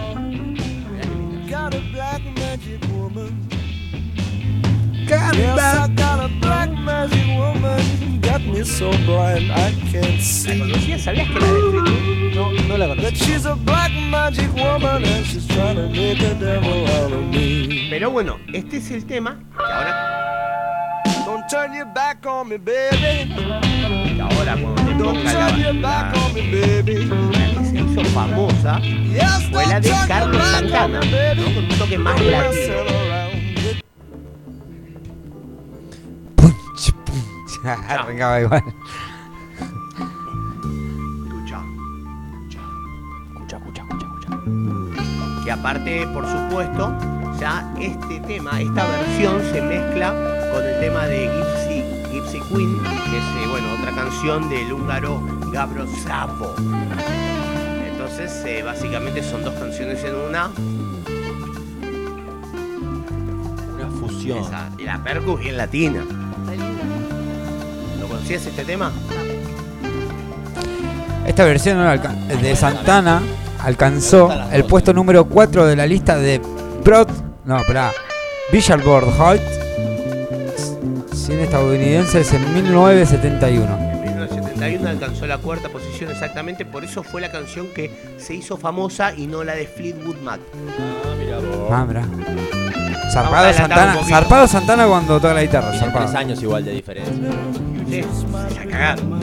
[5.09, 8.21] Got yes, I got a black magic woman.
[8.21, 10.59] Got me so blind I can't see.
[10.59, 11.03] ¿Conocías?
[11.03, 12.35] ¿Sabías que la de Fleetwood?
[12.35, 13.17] No, no la That conocí.
[13.25, 17.89] she's a black magic woman and she's trying to make a devil out of me.
[17.91, 20.11] Pero bueno, este es el tema que ahora,
[21.27, 23.35] Don't turn your back on me, baby.
[23.35, 27.05] que ahora cuando te Don't ponga la, turn your back la- on me, baby.
[27.05, 28.81] la que se hizo famosa
[29.53, 31.01] fue la de Carlos Santana.
[31.01, 31.45] ¿no?
[31.45, 33.14] con un toque más latino.
[37.65, 38.63] Arrancaba igual.
[41.25, 41.63] Escucha.
[43.33, 45.45] Escucha, escucha, escucha, escucha.
[45.45, 46.93] Que aparte, por supuesto,
[47.39, 50.13] ya este tema, esta versión se mezcla
[50.53, 51.83] con el tema de Gypsy,
[52.13, 55.21] Gypsy Queen, que es, eh, bueno, otra canción del húngaro
[55.53, 56.55] Gabro Savo.
[57.91, 60.51] Entonces, eh, básicamente son dos canciones en una.
[63.75, 64.39] Una fusión.
[64.39, 66.05] Esa, y la percu bien latina.
[68.25, 68.91] ¿Lo conocías este tema?
[71.27, 71.79] Esta versión
[72.41, 73.21] de Santana
[73.63, 76.41] alcanzó el puesto número 4 de la lista de
[76.83, 77.09] Broad.
[77.45, 77.93] No, espera.
[78.51, 79.41] Billboard Hot
[81.13, 83.79] 100 estadounidenses en 1971.
[83.79, 88.57] En 1971 alcanzó la cuarta posición exactamente, por eso fue la canción que se hizo
[88.57, 90.41] famosa y no la de Fleetwood Mac.
[90.79, 91.69] Ah, mira vos.
[91.71, 92.64] Ah, mirá.
[93.15, 95.71] Zarpado Santana, zarpado Santana cuando toca la guitarra.
[95.71, 97.15] Tres años igual de diferencia.
[97.89, 98.05] Sí,
[98.57, 99.21] la cagaron.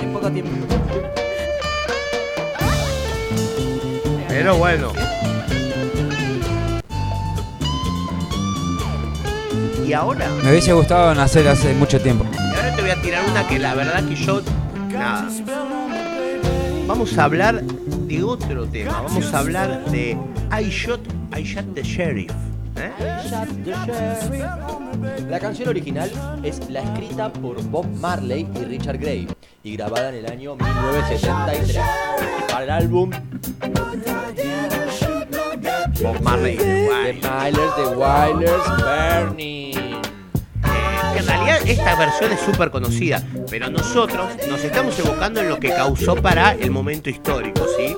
[0.00, 0.50] En poco tiempo.
[4.28, 4.92] Pero bueno.
[9.86, 12.24] Y ahora, Me hubiese gustado nacer hace mucho tiempo.
[12.32, 14.40] y ahora te voy a tirar una que la verdad que yo.
[14.90, 15.28] Nada.
[16.86, 19.02] Vamos a hablar de otro tema.
[19.02, 20.16] Vamos a hablar de
[20.58, 21.00] I Shot,
[21.40, 22.30] I Shot the Sheriff.
[22.76, 22.90] ¿eh?
[25.30, 26.10] La canción original
[26.42, 29.26] es la escrita por Bob Marley y Richard Gray
[29.64, 31.78] y grabada en el año 1973
[32.50, 33.10] para el álbum
[36.02, 36.58] Bob Marley.
[36.58, 37.14] The.
[37.22, 39.89] Milers, The Wailers, Burning.
[41.20, 45.58] Eh, en realidad esta versión es súper conocida, pero nosotros nos estamos evocando en lo
[45.60, 47.96] que causó para el momento histórico, ¿sí?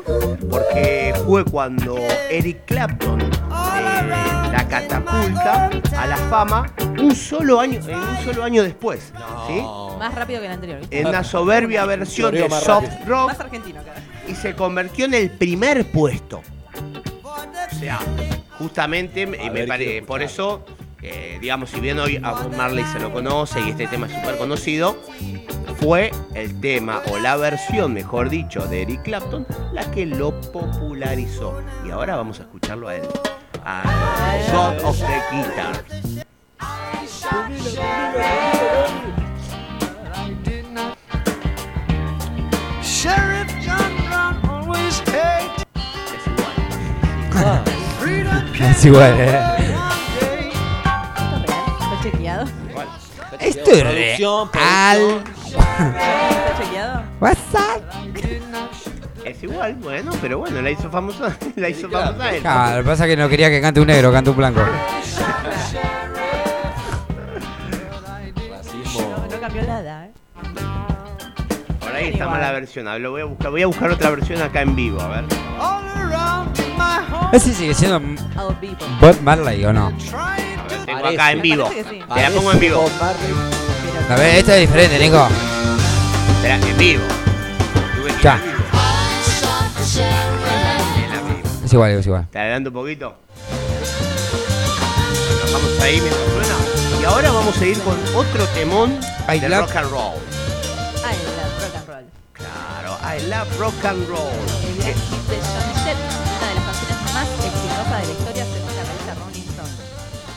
[0.50, 1.96] Porque fue cuando
[2.30, 3.28] Eric Clapton eh,
[4.52, 9.12] la catapulta a la fama un solo año, en un solo año después,
[9.46, 9.62] ¿sí?
[9.98, 10.80] Más rápido que el anterior.
[10.80, 11.00] ¿viste?
[11.00, 14.00] En una soberbia versión de soft rock Más argentino, cara.
[14.28, 16.42] y se convirtió en el primer puesto.
[17.22, 18.00] O sea,
[18.58, 20.64] justamente me, A me pare- por eso,
[21.40, 24.36] digamos, si bien hoy a Bob Marley se lo conoce y este tema es súper
[24.38, 24.96] conocido,
[25.80, 31.60] fue el tema o la versión, mejor dicho, de Eric Clapton la que lo popularizó.
[31.84, 33.02] Y ahora vamos a escucharlo a él,
[33.64, 33.82] a
[34.52, 35.84] God of the Guitar.
[42.80, 45.66] Sheriff John Brown always hate
[46.14, 46.26] Es
[47.44, 47.64] igual.
[48.62, 49.61] Es igual, eh.
[53.80, 55.22] Producción, real.
[57.20, 57.80] WhatsApp.
[59.24, 62.42] Es igual, bueno, pero bueno, la hizo famosa, la hizo famosa él.
[62.42, 64.60] Lo que pasa es que no quería que cante un negro, cante un blanco.
[68.50, 69.16] racismo.
[69.30, 70.10] No cambió nada, ¿eh?
[71.80, 72.88] Por ahí está mala versión.
[72.88, 73.50] a ver, Lo voy a buscar.
[73.50, 75.24] Voy a buscar otra versión acá en vivo, a ver.
[77.32, 78.00] ¿Ese sigue siendo.
[79.00, 79.92] Bob Marley o no?
[80.86, 81.20] Tengo Parece.
[81.20, 81.64] acá en vivo.
[81.64, 82.02] Parece que sí.
[82.14, 82.90] Te la pongo en vivo.
[84.10, 85.28] A ver, esta es diferente, Nico.
[86.36, 87.02] Espera, en vivo.
[87.96, 88.34] Tuve que ir Ya.
[88.34, 88.52] en vivo.
[91.20, 91.48] En vivo.
[91.64, 92.28] Es igual, es igual.
[92.30, 93.14] Te adelanto un poquito.
[95.42, 97.00] Nos vamos ahí mientras suena.
[97.00, 98.98] Y ahora vamos a ir con otro temón
[99.32, 100.14] I de love- rock and roll.
[101.04, 102.04] Ay, la rock and roll.
[102.32, 104.30] Claro, I love rock and roll.
[104.68, 105.71] El gran hit de Johnny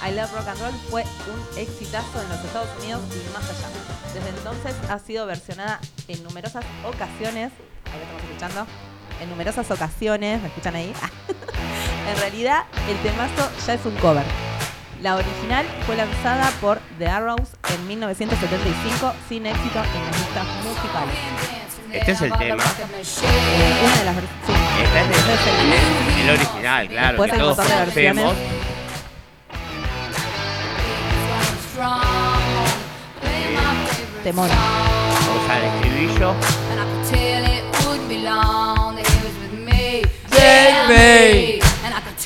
[0.07, 3.67] I Love Rock and Roll fue un exitazo en los Estados Unidos y más allá.
[4.13, 7.51] Desde entonces ha sido versionada en numerosas ocasiones.
[7.85, 8.67] Ahí lo estamos escuchando.
[9.21, 10.93] En numerosas ocasiones, ¿me escuchan ahí?
[12.13, 14.23] en realidad, el temazo ya es un cover.
[15.01, 21.15] La original fue lanzada por The Arrows en 1975 sin éxito en las listas musicales.
[21.91, 22.63] Este es el tema.
[22.63, 24.37] Eh, una de las versiones.
[24.45, 24.53] Sí.
[24.83, 27.07] Este es el- el, el original, claro.
[27.09, 28.35] Después que hay un todos montón de conocemos.
[34.23, 34.49] Temón.
[34.49, 36.33] Vamos al estribillo.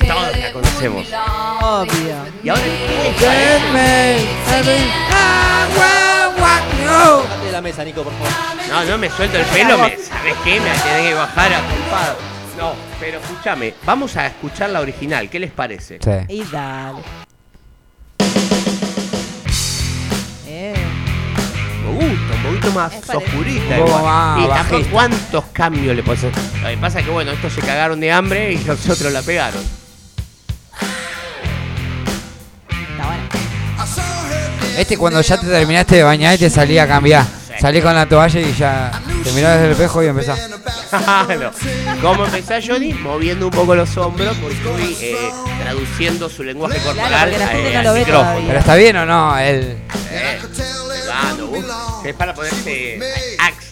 [0.06, 1.06] Todos la conocemos.
[1.62, 2.16] Obvio.
[2.42, 2.62] ¿Y ahora
[7.20, 8.28] Bájate de la mesa, Nico, por favor.
[8.68, 10.60] No, no me suelto el pelo, me, ¿sabes qué?
[10.60, 12.16] Me tenés que bajar a culpado.
[12.56, 15.98] No, pero escúchame, vamos a escuchar la original, ¿qué les parece?
[16.28, 17.00] Y dale.
[22.08, 23.78] Gusta, un poquito más Es oscurita.
[23.78, 24.40] Igual.
[24.40, 24.90] y tampoco bajista.
[24.90, 26.60] cuántos cambios le puedes hacer.
[26.62, 29.22] Lo que pasa es que bueno, estos se cagaron de hambre y los otros la
[29.22, 29.62] pegaron.
[34.78, 37.26] Este cuando ya te terminaste de bañar y te salía a cambiar.
[37.60, 38.90] Salí con la toalla y ya
[39.22, 40.40] te mirabas el espejo y empezás.
[40.90, 41.52] Claro.
[42.02, 42.92] ¿Cómo empezó Johnny?
[42.94, 45.30] Moviendo un poco los hombros porque estoy eh,
[45.62, 48.46] traduciendo su lenguaje corporal la gente eh, no al micrófono.
[48.46, 49.38] ¿Pero está bien o no?
[49.38, 49.78] El...
[50.10, 52.98] Eh, uh, es para ponerse
[53.38, 53.70] axe.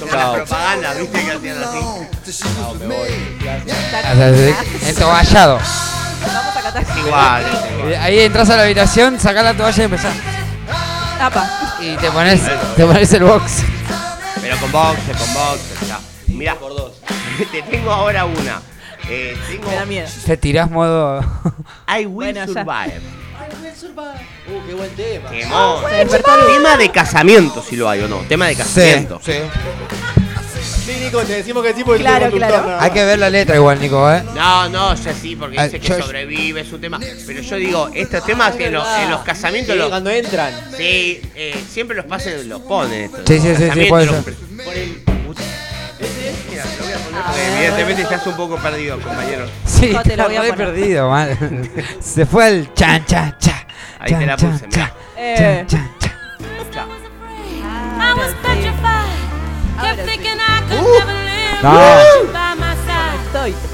[0.00, 0.34] Como la Chao.
[0.34, 1.24] propaganda, ¿viste?
[1.24, 2.44] Que hacían así.
[2.60, 3.08] No, me voy.
[4.86, 5.58] El toballado.
[6.26, 6.98] Vamos a catar.
[6.98, 7.44] Igual.
[7.90, 10.14] Y Ahí entras a la habitación, sacás la toalla y empezás.
[11.20, 11.50] Apa.
[11.80, 12.40] Y te pones,
[12.76, 13.62] te pones el box.
[14.48, 16.00] Pero con boxer, con boxer, ya.
[16.28, 16.56] Mira,
[17.52, 18.62] te tengo ahora una.
[19.06, 20.08] Eh, tengo Me da miedo.
[20.24, 21.20] Te tirás modo.
[21.86, 22.46] I Will Bueno, ya.
[22.46, 23.00] Survive.
[24.48, 25.28] Uh, qué buen tema.
[25.28, 28.20] Se despertó el- Tema de casamiento, si lo hay o no.
[28.20, 29.20] Tema de casamiento.
[29.22, 29.32] sí.
[29.32, 29.38] Sí,
[31.04, 32.68] Nico, te decimos que sí porque Claro, es el conductor, claro.
[32.70, 34.22] nada Hay que ver la letra igual, Nico, ¿eh?
[34.34, 36.98] No, no, ya sí, porque Ah, dice que yo- sobrevive, es un tema.
[37.26, 39.74] Pero yo digo, estos temas en, los- en los casamientos.
[39.74, 40.52] Sí, los- cuando entran.
[40.76, 43.04] sí, eh, siempre los pasen, los ponen.
[43.04, 44.34] Estos, Sí, sí, sí, sí, puede los- ser.
[44.64, 45.02] por el-
[46.50, 49.46] Mira, te lo voy a poner porque evidentemente estás un poco perdido, compañero.
[49.66, 50.56] Sí, No, te la está voy a poner.
[50.56, 51.38] perdido, mal.
[52.00, 53.66] Se fue al chan, cha, cha.
[54.00, 54.94] Ahí te la Chan, puse, chan, mirá.
[55.16, 55.64] Eh.
[55.68, 55.90] chan, chan,
[56.72, 56.84] Ya.
[56.84, 58.30] I was
[59.76, 60.18] No, Estoy.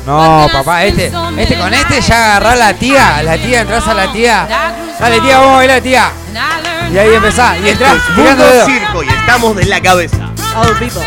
[0.06, 3.94] No, papá, este, este con este ya agarrá a la tía, la tía, entras a
[3.94, 4.46] la tía.
[5.00, 6.12] Dale, tía, vamos a bailar, tía.
[6.92, 8.66] Y ahí empezás, y entras Mundo dedo.
[8.66, 10.30] circo y estamos de la cabeza.
[10.56, 11.02] All people.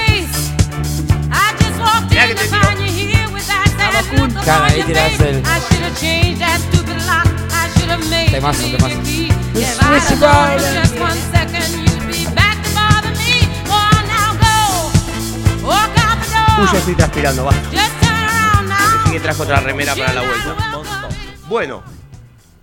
[2.10, 2.68] Mirá que te tiro.
[4.44, 5.44] Claro, ahí tirás el.
[8.32, 8.98] Temazo, temazo.
[16.60, 17.52] Uy, ya estoy transpirando, va.
[17.52, 20.56] Así que trajo otra remera para la vuelta.
[21.48, 21.84] Bueno,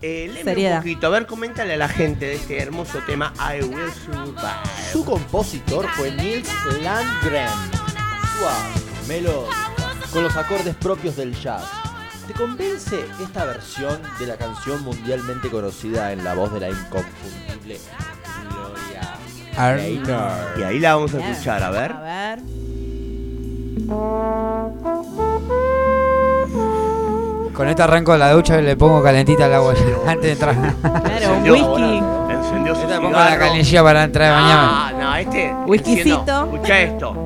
[0.02, 0.76] eh, léeme Seriedad.
[0.76, 1.06] un poquito.
[1.06, 4.92] A ver, coméntale a la gente de este hermoso tema I Will Survive.
[4.92, 6.48] Su compositor fue Nils
[6.82, 7.48] Landgren.
[8.38, 8.68] Suave,
[9.08, 9.72] melódica,
[10.12, 11.64] con los acordes propios del jazz.
[12.26, 17.78] ¿Te convence esta versión de la canción mundialmente conocida en la voz de la inconfundible
[18.50, 19.16] Gloria
[19.56, 20.58] Gaynor?
[20.58, 21.92] Y ahí la vamos a escuchar, a ver.
[21.92, 22.63] A ver.
[27.54, 29.74] Con esto arranco la ducha y le pongo calentita al agua
[30.06, 30.54] antes de entrar.
[30.54, 32.02] Claro, un Encendió, whisky.
[32.30, 33.40] Encendió su Esta pongo la cigarro.
[33.46, 34.68] canillilla para entrar a bañarme.
[34.72, 35.54] Ah, no, este.
[35.66, 36.18] Whiskycito.
[36.20, 36.44] enciendo.
[36.54, 37.16] Escucha esto.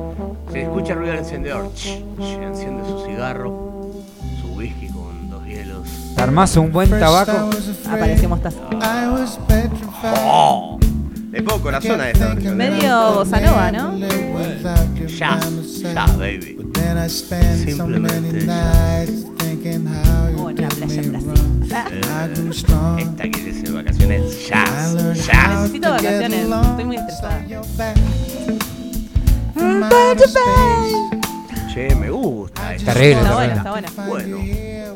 [0.51, 1.73] Se escucha el ruido del encendedor.
[1.73, 1.79] Ch,
[2.17, 3.49] ch, Enciende su cigarro,
[4.41, 5.87] su whisky con dos hielos.
[6.15, 7.49] ¿Te armás un buen tabaco?
[7.91, 8.57] Apareció mostaza.
[10.25, 10.78] ¡Oh!
[11.31, 12.57] Le pongo corazón a esta versión.
[12.57, 13.97] Medio bossa nova, ¿no?
[15.17, 15.39] Ya,
[15.93, 16.57] ya, baby.
[17.65, 19.05] Simplemente ya.
[20.37, 21.33] Oh, en una playa en Brasil.
[21.91, 22.01] Eh,
[22.99, 24.47] esta quiere ser vacaciones.
[24.47, 24.95] Jazz,
[25.27, 25.49] jazz.
[25.61, 26.47] necesito vacaciones.
[26.49, 27.45] Estoy muy estresada.
[31.73, 32.73] Che, me gusta.
[32.75, 32.93] esta.
[32.93, 33.87] Terrible, Está buena, terrible.
[33.87, 34.35] está buena.
[34.37, 34.37] Bueno,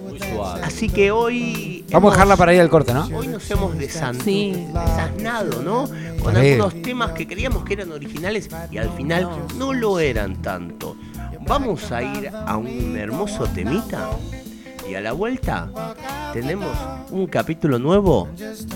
[0.09, 0.61] Muy suave.
[0.63, 1.85] así que hoy.
[1.91, 3.05] Vamos a dejarla para ir al corte, ¿no?
[3.15, 3.77] Hoy nos hemos Sí.
[3.79, 5.87] desasnado, ¿no?
[6.21, 6.53] Con Terrible.
[6.63, 10.95] algunos temas que creíamos que eran originales y al final no lo eran tanto.
[11.45, 14.09] Vamos a ir a un hermoso temita
[14.89, 15.69] y a la vuelta
[16.33, 16.75] tenemos
[17.11, 18.29] un capítulo nuevo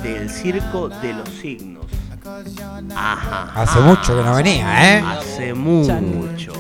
[0.04, 1.86] del Circo de los Signos.
[2.96, 3.52] Ajá.
[3.56, 5.04] Hace mucho que no venía, ¿eh?
[5.06, 6.52] Hace mucho.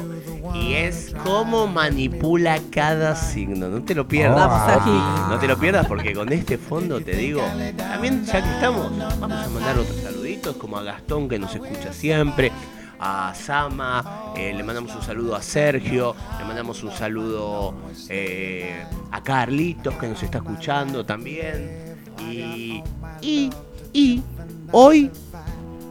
[0.53, 3.67] Y es cómo manipula cada signo.
[3.69, 4.49] No te lo pierdas.
[4.49, 5.29] Aji.
[5.29, 7.41] No te lo pierdas porque con este fondo te digo.
[7.77, 11.93] También, ya que estamos, vamos a mandar otros saluditos, como a Gastón que nos escucha
[11.93, 12.51] siempre.
[12.99, 17.75] A Sama, eh, le mandamos un saludo a Sergio, le mandamos un saludo
[18.09, 21.95] eh, a Carlitos que nos está escuchando también.
[22.19, 22.81] Y,
[23.21, 23.51] y,
[23.93, 24.23] y
[24.71, 25.11] hoy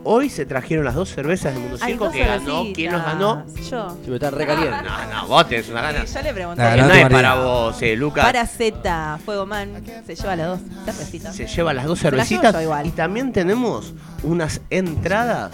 [0.09, 2.65] Hoy se trajeron las dos cervezas de Mundo Circo que ganó.
[2.73, 3.45] ¿Quién los ganó?
[3.69, 3.91] Yo.
[3.91, 4.83] Sí, pero están recalientes.
[4.85, 6.07] No, no, vos tenés una gana.
[6.07, 6.63] Sí, yo le pregunté.
[6.63, 8.25] La no es para vos, eh, Lucas.
[8.25, 11.35] Para Z, Fuego Man, se lleva las dos cervecitas.
[11.35, 12.63] Se lleva las dos las cervecitas.
[12.63, 12.87] igual.
[12.87, 15.51] Y también tenemos unas entradas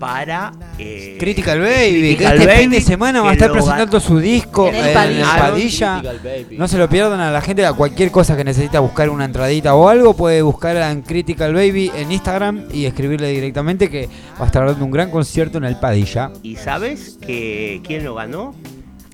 [0.00, 0.52] para.
[0.78, 4.18] eh, Critical Baby, que Critical este Baby, fin de semana va a estar presentando su
[4.18, 5.36] disco En el en Padilla.
[5.38, 6.00] Padilla.
[6.00, 6.58] Critical Baby.
[6.58, 9.74] No se lo pierdan a la gente, a cualquier cosa que necesita buscar una entradita
[9.76, 14.08] o algo, puede buscar en Critical Baby en Instagram y escribirle directamente que
[14.38, 16.30] va a estar dando un gran concierto en el Padilla.
[16.42, 18.54] ¿Y sabes que quién lo ganó?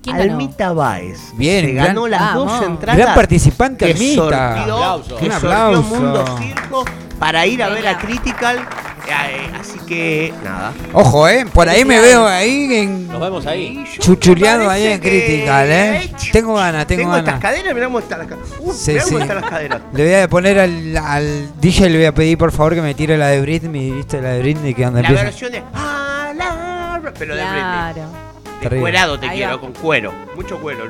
[0.01, 0.31] ¿Quién ganó?
[0.31, 1.19] Almita Baez.
[1.37, 2.65] Bien, Se gran- ganó las dos Vamos.
[2.65, 2.97] entradas.
[3.01, 4.15] Gran participante, que Almita.
[4.15, 5.15] sortió- Aplauso.
[5.17, 5.81] que Un aplauso.
[5.83, 6.85] Mundo Circo
[7.19, 7.97] para ir a ver a.
[7.99, 8.59] Critical.
[9.07, 10.71] Eh, así que, nada.
[10.93, 13.77] Ojo, eh, por ahí me veo ahí en Nos vemos ahí.
[13.77, 16.11] Me ahí en Critical, eh.
[16.31, 17.41] Tengo ganas, tengo, Tengo estas ganas.
[17.41, 18.49] caderas, mirá cómo están las caderas.
[18.59, 19.21] Uh, Sí, mirá cómo sí.
[19.23, 19.81] están las caderas.
[19.93, 22.93] Le voy a poner al, al DJ, le voy a pedir por favor que me
[22.93, 24.21] tire la de Britney, ¿viste?
[24.21, 25.23] La de Britney que anda La empieza.
[25.25, 25.63] versión de.
[25.73, 27.61] "Ah, la", Pero de Britney.
[27.61, 28.69] Claro.
[28.69, 29.59] De cuerado te Ahí quiero, va.
[29.59, 30.13] con cuero.
[30.35, 30.85] Mucho cuero.
[30.85, 30.89] Eh,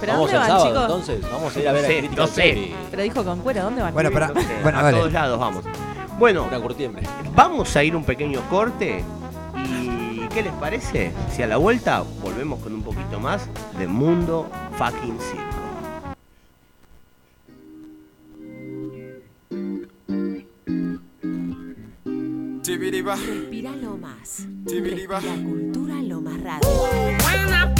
[0.00, 0.82] ¿Pero Vamos dónde van, sábado chicos?
[0.82, 1.30] entonces.
[1.30, 2.72] Vamos a ir a ver No sé, a Critical no sé.
[2.90, 3.92] Pero dijo con cuero, ¿dónde van?
[3.92, 4.96] Bueno, para, no sé, bueno, a dale.
[4.98, 5.64] todos lados vamos.
[6.20, 7.02] Bueno, Una curtiembre.
[7.34, 9.02] vamos a ir un pequeño corte.
[9.56, 11.12] ¿Y qué les parece?
[11.32, 13.48] Si a la vuelta volvemos con un poquito más
[13.78, 15.60] de Mundo Fucking Circo.
[22.64, 24.46] Respira lo más.
[24.66, 27.79] Respira cultura lo más radio.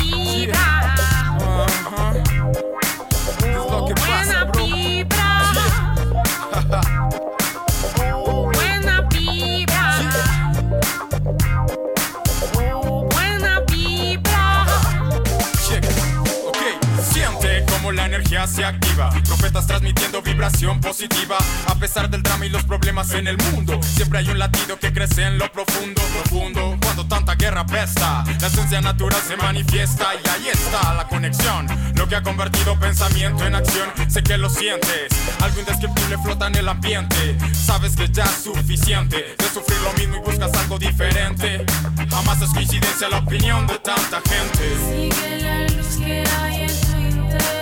[18.65, 19.11] Se.
[19.25, 21.39] Profetas transmitiendo vibración positiva.
[21.67, 24.93] A pesar del drama y los problemas en el mundo, siempre hay un latido que
[24.93, 26.77] crece en lo profundo, profundo.
[26.83, 31.67] Cuando tanta guerra pesta, la esencia natural se manifiesta y ahí está la conexión.
[31.97, 33.89] Lo que ha convertido pensamiento en acción.
[34.09, 37.37] Sé que lo sientes, algo indescriptible flota en el ambiente.
[37.55, 41.65] Sabes que ya es suficiente de sufrir lo mismo y buscas algo diferente.
[42.11, 45.11] Jamás es coincidencia la opinión de tanta gente.
[45.13, 47.60] Sigue la luz que hay en tu interior.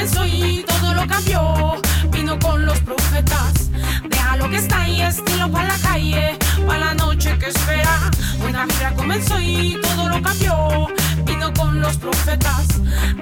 [0.00, 1.78] Comenzó y todo lo cambió.
[2.10, 3.70] Vino con los profetas.
[4.08, 8.10] Deja lo que está ahí, estilo para la calle, para la noche que espera.
[8.38, 10.86] Buena vibra comenzó y todo lo cambió.
[11.26, 12.66] Vino con los profetas.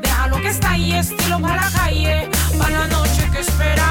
[0.01, 3.89] Deja lo que está ahí, estilo para la calle, para la noche que espera.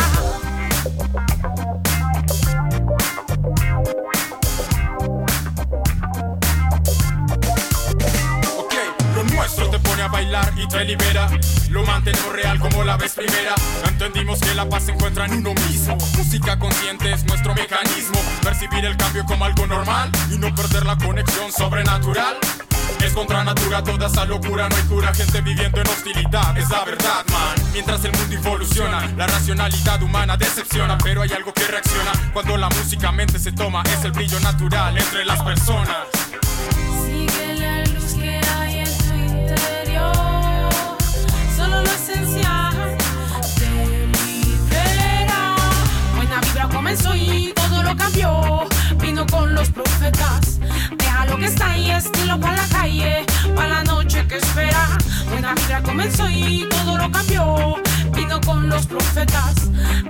[10.18, 11.30] Bailar y te libera.
[11.70, 13.54] Lo mantenemos real como la vez primera.
[13.88, 15.96] Entendimos que la paz se encuentra en uno mismo.
[16.18, 18.20] Música consciente es nuestro mecanismo.
[18.42, 22.36] Percibir el cambio como algo normal y no perder la conexión sobrenatural.
[23.06, 26.84] Es contra natura toda esa locura, no hay cura, gente viviendo en hostilidad, es la
[26.84, 27.56] verdad, man.
[27.72, 32.70] Mientras el mundo evoluciona, la racionalidad humana decepciona, pero hay algo que reacciona cuando la
[32.70, 36.08] música mente se toma, es el brillo natural entre las personas.
[46.88, 48.66] Comenzó y todo lo cambió.
[49.02, 50.58] Vino con los profetas.
[50.96, 54.98] Deja lo que está ahí, estilo para la calle, para la noche que espera.
[55.30, 57.87] Buena vibra comenzó y todo lo cambió.
[58.14, 59.56] Vino con los profetas.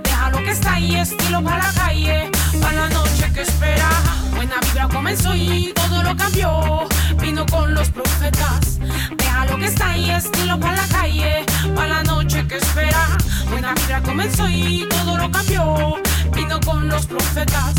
[0.02, 2.30] Deja lo que está ahí, estilo para la calle,
[2.60, 3.88] para la noche que espera.
[4.34, 6.86] Buena vibra comenzó y todo lo cambió.
[7.20, 8.78] Vino con los profetas.
[9.16, 11.44] Deja lo que está ahí, estilo para la calle,
[11.74, 13.16] para la noche que espera.
[13.50, 15.96] Buena vibra comenzó y todo lo cambió.
[16.34, 17.74] Vino con los profetas.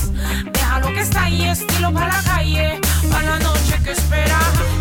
[0.53, 2.79] Deja lo que está ahí, estilo para la calle,
[3.11, 4.39] para la noche que espera.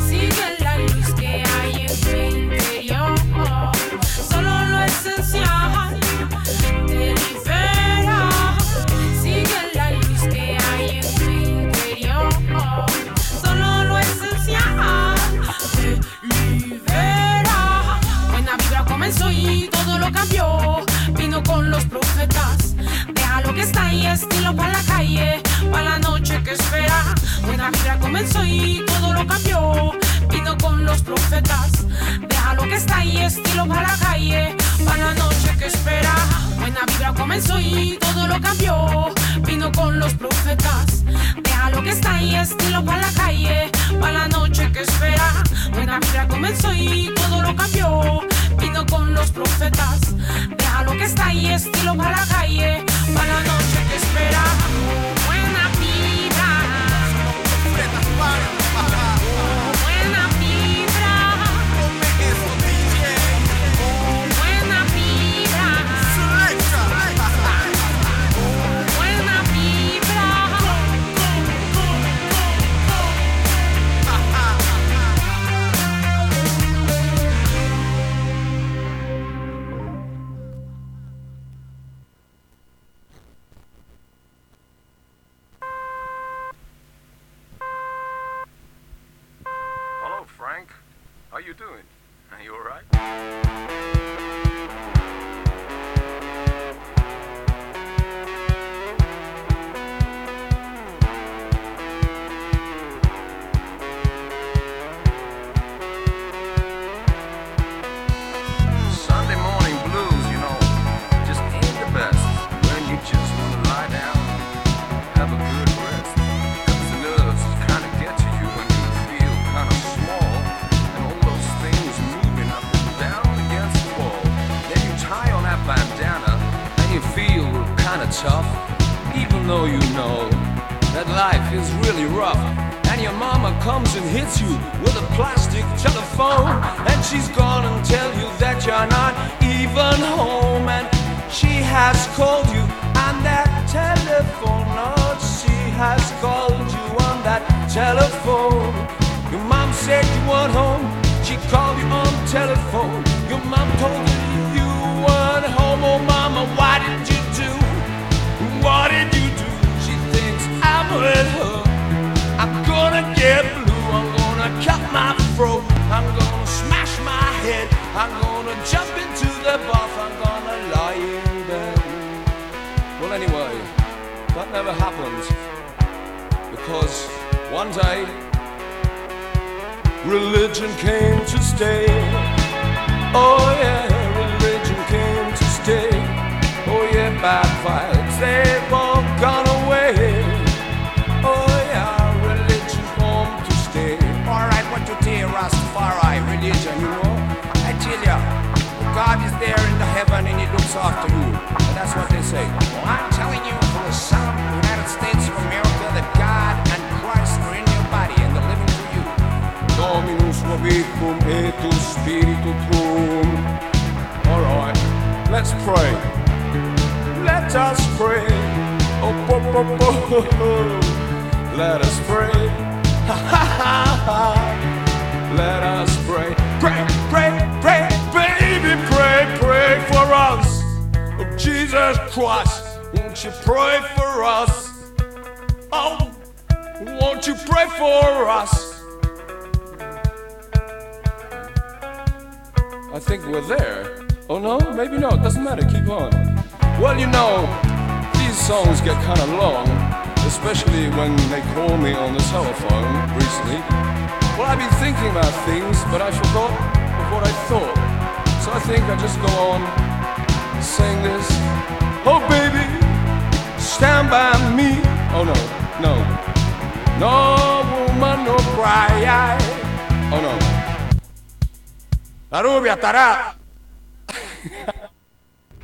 [0.08, 3.77] Sigue la luz que hay en tu interior.
[4.28, 6.00] Solo lo esencial
[6.86, 8.28] te libera.
[9.22, 12.28] Sigue la luz que hay en tu interior.
[13.42, 15.14] Solo lo esencial
[15.72, 17.98] te libera.
[18.30, 20.84] Buena vibra comenzó y todo lo cambió.
[21.16, 22.74] Vino con los profetas.
[23.14, 23.78] Deja lo que está
[30.30, 31.70] Vino con los profetas.
[32.28, 36.14] deja lo que está ahí, estilo para la calle, para la noche que espera.
[36.58, 39.12] Buena vibra comenzó y todo lo cambió.
[39.46, 41.04] Vino con los profetas.
[41.42, 45.42] deja lo que está ahí, estilo para la calle, para la noche que espera.
[45.72, 48.20] Buena vibra comenzó y todo lo cambió.
[48.58, 50.00] Vino con los profetas.
[50.56, 52.84] deja lo que está ahí, estilo para la calle,
[53.14, 55.07] para la noche que espera.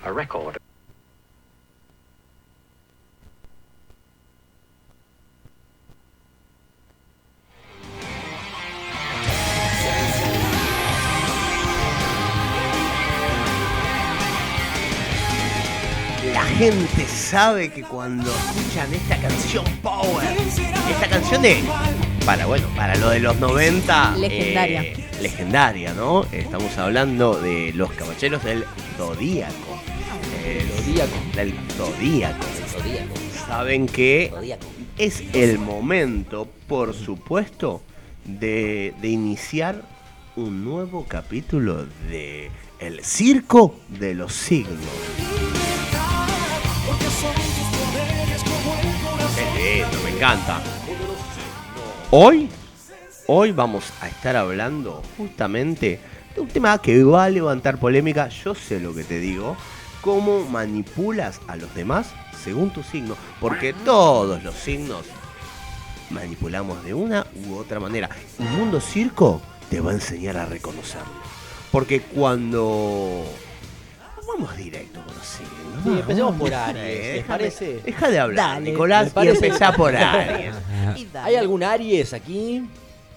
[0.05, 0.57] A record.
[16.57, 20.25] gente sabe que cuando escuchan esta canción Power,
[20.89, 21.65] esta canción de,
[22.25, 24.83] para bueno, para lo de los 90, legendaria.
[24.83, 26.25] Eh, legendaria, ¿no?
[26.33, 28.65] Estamos hablando de los caballeros del
[28.97, 29.81] Zodíaco.
[30.45, 31.13] El Zodíaco.
[31.35, 32.47] Del Zodíaco.
[33.47, 34.33] Saben que
[34.99, 37.83] es el momento, por supuesto,
[38.25, 39.83] de, de iniciar
[40.37, 44.79] un nuevo capítulo de El Circo de los Signos.
[49.37, 50.63] Es lindo, me encanta.
[52.11, 52.49] Hoy
[53.27, 55.99] Hoy vamos a estar hablando justamente
[56.35, 59.57] de un tema que va a levantar polémica, yo sé lo que te digo,
[60.03, 65.07] cómo manipulas a los demás según tu signo, porque todos los signos
[66.11, 68.11] manipulamos de una u otra manera.
[68.39, 69.41] El mundo circo
[69.71, 71.09] te va a enseñar a reconocerlo,
[71.73, 73.25] porque cuando
[74.29, 76.01] vamos directo con los signos.
[76.01, 77.27] Empecemos por Aries.
[77.87, 80.55] Deja de hablar, Nicolás, y empezá por Aries.
[81.23, 82.63] ¿Hay algún Aries aquí?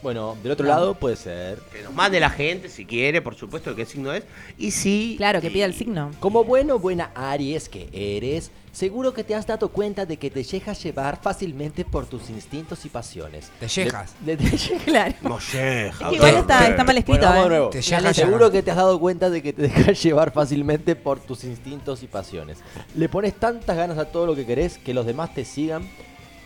[0.03, 0.72] Bueno, del otro No.
[0.74, 1.60] lado puede ser.
[1.72, 4.24] Que nos mande la gente si quiere, por supuesto, qué signo es.
[4.57, 5.15] Y si.
[5.18, 6.11] Claro, que pida el signo.
[6.19, 10.30] Como bueno o buena Aries que eres, seguro que te has dado cuenta de que
[10.30, 13.49] te dejas llevar fácilmente por tus instintos y pasiones.
[13.60, 14.14] Te llejas.
[14.19, 15.15] De- de- te- Claro.
[15.22, 15.88] Molleja.
[15.90, 17.44] Es que igual está- está mal escrito, Bueno, vamos ¿eh?
[17.44, 17.69] de nuevo.
[17.72, 18.52] Te llejas Seguro llevando.
[18.52, 19.61] que te has dado cuenta de que te
[19.95, 22.60] dejas llevar fácilmente por tus instintos y pasiones.
[22.95, 25.90] Le pones tantas ganas a todo lo que querés que los demás te sigan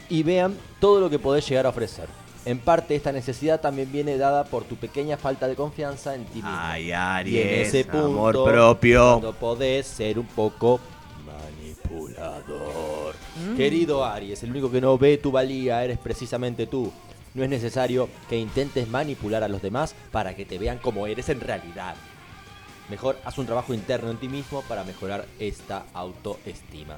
[0.09, 2.07] y vean todo lo que podés llegar a ofrecer.
[2.43, 6.35] En parte esta necesidad también viene dada por tu pequeña falta de confianza en ti
[6.37, 6.49] mismo.
[6.51, 9.11] Ay, y en Aries, ese punto, amor propio.
[9.19, 10.79] cuando podés ser un poco
[11.25, 13.15] manipulador.
[13.55, 16.91] Querido Aries, el único que no ve tu valía eres precisamente tú.
[17.33, 21.29] No es necesario que intentes manipular a los demás para que te vean como eres
[21.29, 21.95] en realidad.
[22.89, 26.97] Mejor haz un trabajo interno en ti mismo para mejorar esta autoestima.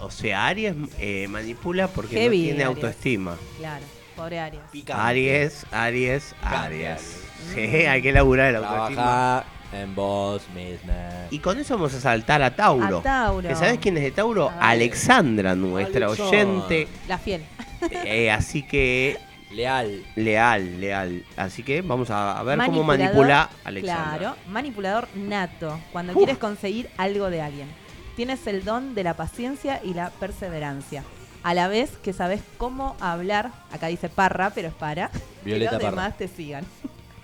[0.00, 2.76] O sea, Aries eh, manipula porque Heavy, no tiene Aries.
[2.76, 3.36] autoestima.
[3.58, 3.84] Claro,
[4.18, 4.62] pobre Aries.
[4.90, 6.84] Aries, Aries, Aries.
[6.92, 7.24] Aries.
[7.54, 8.94] Sí, hay que laburar el autoestima.
[8.94, 11.28] Trabaja en vos misma.
[11.30, 12.98] Y con eso vamos a saltar a Tauro.
[12.98, 13.48] A Tauro.
[13.48, 14.50] ¿Que ¿Sabes quién es de Tauro?
[14.60, 16.88] Alexandra, nuestra oyente.
[17.06, 17.44] La fiel.
[17.90, 19.16] Eh, así que.
[19.52, 20.02] Leal.
[20.16, 21.24] Leal, leal.
[21.36, 24.18] Así que vamos a, ver cómo manipula Alexandra.
[24.18, 27.68] Claro, manipulador nato, cuando quieres conseguir algo de alguien.
[28.16, 31.04] Tienes el don de la paciencia y la perseverancia.
[31.42, 35.10] A la vez que sabes cómo hablar, acá dice parra, pero es para,
[35.44, 36.02] Violeta que los Parra.
[36.02, 36.64] demás te sigan.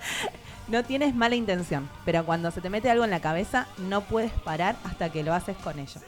[0.68, 4.32] no tienes mala intención, pero cuando se te mete algo en la cabeza, no puedes
[4.32, 6.02] parar hasta que lo haces con ellos.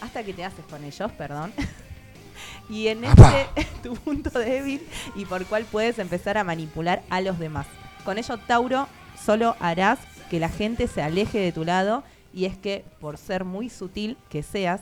[0.00, 1.52] Hasta que te haces con ellos, perdón.
[2.70, 3.46] y en este
[3.82, 7.66] tu punto débil y por cual puedes empezar a manipular a los demás.
[8.04, 8.86] Con ello, Tauro,
[9.22, 9.98] solo harás
[10.30, 14.16] que la gente se aleje de tu lado y es que por ser muy sutil
[14.28, 14.80] que seas,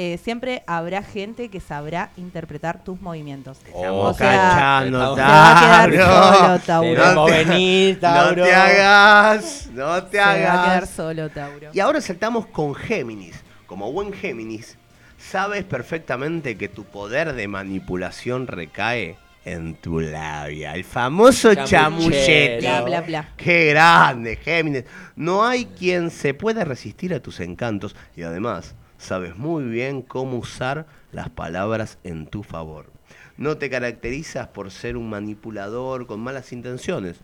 [0.00, 3.58] eh, siempre habrá gente que sabrá interpretar tus movimientos.
[3.66, 5.60] Estamos O sea, cachando, se va a
[5.90, 6.38] quedar Tauro.
[6.38, 6.88] solo, Tauro.
[6.94, 8.36] Te vemos No te- venir, Tauro.
[8.36, 10.64] No te hagas, no te Se va a hagas.
[10.66, 11.70] quedar solo, Tauro.
[11.72, 13.42] Y ahora saltamos con Géminis.
[13.66, 14.78] Como buen Géminis,
[15.18, 20.74] sabes perfectamente que tu poder de manipulación recae en tu labia.
[20.74, 22.58] El famoso chamuchete.
[22.60, 23.28] Bla, bla, bla.
[23.36, 24.84] Qué grande, Géminis.
[25.16, 30.36] No hay quien se pueda resistir a tus encantos y además sabes muy bien cómo
[30.36, 32.92] usar las palabras en tu favor.
[33.36, 37.20] No te caracterizas por ser un manipulador con malas intenciones,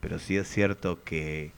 [0.00, 1.52] pero sí es cierto que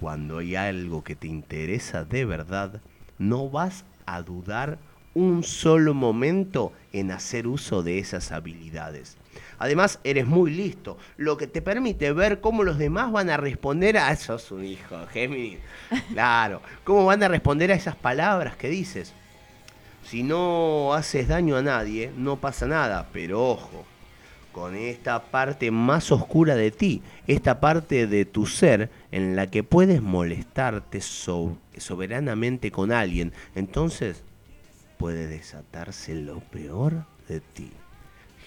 [0.00, 2.80] cuando hay algo que te interesa de verdad,
[3.18, 4.78] no vas a dudar
[5.14, 9.16] un solo momento en hacer uso de esas habilidades.
[9.64, 13.96] Además, eres muy listo, lo que te permite ver cómo los demás van a responder
[13.96, 14.12] a...
[14.12, 15.58] Eso es un hijo, Géminis.
[16.12, 19.14] Claro, cómo van a responder a esas palabras que dices.
[20.04, 23.86] Si no haces daño a nadie, no pasa nada, pero ojo,
[24.52, 29.62] con esta parte más oscura de ti, esta parte de tu ser en la que
[29.62, 34.22] puedes molestarte so- soberanamente con alguien, entonces
[34.98, 37.72] puede desatarse lo peor de ti.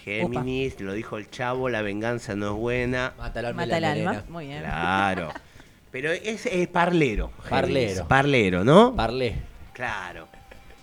[0.08, 3.12] Géminis, lo dijo el chavo, la venganza no es buena.
[3.18, 3.62] Mata el alma.
[3.62, 4.24] Mata el alma.
[4.28, 4.60] Muy bien.
[4.60, 5.32] Claro.
[5.90, 7.30] Pero es, es parlero.
[7.44, 8.08] Géminis, Parlero.
[8.08, 8.94] Parlero, ¿no?
[8.94, 9.36] Parlé.
[9.72, 10.28] Claro.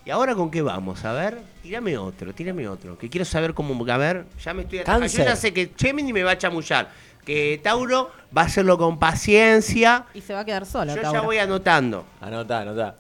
[0.06, 1.03] ¿Y ahora con qué vamos?
[1.03, 2.95] A ver, tírame otro, tírame otro.
[2.97, 3.73] Que quiero saber cómo.
[3.91, 5.07] A ver, ya me estoy atajando.
[5.07, 6.89] Yo ya sé que Gemini me va a chamullar.
[7.26, 10.06] Que Tauro va a hacerlo con paciencia.
[10.14, 12.06] Y se va a quedar solo, Yo ya voy anotando.
[12.22, 12.95] Anotá, anotá.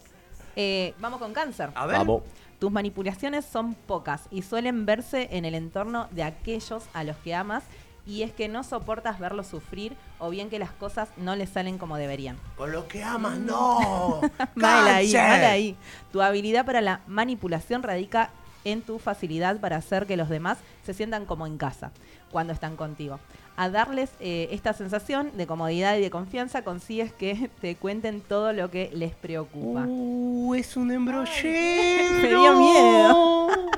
[0.55, 1.69] Eh, vamos con cáncer.
[1.75, 1.97] A ver.
[1.97, 2.23] Vamos.
[2.59, 7.35] Tus manipulaciones son pocas y suelen verse en el entorno de aquellos a los que
[7.35, 7.63] amas
[8.07, 11.77] y es que no soportas verlos sufrir o bien que las cosas no les salen
[11.77, 12.37] como deberían.
[12.55, 14.21] Con lo que amas, no.
[14.55, 15.75] Mal ahí, mal ahí.
[16.11, 18.29] Tu habilidad para la manipulación radica
[18.63, 21.91] en tu facilidad para hacer que los demás se sientan como en casa
[22.31, 23.19] cuando están contigo.
[23.57, 28.51] A darles eh, esta sensación de comodidad y de confianza consigues que te cuenten todo
[28.53, 29.85] lo que les preocupa.
[29.87, 32.13] Uh, es un embrollero.
[32.21, 33.47] Me dio miedo.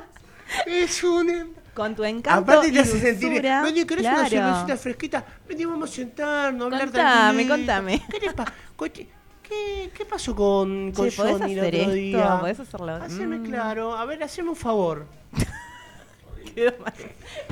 [0.66, 3.42] Es un em- Con tu encanto Aparte te hace sentir.
[3.42, 4.28] Vení, ¿querés una claro.
[4.30, 5.24] cervecita fresquita?
[5.46, 7.54] Vení, vamos a sentarnos, a hablar Contame, tranquilito.
[7.54, 8.02] contame.
[8.10, 9.08] ¿Qué, le pa- coche-
[9.42, 11.92] ¿Qué, qué pasó con, con ¿podés Johnny el hacer otro esto?
[11.92, 12.40] día?
[12.40, 12.94] ¿Podés hacerlo?
[12.96, 13.44] Haceme Mm.
[13.44, 13.94] claro.
[13.96, 15.06] A ver, haceme un favor.
[16.58, 16.94] Quedó mal.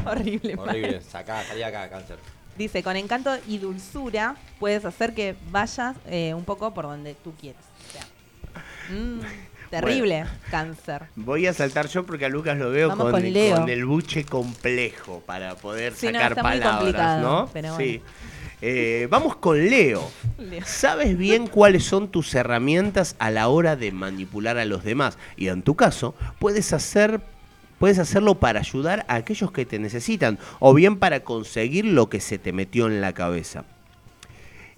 [0.07, 0.57] Horrible.
[0.57, 0.69] mal.
[0.69, 1.01] Horrible.
[1.03, 2.19] Sacá, salí acá, cáncer.
[2.57, 7.33] Dice, con encanto y dulzura puedes hacer que vayas eh, un poco por donde tú
[7.41, 7.61] quieres.
[7.89, 8.03] O sea,
[8.89, 9.21] Mm,
[9.71, 11.03] terrible, cáncer.
[11.17, 13.57] Voy a saltar yo porque a Lucas lo veo con, con Leo.
[13.57, 17.51] con el buche complejo para poder Sí, no, sacar muy palabras, complicado, ¿no?
[17.53, 18.01] pero Sí.
[18.63, 20.09] Eh, vamos con Leo.
[20.39, 20.63] Leo.
[20.65, 25.19] ¿Sabes bien cuáles son tus herramientas a la hora de manipular a los demás?
[25.37, 27.21] Y en tu caso, puedes hacer
[27.79, 32.21] puedes hacerlo para ayudar a aquellos que te necesitan o bien para conseguir lo que
[32.21, 33.65] se te metió en la cabeza.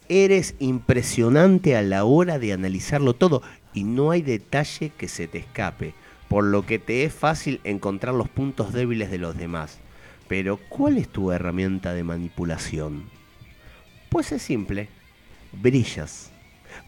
[0.08, 3.42] Eres impresionante a la hora de analizarlo todo
[3.74, 5.94] y no hay detalle que se te escape,
[6.28, 9.78] por lo que te es fácil encontrar los puntos débiles de los demás.
[10.26, 13.04] Pero, ¿cuál es tu herramienta de manipulación?
[14.10, 14.88] Pues es simple,
[15.52, 16.30] brillas.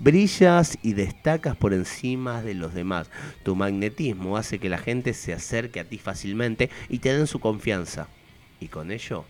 [0.01, 3.11] Brillas y destacas por encima de los demás.
[3.45, 7.39] Tu magnetismo hace que la gente se acerque a ti fácilmente y te den su
[7.39, 8.09] confianza.
[8.61, 9.25] Y con ello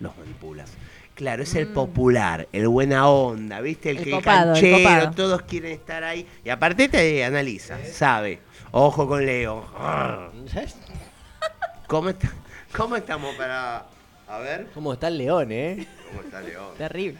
[0.00, 0.70] los manipulas.
[1.14, 3.90] Claro, es el popular, el buena onda, ¿viste?
[3.90, 3.98] El, Mm.
[3.98, 5.10] El que copado, el canchero, copado.
[5.16, 6.24] todos quieren estar ahí.
[6.44, 8.38] Y aparte te analiza, sabe.
[8.70, 9.66] Ojo con Leo.
[11.88, 12.32] ¿Cómo, está-
[12.76, 13.86] ¿Cómo estamos para...?
[14.28, 14.68] A ver.
[14.74, 15.86] ¿Cómo está el león, eh?
[16.10, 16.66] ¿Cómo está León?
[16.76, 17.18] Terrible.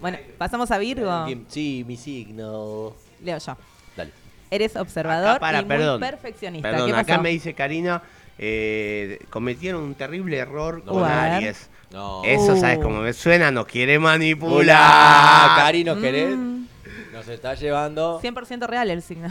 [0.00, 1.26] Bueno, pasamos a Virgo.
[1.48, 2.92] Sí, mi signo.
[3.22, 3.56] Leo yo.
[3.96, 4.12] Dale.
[4.50, 6.00] Eres observador Acá, para, y perdón.
[6.00, 6.70] muy perfeccionista.
[6.70, 7.12] Perdón, ¿Qué pasó?
[7.12, 8.02] acá me dice Karina,
[8.38, 10.92] eh, cometieron un terrible error No.
[10.92, 11.32] con A ver.
[11.32, 11.68] Aries.
[11.92, 12.22] No.
[12.24, 12.60] Eso, Uh.
[12.60, 13.50] ¿sabes cómo me suena?
[13.50, 15.56] Nos quiere manipular.
[15.56, 16.36] Cari, ¿nos querés?
[16.36, 16.66] Mm.
[17.12, 19.28] Nos está llevando 100% real el signo.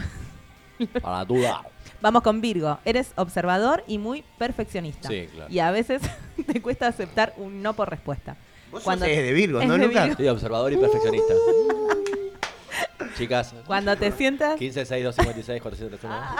[1.02, 1.62] a la duda.
[2.02, 2.78] Vamos con Virgo.
[2.84, 5.08] Eres observador y muy perfeccionista.
[5.08, 5.50] Sí, claro.
[5.50, 6.02] Y a veces
[6.52, 8.36] te cuesta aceptar un no por respuesta.
[8.70, 10.04] Vos sos de Virgo, ¿no, Lucas?
[10.08, 10.22] Virgo.
[10.22, 11.34] Sí, observador y perfeccionista.
[13.16, 13.54] Chicas.
[13.66, 14.56] Cuando te sientas...
[14.56, 16.36] 15, 6, 2, 56, 431.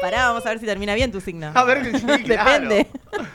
[0.00, 1.50] Pará, vamos a ver si termina bien tu signo.
[1.54, 2.68] A ver sí, claro.
[2.68, 2.86] Depende.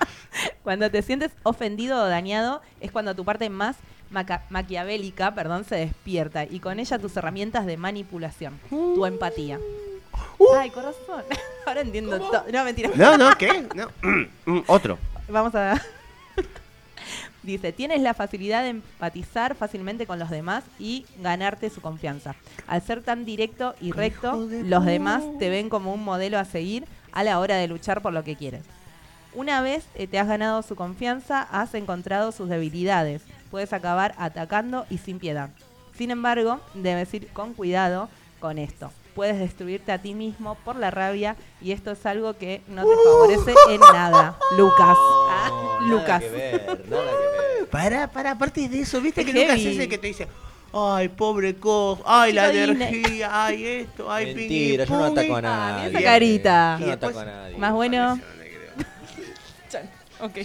[0.64, 3.76] cuando te sientes ofendido o dañado es cuando tu parte más
[4.12, 9.60] maca- maquiavélica perdón, se despierta y con ella tus herramientas de manipulación, tu empatía.
[10.58, 11.24] Ay, corazón.
[11.66, 12.46] Ahora entiendo todo.
[12.52, 12.90] No, mentira.
[12.96, 13.66] No, no, ¿qué?
[13.76, 13.90] No.
[14.46, 14.98] Mm, Otro.
[15.28, 15.80] Vamos a...
[17.42, 22.36] Dice, tienes la facilidad de empatizar fácilmente con los demás y ganarte su confianza.
[22.68, 26.86] Al ser tan directo y recto, los demás te ven como un modelo a seguir
[27.12, 28.64] a la hora de luchar por lo que quieres.
[29.34, 33.22] Una vez eh, te has ganado su confianza, has encontrado sus debilidades.
[33.52, 35.50] Puedes acabar atacando y sin piedad.
[35.96, 38.10] Sin embargo, debes ir con cuidado
[38.40, 38.92] con esto.
[39.20, 42.96] Puedes destruirte a ti mismo por la rabia y esto es algo que no te
[43.04, 44.38] favorece en nada.
[44.58, 44.96] Lucas.
[44.98, 46.22] Ah, Lucas.
[46.22, 47.70] Nada que ver, nada que ver.
[47.70, 50.26] Para, para, aparte de eso, viste Es que Lucas es el que te dice,
[50.72, 55.42] ay, pobre cos, ay, la energía, ay, esto, ay, Mentira, yo no ataco a pungi".
[55.42, 55.90] nadie.
[55.90, 56.78] esa carita.
[56.80, 57.58] Yo no ataco a nadie.
[57.58, 58.20] Más bueno.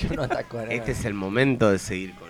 [0.01, 0.77] Yo no ataco a nadie.
[0.79, 2.24] Este es el momento de seguir con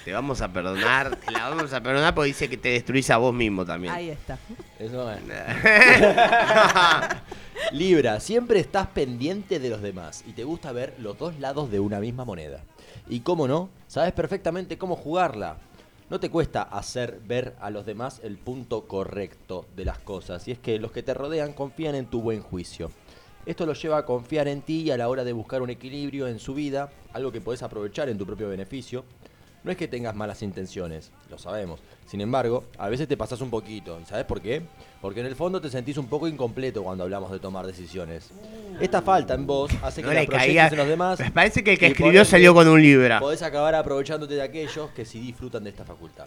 [0.00, 3.16] Te vamos a perdonar, te la vamos a perdonar porque dice que te destruís a
[3.16, 3.94] vos mismo también.
[3.94, 4.38] Ahí está.
[4.78, 5.20] Eso es.
[7.72, 11.80] Libra, siempre estás pendiente de los demás y te gusta ver los dos lados de
[11.80, 12.64] una misma moneda.
[13.08, 15.56] Y cómo no, sabes perfectamente cómo jugarla.
[16.10, 20.52] No te cuesta hacer ver a los demás el punto correcto de las cosas, y
[20.52, 22.90] es que los que te rodean confían en tu buen juicio.
[23.46, 26.28] Esto los lleva a confiar en ti y a la hora de buscar un equilibrio
[26.28, 29.04] en su vida, algo que podés aprovechar en tu propio beneficio.
[29.64, 31.78] No es que tengas malas intenciones, lo sabemos.
[32.06, 33.98] Sin embargo, a veces te pasas un poquito.
[34.02, 34.60] ¿Y sabes por qué?
[35.00, 38.30] Porque en el fondo te sentís un poco incompleto cuando hablamos de tomar decisiones.
[38.80, 41.20] Esta falta en vos hace que No la le proyectes caía- en los demás.
[41.20, 43.20] Me parece que el que escribió salió con un Libra.
[43.20, 46.26] Podés acabar aprovechándote de aquellos que sí disfrutan de esta facultad.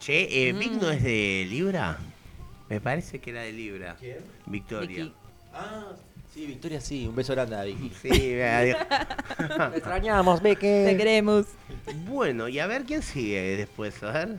[0.00, 0.58] Che, eh, Mm.
[0.58, 1.98] ¿Vic no es de Libra?
[2.68, 3.96] Me parece que era de Libra.
[3.98, 4.18] ¿Quién?
[4.46, 4.88] Victoria.
[5.04, 5.12] Vicky.
[5.52, 5.86] Ah,
[6.36, 7.06] sí, Victoria sí.
[7.06, 7.90] Un beso grande a Vicky.
[8.02, 8.78] Sí, adiós.
[9.72, 10.60] Te extrañamos, Vicky.
[10.60, 11.46] Te queremos.
[12.06, 14.36] Bueno, y a ver quién sigue después, a ver.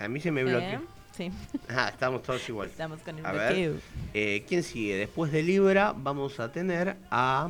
[0.00, 0.82] A mí se me bloqueó.
[1.16, 1.30] Sí.
[1.68, 2.68] Ah, estamos todos igual.
[2.68, 3.72] Estamos con el A bloqueo.
[3.74, 3.80] ver,
[4.14, 4.96] eh, ¿quién sigue?
[4.96, 7.48] Después de Libra vamos a tener a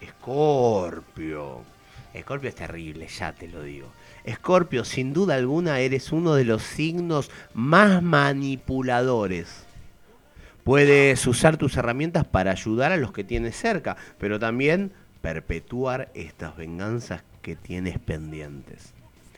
[0.00, 1.62] Escorpio.
[2.14, 3.88] Escorpio es terrible, ya te lo digo.
[4.24, 9.64] Escorpio, sin duda alguna, eres uno de los signos más manipuladores.
[10.70, 16.56] Puedes usar tus herramientas para ayudar a los que tienes cerca, pero también perpetuar estas
[16.56, 18.94] venganzas que tienes pendientes.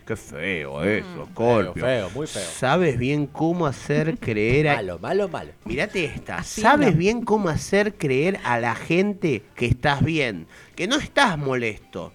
[0.07, 1.83] Qué feo eso, Escorpio.
[1.83, 2.43] feo, muy feo.
[2.43, 4.75] Sabes bien cómo hacer creer a...
[4.75, 5.53] Malo, malo, malo.
[5.65, 6.37] Mirate esta.
[6.37, 6.99] Así Sabes no.
[6.99, 10.47] bien cómo hacer creer a la gente que estás bien,
[10.77, 12.13] que no estás molesto.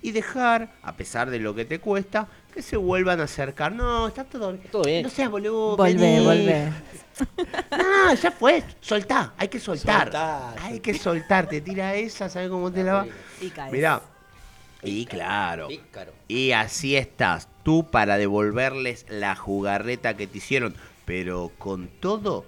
[0.00, 3.72] Y dejar, a pesar de lo que te cuesta, que se vuelvan a acercar.
[3.72, 4.68] No, está todo bien.
[4.70, 5.02] Todo bien.
[5.02, 5.76] No seas boludo.
[5.76, 6.24] Volvé, vení.
[6.24, 6.72] volvé.
[7.70, 8.62] No, ya fue.
[8.80, 9.34] Soltá.
[9.36, 10.04] Hay que soltar.
[10.04, 11.46] Soltá, Hay que soltar.
[11.48, 13.06] Te tira esa, ¿sabes cómo te la va?
[13.40, 13.72] Y caes.
[13.72, 14.00] Mirá.
[14.82, 15.68] Y claro.
[15.68, 16.12] Pícaro.
[16.28, 20.74] Y así estás, tú para devolverles la jugarreta que te hicieron.
[21.04, 22.46] pero con todo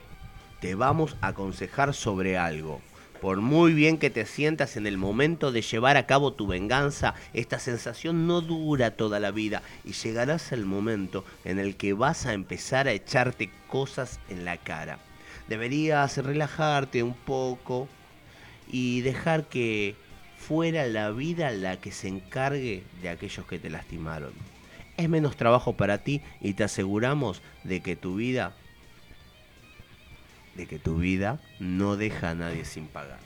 [0.60, 2.80] te vamos a aconsejar sobre algo.
[3.22, 7.14] Por muy bien que te sientas en el momento de llevar a cabo tu venganza,
[7.34, 12.26] esta sensación no dura toda la vida y llegarás al momento en el que vas
[12.26, 14.98] a empezar a echarte cosas en la cara.
[15.46, 17.86] Deberías relajarte un poco
[18.66, 19.94] y dejar que
[20.36, 24.32] fuera la vida la que se encargue de aquellos que te lastimaron.
[24.96, 28.56] Es menos trabajo para ti y te aseguramos de que tu vida
[30.54, 33.18] de que tu vida no deja a nadie sin pagar.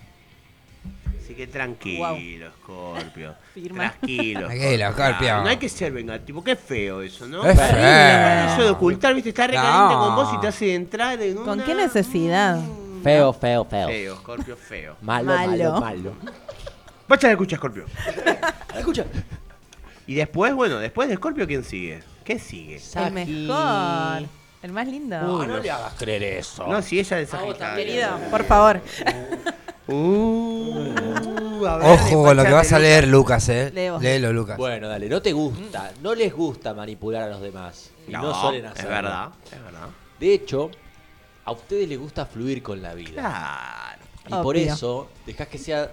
[1.23, 3.35] Así que tranquilo, Scorpio.
[3.55, 3.91] Firma.
[3.91, 4.47] Tranquilo.
[4.47, 5.43] Tranquilo, Scorpio.
[5.43, 6.45] No hay que ser vengativo.
[6.45, 7.45] Qué feo eso, ¿no?
[7.45, 8.53] Es feo.
[8.55, 10.07] Eso de ocultar, viste, está recaliente No.
[10.07, 12.61] con vos y te hace entrar en ¿Con una- qué necesidad?
[13.03, 13.89] Feo, feo, feo.
[13.89, 14.97] Feo, Scorpio, feo.
[15.03, 15.81] Malo, malo, Malo.
[15.81, 16.13] malo.
[17.09, 17.85] Vaya la escucha, Scorpio.
[18.77, 19.05] Escucha.
[20.07, 22.03] Y después, bueno, después de Scorpio, ¿quién sigue?
[22.25, 22.81] ¿Qué sigue?
[22.95, 24.23] El mejor.
[24.67, 25.17] El más lindo.
[25.39, 25.55] Uy, no.
[25.55, 26.67] hagas creer eso.
[26.67, 27.77] No, si ella es Sagitario.
[27.77, 28.81] Querido, por favor.
[29.89, 33.71] Uh, a ver, Ojo con lo que vas a leer, Lucas, eh.
[34.01, 34.57] Léelo, Lucas.
[34.57, 37.93] Bueno, dale, no te gusta, no les gusta manipular a los demás.
[38.09, 38.91] Y no, No, suelen es hacerlo.
[38.91, 39.89] verdad, es verdad.
[40.19, 40.73] De hecho,
[41.45, 43.21] a ustedes les gusta fluir con la vida.
[43.21, 44.41] Claro.
[44.41, 45.93] Y por eso dejás que sea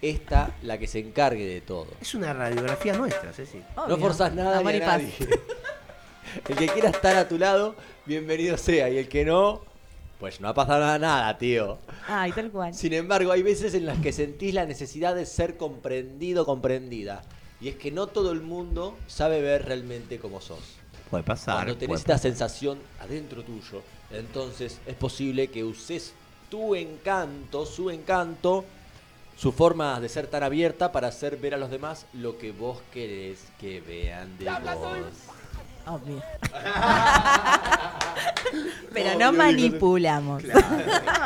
[0.00, 1.88] esta la que se encargue de todo.
[2.00, 3.60] Es una radiografía nuestra, Ceci.
[3.86, 5.12] No forzás nada ni a nadie.
[6.48, 7.76] El que quiera estar a tu lado,
[8.06, 8.88] bienvenido sea.
[8.90, 9.62] Y el que no,
[10.20, 11.78] pues no ha pasado nada, tío.
[12.06, 12.74] Ay, tal cual.
[12.74, 17.22] Sin embargo, hay veces en las que sentís la necesidad de ser comprendido, comprendida.
[17.60, 20.76] Y es que no todo el mundo sabe ver realmente cómo sos.
[21.10, 21.56] Puede pasar.
[21.56, 26.14] Cuando tenés esta sensación adentro tuyo, entonces es posible que uses
[26.50, 28.64] tu encanto, su encanto,
[29.36, 32.80] su forma de ser tan abierta para hacer ver a los demás lo que vos
[32.92, 35.33] querés que vean de vos.
[35.86, 36.22] Obvio.
[38.92, 40.42] Pero no manipulamos.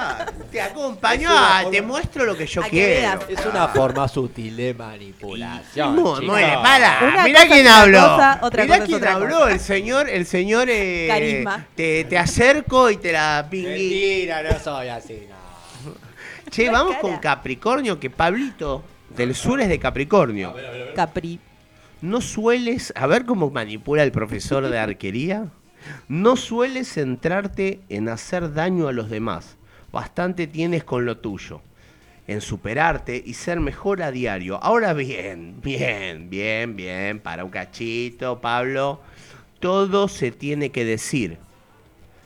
[0.01, 3.18] Ah, te acompaño, ah, te muestro lo que yo A que quiero.
[3.28, 5.97] Es una forma sutil de manipulación.
[5.97, 7.01] Muy bien, para.
[7.02, 7.98] Una Mirá quién habló.
[8.01, 9.51] cosa, otra Mirá cosa quién otra habló, cosa.
[9.52, 11.66] el señor, el señor eh, Carisma.
[11.74, 13.66] Te, te acerco y te la pingui.
[13.68, 15.93] Mentira, no soy así, no.
[16.51, 17.01] Che, La vamos cara.
[17.02, 20.55] con Capricornio, que Pablito del sur es de Capricornio.
[20.94, 21.40] Capri.
[22.00, 25.48] No sueles, a ver cómo manipula el profesor de arquería.
[26.06, 29.56] No sueles centrarte en hacer daño a los demás.
[29.90, 31.60] Bastante tienes con lo tuyo.
[32.28, 34.62] En superarte y ser mejor a diario.
[34.62, 37.18] Ahora bien, bien, bien, bien.
[37.18, 39.00] Para un cachito, Pablo.
[39.58, 41.38] Todo se tiene que decir.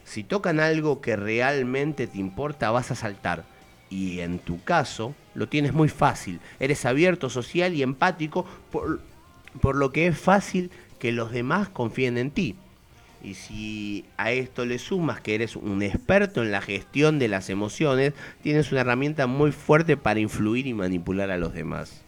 [0.04, 3.44] Si tocan algo que realmente te importa, vas a saltar.
[3.88, 6.40] Y en tu caso, lo tienes muy fácil.
[6.60, 9.00] Eres abierto, social y empático, por,
[9.60, 12.56] por lo que es fácil que los demás confíen en ti.
[13.24, 17.50] Y si a esto le sumas que eres un experto en la gestión de las
[17.50, 22.00] emociones, tienes una herramienta muy fuerte para influir y manipular a los demás.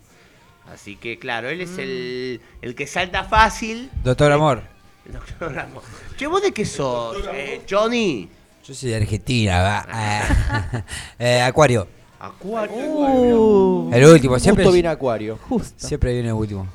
[0.73, 3.91] Así que claro, él es el, el que salta fácil.
[4.03, 4.63] Doctor Amor.
[5.07, 5.85] El doctor Ramos.
[6.17, 8.29] Che, ¿vos de qué sos, eh, Johnny?
[8.67, 9.87] Yo soy de Argentina, va.
[9.95, 10.83] Eh,
[11.19, 11.87] eh, Acuario.
[12.19, 12.77] Acuario.
[12.77, 14.65] Uh, El último, siempre.
[14.65, 15.39] Justo viene Acuario.
[15.49, 15.87] justo.
[15.87, 16.67] Siempre viene el último.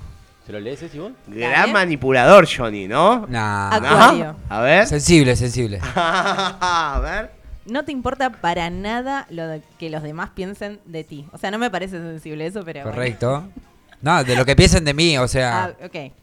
[0.49, 1.15] ¿Se lo lees, Simón?
[1.27, 3.27] Gran manipulador, Johnny, ¿no?
[3.27, 3.69] Nah.
[3.71, 4.35] Acuario.
[4.49, 4.87] A ver.
[4.87, 5.79] Sensible, sensible.
[5.95, 7.29] A ver.
[7.67, 11.27] No te importa para nada lo de que los demás piensen de ti.
[11.33, 12.81] O sea, no me parece sensible eso, pero.
[12.81, 12.95] bueno.
[12.95, 13.43] Correcto.
[14.01, 15.65] No, de lo que piensen de mí, o sea.
[15.65, 16.13] Ah, ok.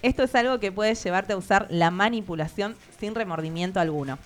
[0.00, 4.20] Esto es algo que puede llevarte a usar la manipulación sin remordimiento alguno.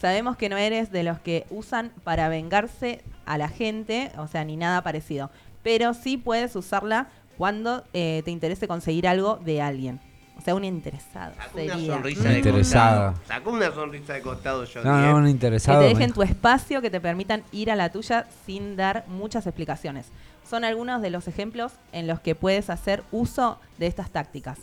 [0.00, 4.44] Sabemos que no eres de los que usan para vengarse a la gente, o sea,
[4.44, 5.32] ni nada parecido.
[5.64, 10.00] Pero sí puedes usarla cuando eh, te interese conseguir algo de alguien.
[10.38, 11.32] O sea, un interesado.
[11.38, 11.94] Sacó una sería.
[11.94, 13.12] sonrisa de Interesado.
[13.12, 13.26] costado.
[13.26, 14.84] Sacó una sonrisa de costado, Johnny.
[14.84, 15.14] No, no, eh.
[15.14, 15.80] un Que interesado.
[15.80, 20.06] te dejen tu espacio, que te permitan ir a la tuya sin dar muchas explicaciones.
[20.48, 24.58] Son algunos de los ejemplos en los que puedes hacer uso de estas tácticas.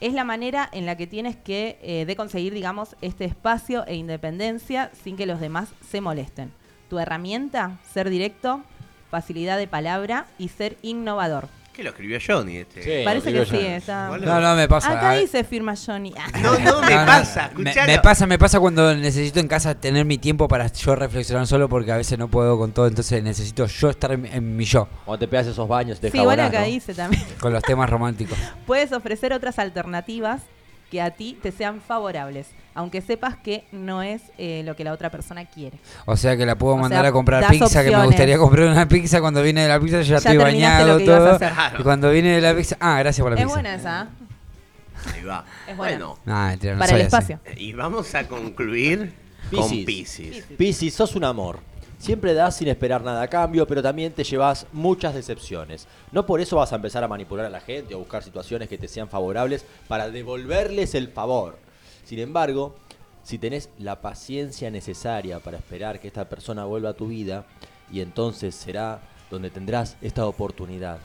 [0.00, 3.94] Es la manera en la que tienes que eh, de conseguir, digamos, este espacio e
[3.94, 6.52] independencia sin que los demás se molesten.
[6.88, 8.62] Tu herramienta, ser directo,
[9.10, 11.48] facilidad de palabra y ser innovador.
[11.80, 13.04] ¿Qué lo escribió Johnny este?
[13.04, 14.08] Parece que sí, está.
[14.18, 14.98] No, no, me pasa.
[14.98, 16.12] Acá dice firma Johnny.
[16.42, 17.50] No, no, me No, no, pasa.
[17.56, 21.70] me, pasa, me pasa cuando necesito en casa tener mi tiempo para yo reflexionar solo
[21.70, 24.88] porque a veces no puedo con todo, entonces necesito yo estar en, en mi yo,
[25.06, 26.72] Cuando te pegas esos baños, te Sí, igual jabonás, acá ¿no?
[26.74, 27.24] dice también.
[27.40, 28.36] con los temas románticos.
[28.66, 30.42] Puedes ofrecer otras alternativas
[30.90, 34.92] que a ti te sean favorables, aunque sepas que no es eh, lo que la
[34.92, 35.78] otra persona quiere.
[36.04, 38.68] O sea que la puedo O mandar sea, a comprar pizza, que me gustaría comprar
[38.68, 41.38] una pizza, cuando viene de la pizza yo ya, Ya estoy bañado todo.
[41.78, 43.54] Y cuando viene de la pizza, ah, gracias por la Es pizza.
[43.54, 44.02] buena esa.
[44.02, 45.14] ¿eh?
[45.14, 45.44] Ahí va.
[45.66, 45.96] Es buena.
[45.98, 47.00] Bueno, no Para el así.
[47.02, 47.40] espacio.
[47.56, 49.12] y vamos a concluir
[49.50, 50.44] Con Piscis.
[50.58, 51.60] Piscis, sos un amor.
[52.00, 55.86] Siempre das sin esperar nada a cambio, pero también te llevas muchas decepciones.
[56.12, 58.78] No por eso vas a empezar a manipular a la gente o buscar situaciones que
[58.78, 61.58] te sean favorables para devolverles el favor.
[62.06, 62.74] Sin embargo,
[63.22, 67.44] si tenés la paciencia necesaria para esperar que esta persona vuelva a tu vida,
[67.92, 71.00] y entonces será donde tendrás esta oportunidad.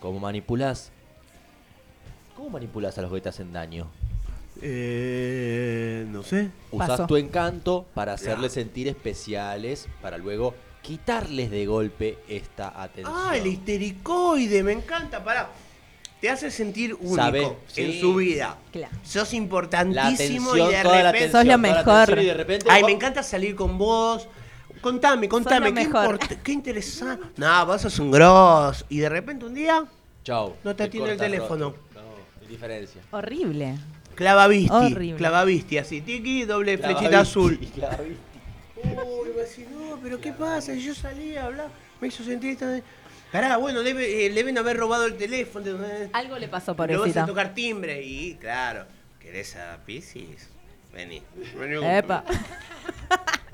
[0.00, 0.92] ¿Cómo manipulás?
[2.36, 3.88] ¿Cómo manipulás a los que te hacen daño?
[4.62, 6.50] Eh, no sé.
[6.70, 7.06] Usás Paso.
[7.06, 13.14] tu encanto para hacerles sentir especiales, para luego quitarles de golpe esta atención.
[13.16, 15.50] Ah, el histericoide, me encanta, pará.
[16.20, 18.00] Te hace sentir único Sabe, en sí.
[18.00, 18.56] su vida.
[18.72, 18.96] Claro.
[19.02, 21.28] Sos importantísimo atención, y de toda la repente.
[21.28, 22.02] atención, Sos lo toda la mejor.
[22.02, 24.28] atención y de repente, Ay, me encanta salir con vos.
[24.80, 26.18] Contame, contame, qué, mejor.
[26.18, 27.26] import- qué interesante.
[27.36, 28.84] No, vos sos un gross.
[28.88, 29.84] Y de repente un día
[30.24, 30.54] Chau.
[30.64, 31.70] no te atiende el teléfono.
[31.70, 32.00] rostro.
[32.02, 33.02] No, indiferencia.
[33.10, 33.74] Horrible.
[34.16, 34.74] Clavavisti.
[34.74, 35.16] Horrible.
[35.16, 37.58] Clavavisti, así, tiki, doble Clavavisti, flechita azul.
[37.74, 38.16] clavavisti.
[38.76, 40.74] Uy, va a decir, no, pero ¿qué pasa?
[40.74, 41.68] Yo salí a hablar,
[42.00, 42.80] me hizo sentir esta...
[43.30, 45.66] Pará, bueno, debe, eh, le deben haber robado el teléfono.
[46.12, 48.86] Algo le pasó, Luego vas a tocar timbre y, claro,
[49.20, 50.48] ¿querés a Pisces?
[50.92, 51.22] Vení.
[51.58, 51.84] Vení.
[51.84, 52.24] Epa.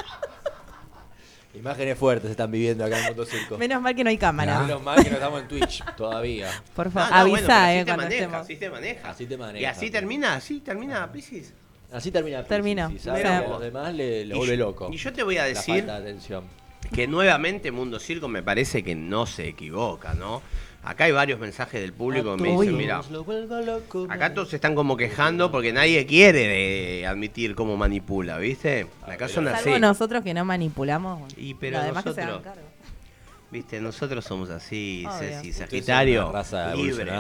[1.54, 3.58] Imágenes fuertes están viviendo acá en Mundo Circo.
[3.58, 4.60] Menos mal que no hay cámara.
[4.60, 6.50] Menos mal que no estamos en Twitch todavía.
[6.74, 8.40] Por Ah, favor, no, avisa, bueno, así eh, te cuando maneja, estemos.
[8.40, 9.10] así te maneja.
[9.10, 9.60] Así te maneja.
[9.62, 11.52] Y así termina, así termina Pisces.
[11.92, 12.90] Así termina Piscis, Terminó.
[12.90, 14.88] y sabe Mira que a los demás le, vuelve yo- loco.
[14.90, 16.44] y yo te voy a La decir- falta de atención.
[16.94, 20.40] Que nuevamente Mundo Circo me parece que no se equivoca, ¿no?
[20.84, 23.00] Acá hay varios mensajes del público que me dicen, mira,
[24.08, 28.88] acá todos se están como quejando porque nadie quiere eh, admitir cómo manipula, ¿viste?
[29.06, 29.64] Acá son así.
[29.64, 31.32] Salvo nosotros que no manipulamos.
[31.36, 32.68] Y pero demás que se nosotros, cargo.
[33.52, 35.06] viste, nosotros somos así.
[35.20, 37.12] Ceci, Sagitario, una raza libre.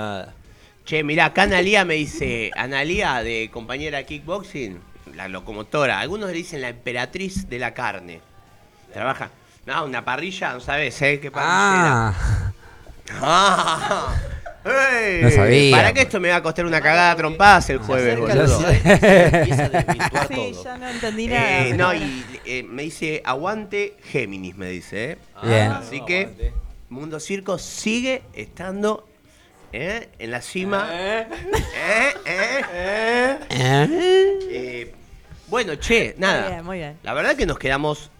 [0.84, 4.80] Che, mirá, acá Analía me dice, Analía de compañera de kickboxing,
[5.14, 8.20] la locomotora, algunos le dicen la emperatriz de la carne.
[8.92, 9.30] Trabaja,
[9.66, 11.20] no, una parrilla, no sabes, ¿eh?
[11.20, 12.08] ¿Qué parrillera?
[12.08, 12.51] Ah,
[13.10, 14.14] Ah.
[14.64, 15.22] ¡Ey!
[15.22, 15.76] No sabía.
[15.76, 18.46] ¿Para qué esto me va a costar una cagada trompadas el jueves, boludo?
[20.28, 21.66] Sí, ya no entendí nada.
[21.66, 25.12] Eh, no, y eh, me dice, aguante Géminis, me dice.
[25.12, 25.18] ¿eh?
[25.42, 25.72] Bien.
[25.72, 26.52] Así que aguante.
[26.90, 29.08] Mundo Circo sigue estando
[29.72, 30.08] ¿eh?
[30.18, 30.88] en la cima.
[30.92, 31.26] ¿Eh?
[31.74, 32.14] ¿Eh?
[32.26, 33.38] ¿Eh?
[33.50, 34.94] Eh,
[35.48, 36.42] bueno, che, nada.
[36.42, 36.98] Muy bien, muy bien.
[37.02, 38.10] La verdad que nos quedamos,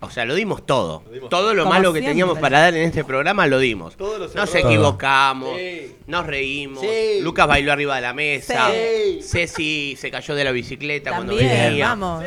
[0.00, 1.02] o sea, lo dimos todo.
[1.12, 3.98] dimos todo lo malo que teníamos para dar en este programa lo dimos.
[3.98, 4.54] Nos errores.
[4.54, 5.94] equivocamos, Sí.
[6.06, 6.80] nos reímos.
[6.80, 7.20] Sí.
[7.20, 8.70] Lucas bailó arriba de la mesa.
[8.70, 9.20] Sí.
[9.22, 11.88] Ceci se cayó de la bicicleta cuando venía.
[11.88, 12.24] vamos.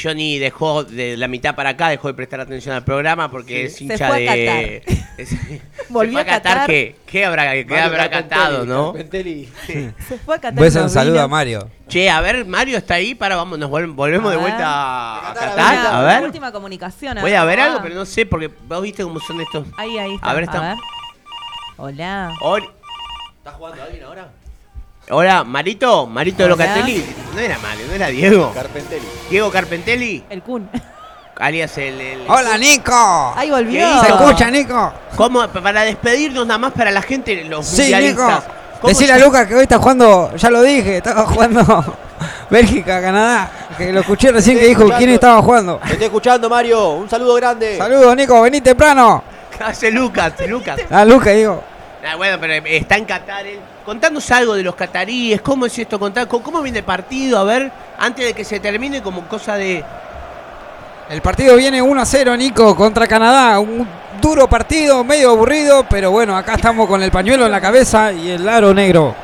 [0.00, 3.76] Johnny dejó de la mitad para acá, dejó de prestar atención al programa porque es
[3.76, 4.82] Se hincha fue a de.
[5.18, 5.58] es- se
[5.90, 6.66] fue a Qatar.
[6.66, 8.92] ¿Qué, qué habrá, qué Mario habrá catado, no?
[8.92, 9.48] Carpentelli.
[9.66, 10.60] Se fue a Qatar.
[10.62, 11.70] Beso, un saludo a Mario.
[11.88, 15.34] Che, a ver, Mario está ahí, para, vamos, nos volvemos, A de vuelta a, a
[15.34, 16.22] Qatar, a ver.
[16.24, 17.18] última comunicación.
[17.20, 17.64] Voy a ver Ah.
[17.66, 19.66] algo, pero no sé, porque vos viste cómo son estos.
[19.78, 20.30] Ahí, ahí está.
[20.30, 20.76] A ver, está.
[21.76, 22.32] Hola.
[22.40, 22.70] Hol-
[23.38, 24.28] ¿Está jugando alguien ahora?
[25.10, 26.66] Hola, Marito, Marito de Hola.
[26.66, 27.04] Locatelli.
[27.34, 28.52] No era Mario, no era Diego.
[28.54, 29.06] Carpentelli.
[29.30, 30.68] Diego Carpentelli, El Kun.
[31.38, 32.00] alias el.
[32.00, 33.32] el- ¡Hola, Nico!
[33.36, 34.00] Ahí ¿Qué volvió.
[34.00, 34.92] ¿Se escucha, Nico?
[35.16, 35.46] ¿Cómo?
[35.48, 37.90] Para despedirnos nada más para la gente, los Sí, Nico.
[37.96, 38.44] mundialistas.
[38.80, 41.96] ¿Cómo Decirle a se- Lucas que hoy está jugando, ya lo dije, estaba jugando
[42.50, 43.50] Bélgica, Canadá.
[43.76, 45.78] Que lo escuché recién que dijo quién estaba jugando.
[45.78, 46.90] Te estoy escuchando, Mario.
[46.90, 47.78] Un saludo grande.
[47.78, 49.22] Saludos, Nico, vení temprano.
[49.64, 50.80] Hace Lucas, Lucas.
[50.90, 51.62] Ah, Lucas, digo.
[52.06, 53.58] Ah, bueno, pero está en Qatar él.
[53.88, 57.44] Contanos algo de los cataríes, cómo es esto, Contar, cómo, cómo viene el partido, a
[57.44, 59.82] ver, antes de que se termine como cosa de...
[61.08, 63.58] El partido viene 1 a 0, Nico, contra Canadá.
[63.60, 63.88] Un
[64.20, 68.28] duro partido, medio aburrido, pero bueno, acá estamos con el pañuelo en la cabeza y
[68.32, 69.14] el aro negro.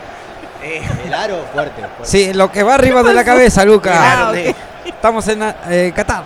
[0.62, 1.82] eh, El aro fuerte.
[1.82, 1.94] fuerte.
[2.04, 3.98] Sí, lo que va arriba de la cabeza, Lucas.
[3.98, 4.54] Claro, de-
[4.86, 6.24] Estamos en eh, Qatar.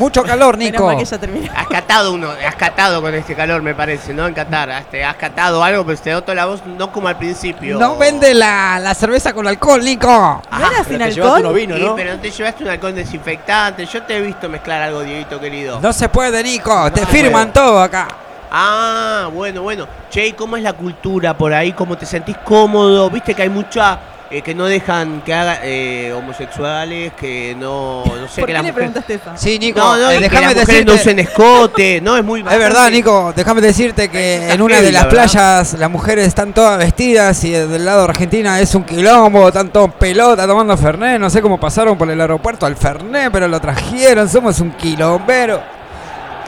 [0.00, 0.88] Mucho calor, Nico.
[0.96, 1.18] que ya
[1.54, 4.26] has catado uno, has catado con este calor, me parece, ¿no?
[4.26, 7.18] En Qatar, has, te- has catado algo, pero te noto la voz no como al
[7.18, 7.78] principio.
[7.78, 10.08] No vende la, la cerveza con alcohol, Nico.
[10.08, 11.54] ¿No era Pero sin te llevaste uno alcohol?
[11.54, 11.94] vino, Sí, ¿no?
[11.94, 13.84] pero no te llevaste un halcón desinfectante.
[13.86, 15.78] Yo te he visto mezclar algo, Dieguito querido.
[15.80, 16.90] No se puede, Nico.
[16.92, 18.08] Te firman todo acá.
[18.50, 19.86] Ah, bueno, bueno.
[20.10, 21.72] Che, ¿y ¿cómo es la cultura por ahí?
[21.72, 23.08] ¿Cómo te sentís cómodo?
[23.10, 23.98] Viste que hay mucha
[24.30, 28.52] eh, que no dejan que haga eh, homosexuales, que no, no sé, ¿Por que qué
[28.52, 28.74] las le mujeres...
[28.74, 29.30] preguntaste eso?
[29.34, 29.80] Sí, Nico.
[29.80, 30.84] No, no, eh, que las decirte.
[30.84, 33.32] no usen escote, no, es muy Es verdad, Nico.
[33.34, 37.50] Déjame decirte que en una de las la playas las mujeres están todas vestidas y
[37.50, 41.18] del lado de Argentina es un quilombo, están todos en pelota tomando Fernet.
[41.18, 44.28] No sé cómo pasaron por el aeropuerto al Fernet, pero lo trajeron.
[44.28, 45.79] Somos un quilombero.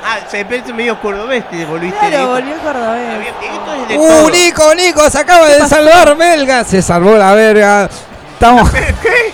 [0.05, 1.99] Ah, se parece medio cordobés, te volviste.
[2.09, 3.09] Claro, volvió Cordobés.
[3.41, 4.31] Dieguito es de ¡Uh, todo.
[4.31, 5.11] Nico, Nico!
[5.11, 6.65] Se acaba de salvar, Melga.
[6.65, 7.89] Se salvó la verga.
[8.33, 8.69] Estamos.
[9.03, 9.33] ¿Qué?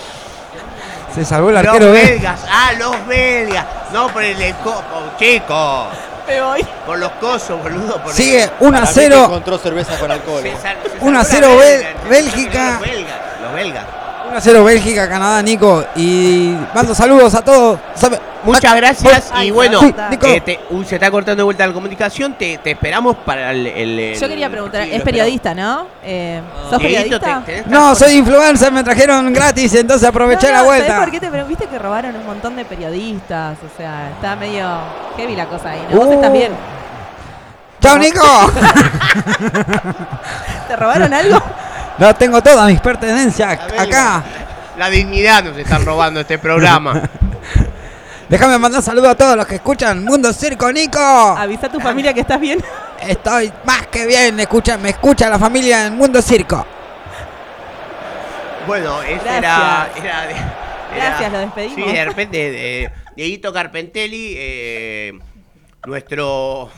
[1.15, 2.03] Se salvó el Los arquero B.
[2.05, 3.65] belgas, ah, los belgas.
[3.93, 4.83] No por el co
[5.19, 5.87] chico.
[6.29, 6.67] Me voy.
[6.85, 8.03] Por los cosos, boludo.
[8.03, 9.25] Por Sigue el- 1 a 0.
[9.25, 10.43] encontró cerveza con alcohol.
[10.43, 12.09] Se sal- se 1 a salvó 0 la Bel- belga.
[12.11, 12.71] Bélgica.
[12.73, 13.85] Los belgas, los belgas.
[14.29, 15.85] 1 a 0 Bélgica, Canadá, Nico.
[15.97, 17.79] Y mando saludos a todos.
[17.95, 18.19] ¿Sabe?
[18.45, 19.81] Muchas gracias Ay, y bueno,
[20.11, 20.27] Nico.
[20.29, 23.99] eh, te- se está cortando de vuelta la comunicación, te, te esperamos para el, el-
[23.99, 25.89] el- Yo quería preguntar, sí, es periodista, ¿no?
[26.05, 26.41] Eh,
[26.71, 27.43] ¿Sos periodista?
[27.45, 31.01] te- No, soy influencer, me trajeron gratis, entonces aproveché No, la no, ¿sabés vuelta.
[31.01, 33.59] por qué te pero viste que robaron un montón de periodistas?
[33.59, 34.69] O sea, está medio
[35.17, 35.85] heavy la cosa ahí.
[35.91, 35.97] ¿no?
[35.99, 36.13] Vos Uh.
[36.13, 36.53] estás bien.
[37.81, 38.21] ¡Chao, Nico!
[40.69, 41.43] ¿Te robaron algo?
[41.99, 44.23] No, tengo todas mis pertenencias acá.
[44.77, 47.03] La dignidad nos está robando este programa.
[48.29, 50.99] Déjame mandar saludos a todos los que escuchan Mundo Circo, Nico.
[50.99, 52.63] Avisa a tu familia que estás bien.
[53.01, 56.65] Estoy más que bien, escucha, me escucha la familia en Mundo Circo.
[58.67, 59.37] Bueno, Gracias.
[59.37, 60.55] era, era,
[60.95, 61.89] Gracias, lo despedimos.
[61.89, 65.19] Sí, de repente, eh, Dieguito Carpentelli, eh,
[65.87, 66.71] nuestro...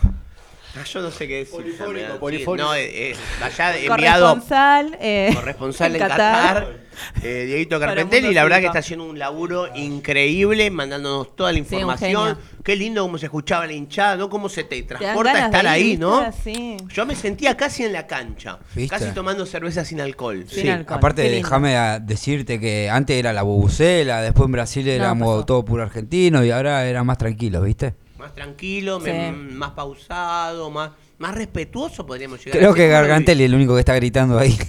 [0.76, 1.56] ah, yo no sé qué decir.
[1.56, 2.68] Polifónico, polifónico.
[2.68, 6.80] no, eh, eh, allá enviado Corresponsal, eh, corresponsal en en Qatar, Qatar.
[7.22, 11.58] eh, Dieguito Carpentelli, Mundo la verdad que está haciendo un laburo increíble, mandándonos toda la
[11.58, 12.38] información.
[12.62, 14.28] Qué lindo cómo se escuchaba la hinchada, ¿no?
[14.28, 15.96] Cómo se te transporta estar ahí.
[15.96, 16.30] ¿no?
[16.44, 16.76] Sí.
[16.88, 18.94] Yo me sentía casi en la cancha, ¿Viste?
[18.94, 20.44] casi tomando cerveza sin alcohol.
[20.46, 25.82] Sí, aparte déjame decirte que antes era la bubucela, después en Brasil éramos todo puro
[25.82, 27.94] argentino y ahora era más tranquilo, ¿viste?
[28.20, 32.88] Más tranquilo, me- más pausado, más, más respetuoso podríamos llegar Creo a que.
[32.88, 34.56] Gargantelli es el único que está gritando ahí.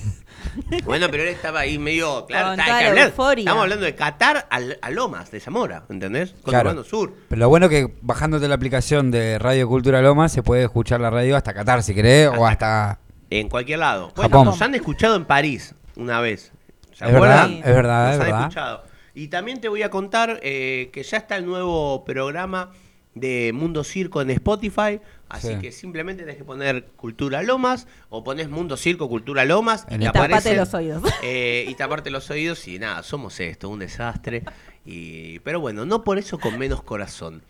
[0.83, 2.25] Bueno, pero él estaba ahí medio.
[2.25, 3.07] Claro, Con está- hay toda que la hablar.
[3.09, 3.41] euforia.
[3.43, 6.33] Estamos hablando de Qatar al- a, Lomas, de Zamora, ¿entendés?
[6.43, 6.83] Claro.
[6.83, 7.13] Sur.
[7.29, 11.09] Pero lo bueno que bajándote la aplicación de Radio Cultura Loma se puede escuchar la
[11.09, 12.99] radio hasta Qatar si querés o hasta...
[13.29, 14.11] En cualquier lado.
[14.15, 14.45] Bueno, Japón.
[14.45, 16.51] nos han escuchado en París una vez.
[16.93, 17.61] ¿Se Es acuerdan?
[17.61, 18.41] verdad, es verdad, Nos es han verdad.
[18.41, 18.83] escuchado.
[19.13, 22.71] Y también te voy a contar eh, que ya está el nuevo programa
[23.13, 24.99] de Mundo Circo en Spotify.
[25.29, 25.55] Así Sí.
[25.59, 30.05] que simplemente tenés que poner Cultura Lomas o pones Mundo Circo Cultura Lomas En y
[30.05, 30.55] aparece.
[30.55, 31.03] Tapate los oídos.
[31.23, 34.43] Eh, y taparte los oídos y nada, somos esto, un desastre.
[34.85, 37.43] Y, pero bueno, no por eso con menos corazón.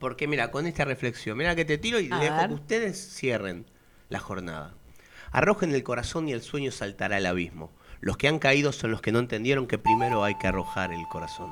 [0.00, 2.48] Porque mira, con esta reflexión, mira que te tiro y A dejo ver.
[2.48, 3.66] que ustedes cierren
[4.08, 4.74] la jornada.
[5.32, 7.70] Arrojen el corazón y el sueño saltará al abismo.
[8.00, 11.02] Los que han caído son los que no entendieron que primero hay que arrojar el
[11.10, 11.50] corazón.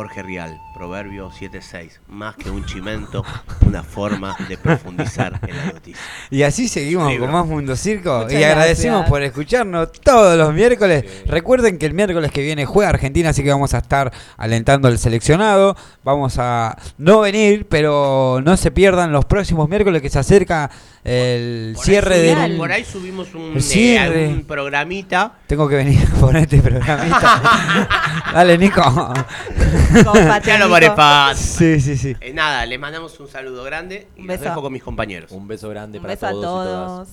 [0.00, 1.98] Jorge Rial, Proverbio 7.6.
[2.08, 3.22] Más que un chimento,
[3.66, 6.02] una forma de profundizar en la noticia.
[6.30, 7.26] Y así seguimos Libro.
[7.26, 8.20] con más Mundo Circo.
[8.20, 9.10] Muchas y agradecemos gracias.
[9.10, 11.04] por escucharnos todos los miércoles.
[11.26, 14.98] Recuerden que el miércoles que viene juega Argentina, así que vamos a estar alentando al
[14.98, 15.76] seleccionado.
[16.02, 20.70] Vamos a no venir, pero no se pierdan los próximos miércoles que se acerca
[21.02, 22.56] el Por ahí cierre subimos- del...
[22.58, 25.32] Por ahí subimos un, eh, algún programita.
[25.46, 27.42] Tengo que venir por este programita.
[28.34, 29.14] Dale, Nico.
[30.44, 31.80] Ya lo fácil.
[31.80, 32.16] Sí, sí, sí.
[32.20, 34.50] Eh, nada, les mandamos un saludo grande y Un los beso.
[34.50, 35.30] dejo con mis compañeros.
[35.32, 36.86] Un beso grande Un para beso a todos, y todas.
[36.86, 37.08] todos.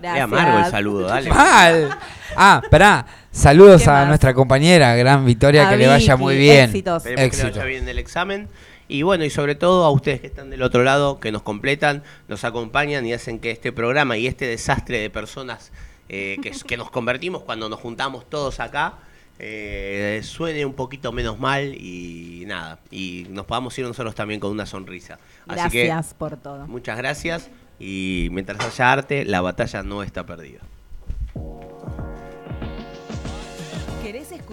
[0.00, 0.24] Gracias.
[0.24, 1.30] amargo el saludo, dale.
[1.30, 1.98] Mal.
[2.36, 3.06] Ah, pará.
[3.30, 6.64] Saludos ¿Qué a nuestra compañera, gran Victoria, A que le vaya Vicky, muy bien.
[6.70, 7.04] éxitos.
[7.06, 7.58] Esperemos que le Éxito.
[7.60, 8.48] vaya bien el examen.
[8.88, 12.02] Y bueno, y sobre todo a ustedes que están del otro lado, que nos completan,
[12.26, 15.72] nos acompañan y hacen que este programa y este desastre de personas
[16.08, 18.98] eh, que, que nos convertimos cuando nos juntamos todos acá
[19.40, 22.80] eh, suene un poquito menos mal y nada.
[22.90, 25.18] Y nos podamos ir nosotros también con una sonrisa.
[25.46, 26.66] Así que Gracias por todo.
[26.66, 30.60] muchas gracias y mientras haya arte, la batalla no está perdida.